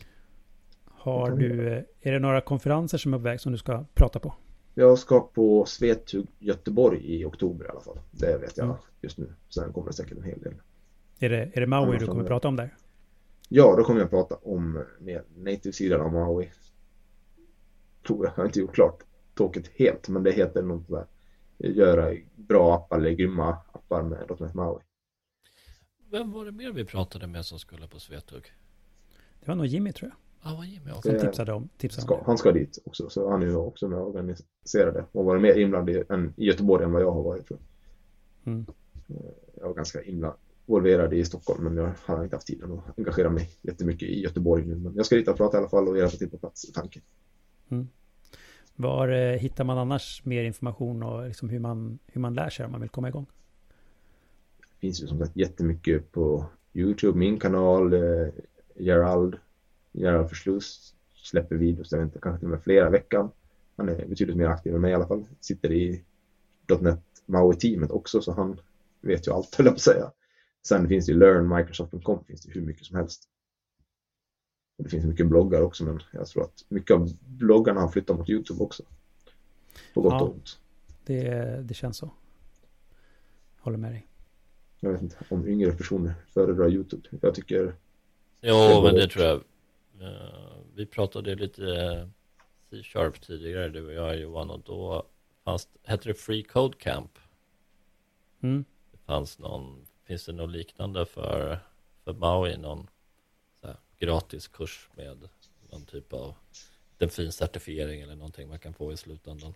Har 0.85 1.31
du, 1.31 1.69
eh, 1.73 1.83
är 2.01 2.13
det 2.13 2.19
några 2.19 2.41
konferenser 2.41 2.99
som 2.99 3.15
är 3.15 3.19
på 3.19 3.23
väg 3.25 3.41
som 3.41 3.53
du 3.53 3.59
ska 3.59 3.85
prata 3.95 4.19
på? 4.21 4.35
Jag 4.75 4.99
ska 4.99 5.21
på 5.21 5.65
Svetug 5.67 6.27
Göteborg 6.39 7.15
i 7.17 7.25
oktober 7.25 7.65
i 7.65 7.69
alla 7.69 7.81
fall. 7.81 7.99
Det 8.11 8.39
vet 8.39 8.57
jag 8.57 8.65
Mm. 8.67 8.77
just 9.01 9.19
nu. 9.19 9.35
Sen 9.49 9.73
kommer 9.73 9.87
det 9.87 9.93
säkert 9.93 10.19
en 10.19 10.25
hel 10.25 10.41
del. 10.41 10.55
Är 11.19 11.29
det, 11.29 11.51
är 11.55 11.61
det 11.61 11.67
Maui 11.67 11.89
Annars 11.89 12.01
du 12.01 12.07
kommer 12.07 12.25
prata 12.25 12.49
om 12.49 12.57
där? 12.57 12.77
Ja, 13.49 13.75
då 13.77 13.85
kommer 13.85 14.01
jag 14.01 14.11
prata 14.11 14.35
om 14.35 14.85
mer 15.01 15.25
native-sidan 15.37 16.01
av 16.01 16.13
Maui. 16.13 16.51
Tror 18.07 18.25
jag. 18.25 18.33
Jag 18.33 18.37
har 18.37 18.45
inte 18.45 18.61
gjort 18.61 18.75
klart 18.75 19.03
tåket 19.35 19.69
helt, 19.75 20.09
men 20.09 20.23
det 20.23 20.33
heter 20.33 20.63
något 20.63 20.89
där. 20.89 21.07
Göra 21.59 22.17
bra 22.37 22.75
appar 22.75 22.97
eller 22.99 23.11
grymma 23.11 23.57
appar 23.73 24.03
med 24.03 24.41
.NET 24.41 24.55
Maui. 24.55 24.81
Vem 26.11 26.33
var 26.33 26.45
det 26.45 26.53
mer 26.53 26.73
vi 26.73 26.85
pratade 26.85 27.27
med 27.27 27.47
som 27.47 27.59
skulle 27.59 27.89
på 27.89 28.01
Svetug? 28.01 28.43
Det 29.41 29.49
var 29.49 29.55
nog 29.55 29.67
Jimmy 29.67 29.93
tror 29.93 30.11
jag. 30.11 30.17
Ja, 30.45 30.55
vad 30.57 30.67
Jimmy. 30.67 30.91
Som 31.03 31.13
Det- 31.13 31.21
tipsade 31.21 31.53
om, 31.53 31.69
tipsade 31.77 32.03
om 32.03 32.07
Ska, 32.07 32.17
det. 32.17 32.23
han 32.27 32.39
ska 32.39 32.53
dit 32.53 32.79
också, 32.85 33.09
så 33.09 33.31
han 33.31 33.43
är 33.43 33.47
ju 33.47 33.57
också 33.57 33.89
med 33.89 33.99
och 33.99 34.09
organiserade 34.09 35.05
och 35.13 35.25
varit 35.25 35.43
mer 35.43 35.55
inblandad 35.59 35.97
i, 35.97 36.03
än, 36.09 36.35
i 36.37 36.45
Göteborg 36.47 36.85
än 36.85 36.93
vad 36.93 37.03
jag 37.03 37.13
har 37.13 37.23
varit. 37.23 37.47
Tror 37.47 37.61
jag. 38.45 38.53
Mm. 38.53 38.67
jag 39.61 39.67
var 39.69 39.75
ganska 39.75 40.03
inblandad, 40.03 40.39
involverad 40.67 41.13
i 41.15 41.25
Stockholm, 41.25 41.65
men 41.65 41.77
jag 41.77 41.93
har 42.05 42.25
inte 42.25 42.37
haft 42.37 42.47
tiden 42.47 42.73
att 42.73 42.99
engagera 42.99 43.31
mig 43.31 43.51
jättemycket 43.63 44.09
i 44.09 44.21
Göteborg 44.21 44.67
nu. 44.67 44.75
Men 44.75 44.95
jag 44.97 45.07
ska 45.07 45.17
dit 45.17 45.29
och 45.29 45.37
prata 45.37 45.57
i 45.57 45.61
alla 45.61 45.69
fall 45.69 45.89
och 45.89 45.99
hjälpa 45.99 46.17
till 46.17 46.31
på 46.31 46.39
plats 46.39 46.65
i 46.69 46.73
tanken. 46.73 47.03
Var 48.77 49.09
eh, 49.09 49.39
hittar 49.39 49.65
man 49.65 49.79
annars 49.79 50.25
mer 50.25 50.45
information 50.45 51.03
och 51.03 51.27
liksom 51.27 51.49
hur, 51.49 51.59
man, 51.59 51.99
hur 52.07 52.21
man 52.21 52.35
lär 52.35 52.51
sig 52.51 52.67
om 52.67 52.73
man 52.73 52.81
vill 52.81 52.91
komma 52.91 53.09
igång? 53.09 53.27
Det 54.61 54.87
finns 54.87 55.03
ju 55.03 55.07
som 55.07 55.19
sagt 55.19 55.37
jättemycket 55.37 56.13
på 56.13 56.45
YouTube, 56.75 57.19
min 57.19 57.39
kanal, 57.39 57.93
eh, 57.93 58.29
Gerald, 58.77 59.37
Gerald 59.93 60.29
Förslust 60.29 60.95
släpper 61.15 61.57
videos, 61.57 61.93
jag 61.93 61.99
vet 61.99 62.07
inte, 62.07 62.19
kanske 62.23 62.39
till 62.39 62.47
och 62.47 62.51
med 62.51 62.63
flera 62.63 62.89
i 62.89 62.91
veckan. 62.91 63.31
Han 63.77 63.89
är 63.89 64.07
betydligt 64.07 64.37
mer 64.37 64.47
aktiv 64.47 64.75
än 64.75 64.81
mig 64.81 64.91
i 64.91 64.95
alla 64.95 65.07
fall. 65.07 65.25
Sitter 65.41 65.73
i 65.73 66.05
.NET 66.81 67.01
Maui-teamet 67.27 67.91
också, 67.91 68.21
så 68.21 68.33
han 68.33 68.61
vet 69.01 69.27
ju 69.27 69.33
allt, 69.33 69.55
höll 69.57 69.67
jag 69.67 69.75
på 69.75 69.77
att 69.77 69.81
säga. 69.81 70.13
Sen 70.67 70.89
finns 70.89 71.07
det 71.07 71.13
ju 71.13 71.19
Learn, 71.19 71.57
Microsoft.com 71.57 72.25
finns 72.25 72.43
det 72.43 72.53
hur 72.53 72.61
mycket 72.61 72.87
som 72.87 72.97
helst. 72.97 73.29
Det 74.79 74.89
finns 74.89 75.05
mycket 75.05 75.27
bloggar 75.27 75.61
också, 75.61 75.85
men 75.85 76.01
jag 76.13 76.27
tror 76.27 76.43
att 76.45 76.65
mycket 76.69 76.95
av 76.97 77.11
bloggarna 77.21 77.81
har 77.81 77.89
flyttat 77.89 78.19
mot 78.19 78.29
YouTube 78.29 78.63
också. 78.65 78.83
På 79.95 80.01
gott 80.01 80.13
Ja. 80.13 80.21
och 80.23 80.31
ont. 80.35 80.59
Det, 81.05 81.63
det 81.65 81.75
känns 81.75 81.97
så. 81.97 82.11
Håller 83.61 83.79
med 83.79 83.93
dig. 83.93 84.07
Jag 84.81 84.93
vet 84.93 85.03
inte 85.03 85.17
om 85.29 85.49
yngre 85.49 85.73
personer 85.73 86.15
föredrar 86.35 86.69
YouTube. 86.69 87.09
Jag 87.21 87.35
tycker, 87.35 87.75
Jo, 88.41 88.55
Det 88.55 88.83
men 88.83 88.95
det 88.95 89.09
tror 89.09 89.25
jag. 89.25 89.43
Eh, 90.03 90.59
vi 90.75 90.87
pratade 90.87 91.35
lite 91.35 91.65
eh, 91.65 92.09
C-sharp 92.71 93.21
tidigare, 93.21 93.69
du 93.69 93.87
och 93.87 93.93
jag 93.93 94.17
Johan, 94.17 94.51
och 94.51 94.61
då 94.61 95.07
fanns, 95.45 95.69
hette 95.83 96.09
det 96.09 96.15
Free 96.15 96.43
Code 96.43 96.77
Camp. 96.79 97.19
Mm. 98.41 98.65
Det 98.93 98.99
fanns 98.99 99.39
någon, 99.39 99.87
finns 100.05 100.27
det 100.27 100.33
något 100.33 100.51
liknande 100.51 101.07
för, 101.07 101.59
för 102.05 102.13
Maui, 102.13 102.57
någon 102.57 102.87
så 103.61 103.67
här, 103.67 103.77
gratis 103.99 104.49
kurs 104.49 104.89
med 104.97 105.29
någon 105.71 105.85
typ 105.85 106.13
av 106.13 106.35
en 106.99 107.11
fin 107.11 107.33
certifiering 107.33 108.01
eller 108.01 108.17
någonting 108.17 108.49
man 108.49 108.59
kan 108.59 108.75
få 108.75 108.93
i 108.93 108.97
slutändan. 108.97 109.55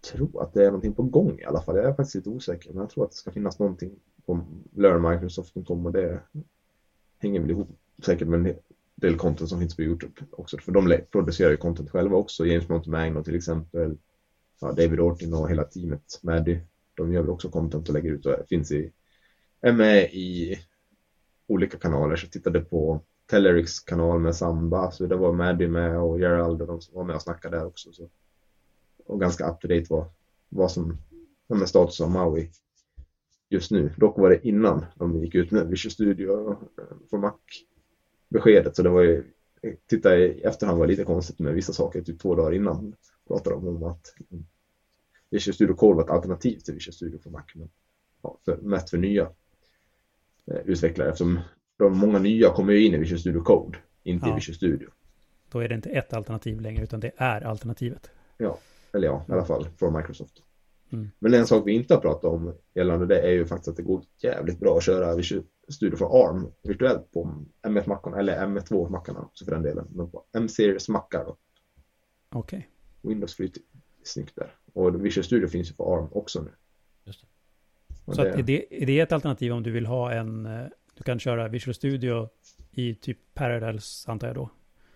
tror 0.00 0.42
att 0.42 0.54
det 0.54 0.62
är 0.62 0.66
någonting 0.66 0.94
på 0.94 1.02
gång 1.02 1.40
i 1.40 1.44
alla 1.44 1.62
fall. 1.62 1.76
Jag 1.76 1.84
är 1.84 1.94
faktiskt 1.94 2.14
lite 2.14 2.30
osäker, 2.30 2.70
men 2.72 2.80
jag 2.80 2.90
tror 2.90 3.04
att 3.04 3.10
det 3.10 3.16
ska 3.16 3.30
finnas 3.32 3.58
någonting 3.58 4.00
på 4.26 4.44
LearnMicrosoft.com 4.76 5.86
och 5.86 5.92
det 5.92 6.22
hänger 7.18 7.40
väl 7.40 7.50
ihop 7.50 7.68
säkert 8.04 8.28
med 8.28 8.46
en 8.46 8.56
del 8.94 9.16
content 9.16 9.50
som 9.50 9.60
finns 9.60 9.76
på 9.76 9.82
YouTube 9.82 10.12
också. 10.30 10.58
För 10.58 10.72
de 10.72 11.00
producerar 11.12 11.50
ju 11.50 11.56
content 11.56 11.90
själva 11.90 12.16
också. 12.16 12.46
James 12.46 12.68
Montemagno 12.68 13.24
till 13.24 13.36
exempel, 13.36 13.98
ja, 14.60 14.72
David 14.72 15.00
Ortin 15.00 15.34
och 15.34 15.50
hela 15.50 15.64
teamet, 15.64 16.20
Maddy, 16.22 16.60
de 16.94 17.12
gör 17.12 17.20
väl 17.20 17.30
också 17.30 17.50
content 17.50 17.88
och 17.88 17.94
lägger 17.94 18.10
ut 18.10 18.26
och 18.26 18.34
finns 18.48 18.72
i, 18.72 18.92
är 19.60 19.72
med 19.72 20.04
i 20.04 20.58
olika 21.46 21.78
kanaler. 21.78 22.16
Så 22.16 22.24
jag 22.24 22.32
tittade 22.32 22.60
på 22.60 23.02
Teleriks 23.26 23.80
kanal 23.80 24.20
med 24.20 24.36
Samba, 24.36 24.90
så 24.90 25.06
där 25.06 25.16
var 25.16 25.32
Maddy 25.32 25.68
med 25.68 25.98
och 25.98 26.20
Gerald 26.20 26.60
och 26.60 26.66
de 26.66 26.80
som 26.80 26.94
var 26.94 27.04
med 27.04 27.16
och 27.16 27.22
snackade 27.22 27.56
där 27.56 27.66
också. 27.66 27.92
Så 27.92 28.10
och 29.06 29.20
ganska 29.20 29.50
up 29.50 29.60
to 29.60 29.68
date 29.68 29.86
vad, 29.88 30.04
vad 30.48 30.72
som 30.72 30.98
är 31.48 31.66
status 31.66 32.00
av 32.00 32.10
Maui 32.10 32.50
just 33.48 33.70
nu. 33.70 33.94
Dock 33.96 34.18
var 34.18 34.30
det 34.30 34.48
innan 34.48 34.84
de 34.96 35.24
gick 35.24 35.34
ut 35.34 35.50
med 35.50 35.68
Visual 35.68 35.92
Studio 35.92 36.50
eh, 36.50 36.56
för 37.10 37.18
Mac-beskedet. 38.32 38.76
Så 38.76 38.82
det 38.82 38.88
var 38.88 39.02
ju, 39.02 39.24
titta 39.86 40.16
i 40.16 40.40
efterhand 40.40 40.78
var 40.78 40.86
det 40.86 40.90
lite 40.90 41.04
konstigt 41.04 41.38
med 41.38 41.54
vissa 41.54 41.72
saker, 41.72 42.02
typ 42.02 42.20
två 42.20 42.34
dagar 42.34 42.54
innan 42.54 42.94
pratade 43.28 43.56
de 43.56 43.68
om 43.68 43.82
att 43.82 44.14
Visual 45.30 45.54
Studio 45.54 45.74
Code 45.74 45.96
var 45.96 46.04
ett 46.04 46.10
alternativ 46.10 46.58
till 46.58 46.74
Visual 46.74 46.94
Studio 46.94 47.18
för 47.18 47.30
Mac. 47.30 47.42
Men, 47.54 47.68
ja, 48.22 48.38
för, 48.44 48.56
mest 48.56 48.90
för 48.90 48.98
nya 48.98 49.22
eh, 50.46 50.60
utvecklare 50.64 51.08
eftersom 51.08 51.40
de 51.78 51.98
många 51.98 52.18
nya 52.18 52.50
kommer 52.50 52.72
ju 52.72 52.86
in 52.86 52.94
i 52.94 52.98
Visual 52.98 53.20
Studio 53.20 53.42
Code, 53.42 53.78
inte 54.02 54.26
i 54.26 54.28
Ja. 54.28 54.34
Visual 54.34 54.56
Studio. 54.56 54.88
Då 55.50 55.58
är 55.58 55.68
det 55.68 55.74
inte 55.74 55.90
ett 55.90 56.12
alternativ 56.12 56.60
längre 56.60 56.82
utan 56.82 57.00
det 57.00 57.12
är 57.16 57.40
alternativet. 57.40 58.10
Ja, 58.38 58.58
eller 58.92 59.06
ja, 59.08 59.24
i 59.28 59.32
alla 59.32 59.44
fall 59.44 59.68
från 59.78 59.96
Microsoft. 59.96 60.42
Mm. 60.92 61.10
Men 61.18 61.34
en 61.34 61.46
sak 61.46 61.66
vi 61.66 61.72
inte 61.72 61.94
har 61.94 62.00
pratat 62.00 62.24
om 62.24 62.54
gällande 62.74 63.06
det 63.06 63.20
är 63.20 63.30
ju 63.30 63.46
faktiskt 63.46 63.68
att 63.68 63.76
det 63.76 63.82
går 63.82 64.02
jävligt 64.18 64.60
bra 64.60 64.76
att 64.76 64.84
köra 64.84 65.14
Studio 65.72 65.96
för 65.96 66.28
ARM 66.28 66.46
virtuellt 66.62 67.12
på 67.12 67.44
M1-mackarna, 67.62 68.18
eller 68.18 68.46
M2-mackarna 68.46 69.24
också 69.24 69.44
för 69.44 69.52
den 69.52 69.62
delen. 69.62 69.86
Men 69.90 70.10
på 70.10 70.24
M-series-mackar 70.32 71.24
då. 71.24 71.36
Okej. 72.30 72.68
Windows 73.02 73.34
flyter 73.34 73.62
snyggt 74.02 74.36
där. 74.36 74.54
Och 74.72 75.04
Visual 75.04 75.24
Studio 75.24 75.48
finns 75.48 75.70
ju 75.70 75.74
på 75.74 75.94
ARM 75.96 76.08
också 76.12 76.42
nu. 76.42 76.50
Just 77.04 77.20
det. 77.20 77.26
Och 78.04 78.14
Så 78.14 78.22
det, 78.22 78.30
att 78.32 78.38
är, 78.38 78.42
det, 78.42 78.82
är 78.82 78.86
det 78.86 79.00
ett 79.00 79.12
alternativ 79.12 79.52
om 79.52 79.62
du 79.62 79.70
vill 79.70 79.86
ha 79.86 80.12
en... 80.12 80.46
eh, 80.46 80.66
Du 80.94 81.02
kan 81.02 81.18
köra 81.18 81.48
Visual 81.48 81.74
Studio 81.74 82.28
i 82.70 82.94
typ 82.94 83.18
Parallels 83.34 84.08
antar 84.08 84.26
jag 84.26 84.36
då. 84.36 84.50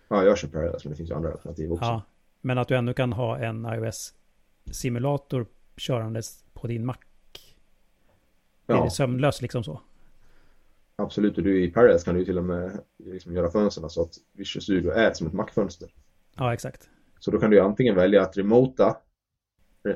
Ja, 0.09 0.25
jag 0.25 0.39
kör 0.39 0.49
Paradise 0.49 0.81
men 0.85 0.91
det 0.91 0.97
finns 0.97 1.11
ju 1.11 1.15
andra 1.15 1.33
alternativ 1.33 1.73
också. 1.73 1.85
Ja. 1.85 2.03
Men 2.41 2.59
att 2.59 2.69
du 2.69 2.77
ändå 2.77 2.93
kan 2.95 3.13
ha 3.13 3.39
en 3.39 3.67
iOS-simulator 3.67 5.47
körandes 5.77 6.45
på 6.53 6.67
din 6.67 6.87
Mac. 6.87 6.97
Är 8.67 8.75
Ja, 8.75 8.85
det 8.85 8.91
sömnlöst 8.91 9.43
liksom 9.43 9.65
så? 9.65 9.81
Absolut. 10.97 11.39
Och 11.39 11.45
du 11.45 11.65
i 11.65 11.71
Paradise 11.71 12.05
kan 12.05 12.15
du 12.15 12.25
till 12.25 12.39
och 12.39 12.45
med 12.45 12.81
liksom 12.99 13.35
göra 13.35 13.51
fönstren 13.51 13.91
så 13.91 14.03
att 14.03 14.15
Visual 14.33 14.63
Studio 14.63 14.91
är 14.91 15.13
som 15.13 15.27
ett 15.27 15.33
Mac-fönster. 15.33 15.95
Ja, 16.37 16.55
exakt. 16.55 16.89
Så 17.19 17.31
då 17.31 17.39
kan 17.39 17.51
du 17.51 17.61
antingen 17.61 17.95
välja 17.95 18.23
att 18.23 18.37
remota, 18.37 18.97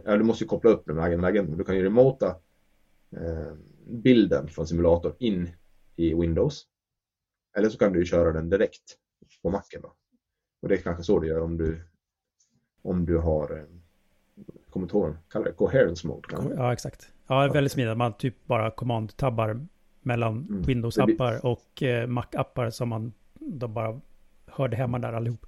ja, 0.04 0.16
du 0.16 0.24
måste 0.24 0.44
ju 0.44 0.48
koppla 0.48 0.70
upp 0.70 0.86
den 0.86 0.96
med 0.96 1.08
egen 1.08 1.24
agent, 1.24 1.48
men 1.48 1.58
du 1.58 1.64
kan 1.64 1.76
ju 1.76 1.84
remota 1.84 2.26
eh, 3.16 3.54
bilden 3.86 4.48
från 4.48 4.66
simulatorn 4.66 5.14
in 5.18 5.50
i 5.96 6.14
Windows. 6.14 6.66
Eller 7.56 7.68
så 7.68 7.78
kan 7.78 7.92
du 7.92 7.98
ju 7.98 8.04
köra 8.04 8.32
den 8.32 8.50
direkt 8.50 8.96
på 9.42 9.50
Macen 9.50 9.82
då. 9.82 9.94
Och 10.62 10.68
det 10.68 10.74
är 10.74 10.82
kanske 10.82 11.02
så 11.02 11.18
du 11.18 11.28
gör 11.28 11.40
om 11.40 11.56
du 11.56 11.80
om 12.82 13.06
du 13.06 13.18
har, 13.18 13.58
eh, 13.58 13.64
kommer 14.70 14.86
inte 14.86 14.96
ihåg, 14.96 15.16
kallar 15.28 15.46
det 15.46 15.52
coherence 15.52 16.06
mode 16.06 16.28
kanske. 16.28 16.54
Ja, 16.54 16.72
exakt. 16.72 17.12
Ja, 17.26 17.50
väldigt 17.52 17.72
smidigt. 17.72 17.96
Man 17.96 18.16
typ 18.16 18.46
bara 18.46 18.70
command-tabbar 18.70 19.66
mellan 20.00 20.46
Mm. 20.50 20.62
Windows-appar 20.62 21.44
och 21.46 21.82
eh, 21.82 22.06
Mac-appar 22.06 22.70
som 22.70 22.88
man 22.88 23.12
då 23.34 23.68
bara 23.68 24.00
hörde 24.46 24.76
hemma 24.76 24.98
där 24.98 25.12
allihop. 25.12 25.46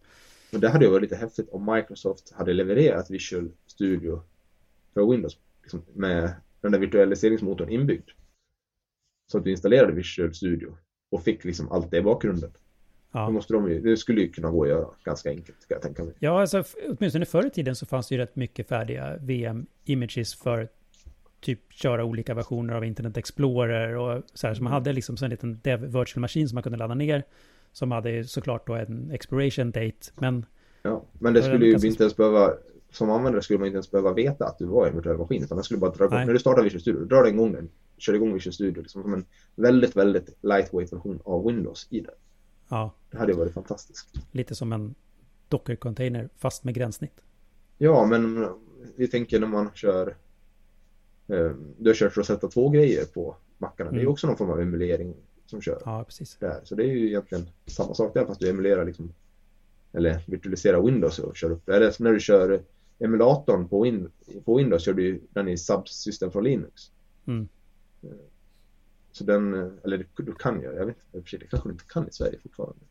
Men 0.50 0.60
det 0.60 0.68
hade 0.68 0.84
ju 0.84 0.90
varit 0.90 1.02
lite 1.02 1.16
häftigt 1.16 1.48
om 1.48 1.74
Microsoft 1.74 2.32
hade 2.32 2.52
levererat 2.52 3.10
Visual 3.10 3.50
Studio 3.66 4.22
för 4.94 5.10
Windows 5.10 5.38
liksom 5.62 5.82
med 5.92 6.34
den 6.60 6.72
där 6.72 6.78
virtualiseringsmotorn 6.78 7.68
inbyggd. 7.68 8.08
Så 9.32 9.38
att 9.38 9.44
du 9.44 9.50
installerade 9.50 9.92
Visual 9.92 10.34
Studio 10.34 10.76
och 11.10 11.22
fick 11.22 11.44
liksom 11.44 11.72
allt 11.72 11.90
det 11.90 11.96
i 11.98 12.02
bakgrunden. 12.02 12.50
Ja, 13.12 13.30
måste 13.30 13.52
de 13.52 13.70
ju, 13.70 13.80
det 13.80 13.96
skulle 13.96 14.20
ju 14.20 14.28
kunna 14.32 14.50
gå 14.50 14.62
att 14.62 14.68
göra 14.68 14.88
ganska 15.04 15.30
enkelt 15.30 15.68
kan 15.68 15.74
jag 15.74 15.82
tänka 15.82 16.04
mig. 16.04 16.14
ja 16.18 16.40
alltså, 16.40 16.64
åtminstone 16.88 17.26
förr 17.26 17.46
i 17.46 17.50
tiden 17.50 17.76
så 17.76 17.86
fanns 17.86 18.08
det 18.08 18.14
ju 18.14 18.20
rätt 18.20 18.36
mycket 18.36 18.68
färdiga 18.68 19.16
VM-images 19.16 20.34
för 20.34 20.68
typ 21.42 21.72
köra 21.72 22.04
olika 22.04 22.34
versioner 22.34 22.74
av 22.74 22.84
Internet 22.84 23.16
Explorer 23.16 23.96
och 23.96 24.22
så 24.34 24.46
här. 24.46 24.54
Så 24.54 24.62
man 24.62 24.72
hade 24.72 24.92
liksom 24.92 25.16
så 25.16 25.24
en 25.24 25.30
liten 25.30 25.60
dev 25.62 25.80
virtual 25.80 26.20
machine 26.20 26.48
som 26.48 26.56
man 26.56 26.62
kunde 26.62 26.78
ladda 26.78 26.94
ner. 26.94 27.22
Som 27.72 27.90
hade 27.90 28.24
såklart 28.24 28.66
då 28.66 28.74
en 28.74 29.10
expiration 29.10 29.70
date. 29.70 30.10
Men 30.14 30.46
Ja, 30.82 31.04
men 31.12 31.32
det 31.34 31.42
skulle 31.42 31.64
ju 31.66 31.72
ganska 31.72 31.88
inte 31.88 32.02
ens 32.02 32.16
behöva, 32.16 32.50
som 32.90 33.10
användare 33.10 33.42
skulle 33.42 33.58
man 33.58 33.66
inte 33.66 33.76
ens 33.76 33.90
behöva 33.90 34.12
veta 34.12 34.46
att 34.46 34.58
du 34.58 34.66
var 34.66 34.86
i 34.86 34.88
en 34.90 34.96
virtuell 34.96 35.18
maskin 35.18 35.42
utan 35.44 35.56
den 35.56 35.64
skulle 35.64 35.80
bara 35.80 35.90
dra 35.90 36.04
igång, 36.04 36.16
Nej. 36.16 36.26
när 36.26 36.32
du 36.32 36.38
startar 36.38 36.62
Visual 36.62 36.80
Studio, 36.80 37.04
drar 37.04 37.22
den 37.24 37.34
igång 37.34 37.52
den, 37.52 37.68
kör 37.98 38.14
igång 38.14 38.34
Visual 38.34 38.52
Studio 38.52 38.82
liksom 38.82 39.02
som 39.02 39.14
en 39.14 39.24
väldigt, 39.54 39.96
väldigt 39.96 40.36
lightweight 40.42 40.92
version 40.92 41.20
av 41.24 41.46
Windows 41.46 41.86
i 41.90 42.00
det. 42.00 42.10
ja, 42.68 42.94
Det 43.10 43.18
hade 43.18 43.32
ju 43.32 43.38
varit 43.38 43.54
fantastiskt. 43.54 44.08
lite 44.32 44.54
som 44.54 44.72
en 44.72 44.94
Docker-container 45.48 46.28
fast 46.38 46.64
med 46.64 46.74
gränssnitt. 46.74 47.24
Ja, 47.78 48.06
men 48.06 48.48
vi 48.96 49.08
tänker 49.08 49.40
när 49.40 49.46
man 49.46 49.70
kör 49.74 50.16
du 51.78 51.90
har 51.90 51.94
kört 51.94 52.16
Rosetta 52.16 52.46
2-grejer 52.46 53.04
på 53.04 53.36
mackarna. 53.58 53.90
Det 53.90 53.96
är 53.96 53.98
ju 53.98 54.02
Mm. 54.02 54.12
också 54.12 54.26
någon 54.26 54.36
form 54.36 54.50
av 54.50 54.60
emulering 54.60 55.14
som 55.46 55.60
kör 55.60 55.82
Ja, 55.84 56.04
precis. 56.04 56.36
där. 56.36 56.60
Så 56.64 56.74
det 56.74 56.82
är 56.84 56.86
ju 56.86 57.06
egentligen 57.06 57.44
samma 57.66 57.94
sak 57.94 58.14
där 58.14 58.24
fast 58.26 58.40
du 58.40 58.48
emulerar 58.50 58.84
liksom 58.84 59.12
eller 59.92 60.24
virtualiserar 60.26 60.82
Windows 60.82 61.18
och 61.18 61.36
kör 61.36 61.50
upp 61.50 61.66
det. 61.66 61.76
Eller 61.76 62.02
när 62.02 62.12
du 62.12 62.20
kör 62.20 62.62
emulatorn 62.98 63.68
på, 63.68 63.82
Win 63.82 64.10
på 64.44 64.56
Windows 64.56 64.82
kör 64.84 64.92
du 64.94 65.02
ju 65.04 65.20
den 65.30 65.48
i 65.48 65.58
subsystem 65.58 66.30
från 66.30 66.44
Linux. 66.44 66.90
Mm. 67.26 67.48
Så 69.12 69.24
den, 69.24 69.54
eh, 69.54 69.68
eller 69.84 70.06
du, 70.16 70.34
kan 70.34 70.62
göra, 70.62 70.76
jag 70.76 70.86
vet 70.86 70.96
inte, 71.12 71.36
det 71.36 71.46
kanske 71.46 71.68
du 71.68 71.72
inte 71.72 71.84
kan 71.84 72.08
i 72.08 72.12
Sverige 72.12 72.38
fortfarande. 72.42 72.84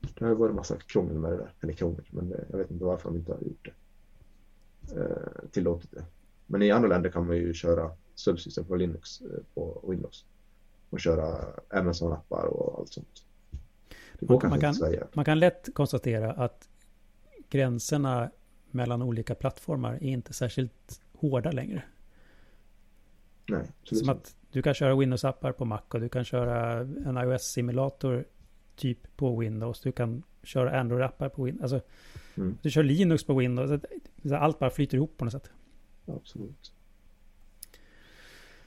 Det 0.00 0.24
har 0.24 0.28
ju 0.28 0.34
varit 0.34 0.50
en 0.50 0.56
massa 0.56 0.76
krångel 0.76 1.18
med 1.18 1.30
det 1.32 1.36
där, 1.36 1.52
eller 1.60 1.72
krångel, 1.72 2.04
men 2.10 2.28
det, 2.28 2.44
jag 2.50 2.58
vet 2.58 2.70
inte 2.70 2.84
varför 2.84 3.08
de 3.08 3.16
inte 3.18 3.32
har 3.32 3.40
gjort 3.40 3.68
det. 3.68 5.00
Eh, 5.00 5.48
tillåtit 5.50 5.90
det. 5.90 6.04
Men 6.52 6.62
i 6.62 6.70
andra 6.70 6.88
länder 6.88 7.10
kan 7.10 7.26
man 7.26 7.36
ju 7.36 7.54
köra 7.54 7.90
subsystem 8.14 8.64
från 8.64 8.78
Linux 8.78 9.20
eh, 9.20 9.26
på 9.54 9.84
Windows. 9.88 10.24
Och 10.90 11.00
köra 11.00 11.38
Amazon-appar 11.70 12.44
och 12.44 12.78
allt 12.78 12.92
sånt. 12.92 13.24
Går 14.20 14.48
Man- 14.48 14.60
kan-. 14.60 14.74
Man 15.12 15.24
kan 15.24 15.38
lätt 15.38 15.74
konstatera 15.74 16.32
att 16.32 16.68
gränserna 17.48 18.30
mellan 18.70 19.02
olika 19.02 19.34
plattformar 19.34 19.92
är 19.94 20.02
inte 20.02 20.32
särskilt 20.32 21.00
hårda 21.12 21.50
längre. 21.52 21.82
Nej, 23.48 23.62
Som 23.82 24.08
att 24.08 24.36
du 24.50 24.62
kan 24.62 24.74
köra 24.74 24.94
Windows-appar 24.94 25.52
på 25.52 25.64
Mac 25.64 25.80
och 25.88 26.00
du 26.00 26.08
kan 26.08 26.24
köra 26.24 26.78
en 26.80 27.16
iOS-simulator 27.18 28.24
typ 28.76 29.16
på 29.16 29.36
Windows. 29.36 29.80
Du 29.80 29.92
kan 29.92 30.22
köra 30.42 30.80
Android-appar 30.80 31.28
på 31.28 31.42
Windows. 31.42 31.72
Alltså, 31.72 31.88
Mm. 32.36 32.58
Du 32.62 32.70
kör 32.70 32.82
Linux 32.82 33.24
på 33.24 33.34
Windows. 33.34 33.80
Allt 34.32 34.58
bara 34.58 34.70
flyter 34.70 34.96
ihop 34.96 35.16
på 35.16 35.24
något 35.24 35.32
sätt. 35.32 35.50
Absolut. 36.06 36.72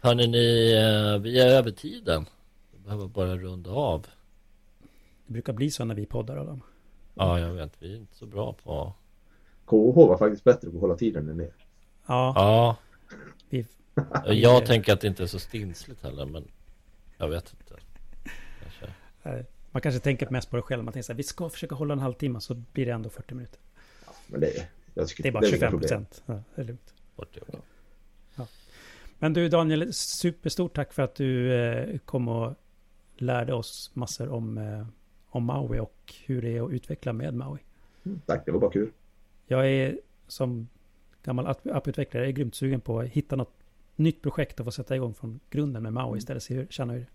Hörni, 0.01 0.27
ni, 0.27 0.71
eh, 0.71 1.21
vi 1.21 1.39
är 1.39 1.47
över 1.47 1.71
tiden. 1.71 2.25
Vi 2.71 2.79
behöver 2.79 3.07
bara 3.07 3.37
runda 3.37 3.71
av. 3.71 4.07
Det 5.25 5.33
brukar 5.33 5.53
bli 5.53 5.71
så 5.71 5.85
när 5.85 5.95
vi 5.95 6.05
poddar. 6.05 6.37
Adam. 6.37 6.61
Ja, 7.13 7.39
jag 7.39 7.53
vet. 7.53 7.73
Vi 7.79 7.93
är 7.93 7.97
inte 7.97 8.15
så 8.15 8.25
bra 8.25 8.53
på... 8.53 8.93
KH 9.65 9.95
var 9.95 10.17
faktiskt 10.17 10.43
bättre 10.43 10.69
på 10.69 10.75
att 10.77 10.81
hålla 10.81 10.95
tiden 10.95 11.29
än 11.29 11.41
er. 11.41 11.53
Ja, 12.05 12.33
Ja, 12.35 12.77
vi, 13.49 13.65
jag 14.25 14.65
tänker 14.65 14.93
att 14.93 15.01
det 15.01 15.07
inte 15.07 15.23
är 15.23 15.27
så 15.27 15.39
stinsligt 15.39 16.03
heller, 16.03 16.25
men 16.25 16.47
jag 17.17 17.27
vet 17.29 17.53
inte. 17.59 17.75
Kanske. 18.61 19.45
man 19.71 19.81
kanske 19.81 19.99
tänker 19.99 20.29
mest 20.29 20.49
på 20.49 20.55
det 20.55 20.61
själv. 20.61 20.83
Man 20.83 20.93
tänker 20.93 21.05
så 21.05 21.13
här, 21.13 21.17
vi 21.17 21.23
ska 21.23 21.49
försöka 21.49 21.75
hålla 21.75 21.93
en 21.93 21.99
halvtimme 21.99 22.41
så 22.41 22.53
blir 22.53 22.85
det 22.85 22.91
ändå 22.91 23.09
40 23.09 23.33
minuter. 23.33 23.59
Men 24.27 24.39
det 24.41 24.57
är, 24.57 24.67
Det 24.93 25.27
är 25.27 25.31
bara 25.31 25.43
inga 25.45 25.51
25 25.51 25.71
problem. 25.71 25.79
procent. 25.79 26.23
Ja, 26.25 26.41
det 26.55 26.61
är 26.61 26.65
lugnt. 26.65 26.93
Det 27.17 27.41
okej. 27.41 27.59
Men 29.19 29.33
du 29.33 29.49
Daniel, 29.49 29.93
superstort 29.93 30.75
tack 30.75 30.93
för 30.93 31.03
att 31.03 31.15
du 31.15 31.53
eh, 31.53 31.97
kom 31.97 32.27
och 32.27 32.53
lärde 33.17 33.53
oss 33.53 33.91
massor 33.93 34.29
om, 34.29 34.57
eh, 34.57 34.87
om 35.29 35.43
Maui 35.43 35.79
och 35.79 36.13
hur 36.25 36.41
det 36.41 36.57
är 36.57 36.61
att 36.65 36.71
utveckla 36.71 37.13
med 37.13 37.33
Maui. 37.33 37.59
Mm, 38.03 38.21
Tack, 38.25 38.45
det 38.45 38.51
var 38.51 38.59
bara 38.59 38.71
kul. 38.71 38.91
Jag 39.47 39.69
är 39.69 39.99
som 40.27 40.67
gammal 41.23 41.47
app- 41.47 41.67
apputvecklare 41.71 42.23
jag 42.23 42.29
är 42.29 42.33
grymt 42.33 42.55
sugen 42.55 42.81
på 42.81 42.99
att 42.99 43.07
hitta 43.07 43.35
något 43.35 43.53
nytt 43.95 44.21
projekt 44.21 44.59
och 44.59 44.65
få 44.65 44.71
sätta 44.71 44.95
igång 44.95 45.13
från 45.13 45.39
grunden 45.49 45.83
med 45.83 45.93
Maui 45.93 46.17
istället. 46.17 46.43
Se 46.43 46.53
hur, 46.53 46.67
känna 46.69 46.93
hur 46.93 46.99
det 46.99 47.07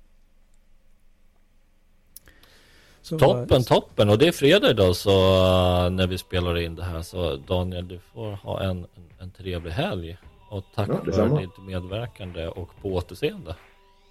så, 3.03 3.19
Toppen, 3.19 3.65
toppen. 3.65 4.09
Och 4.09 4.19
det 4.19 4.29
är 4.29 4.33
fredag 4.33 4.71
idag 4.71 4.97
så 4.97 5.11
uh, 5.11 5.91
när 5.91 6.07
vi 6.07 6.19
spelar 6.19 6.59
in 6.59 6.75
det 6.75 6.85
här 6.85 7.03
så 7.03 7.37
Daniel, 7.37 7.89
du 7.89 7.99
får 8.15 8.33
ha 8.33 8.63
en, 8.63 8.87
en, 9.21 9.31
trevlig 9.31 9.71
helg. 9.71 10.17
Och 10.51 10.65
tack 10.75 10.89
Ja, 10.89 11.13
för 11.13 11.41
ditt 11.41 11.59
medverkande 11.67 12.47
och 12.47 12.69
på 12.83 12.95
återseende. 12.95 13.55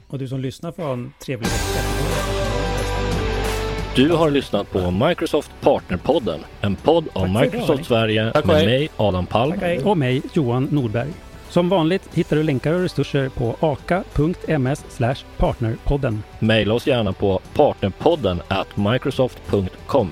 Och 0.07 0.19
du 0.19 0.27
som 0.27 0.39
lyssnar 0.39 0.71
får 0.71 0.83
ha 0.83 0.93
en 0.93 1.13
trevlig 1.25 1.47
vecka. 1.47 2.09
Du 3.95 4.09
har 4.09 4.29
lyssnat 4.29 4.71
på 4.71 4.91
Microsoft 4.91 5.51
Partnerpodden, 5.61 6.39
en 6.61 6.75
podd 6.75 7.07
om 7.13 7.29
idag, 7.29 7.41
Microsoft. 7.41 7.85
Sverige 7.85 8.31
med 8.35 8.45
mig, 8.45 8.89
Adam 8.97 9.25
Palm. 9.25 9.53
Och 9.83 9.97
mig, 9.97 10.21
Johan 10.33 10.67
Nordberg. 10.71 11.28
Som 11.49 11.69
vanligt 11.69 12.09
hittar 12.13 12.35
du 12.35 12.43
länkar 12.43 12.73
och 12.73 12.81
resurser 12.81 13.29
på 13.29 13.55
aka.ms 13.59 14.85
partnerpodden. 15.37 16.23
Maila 16.39 16.73
oss 16.73 16.87
gärna 16.87 17.13
på 17.13 17.39
partnerpodden 17.53 18.41
at 18.47 18.77
microsoft.com. 18.77 20.09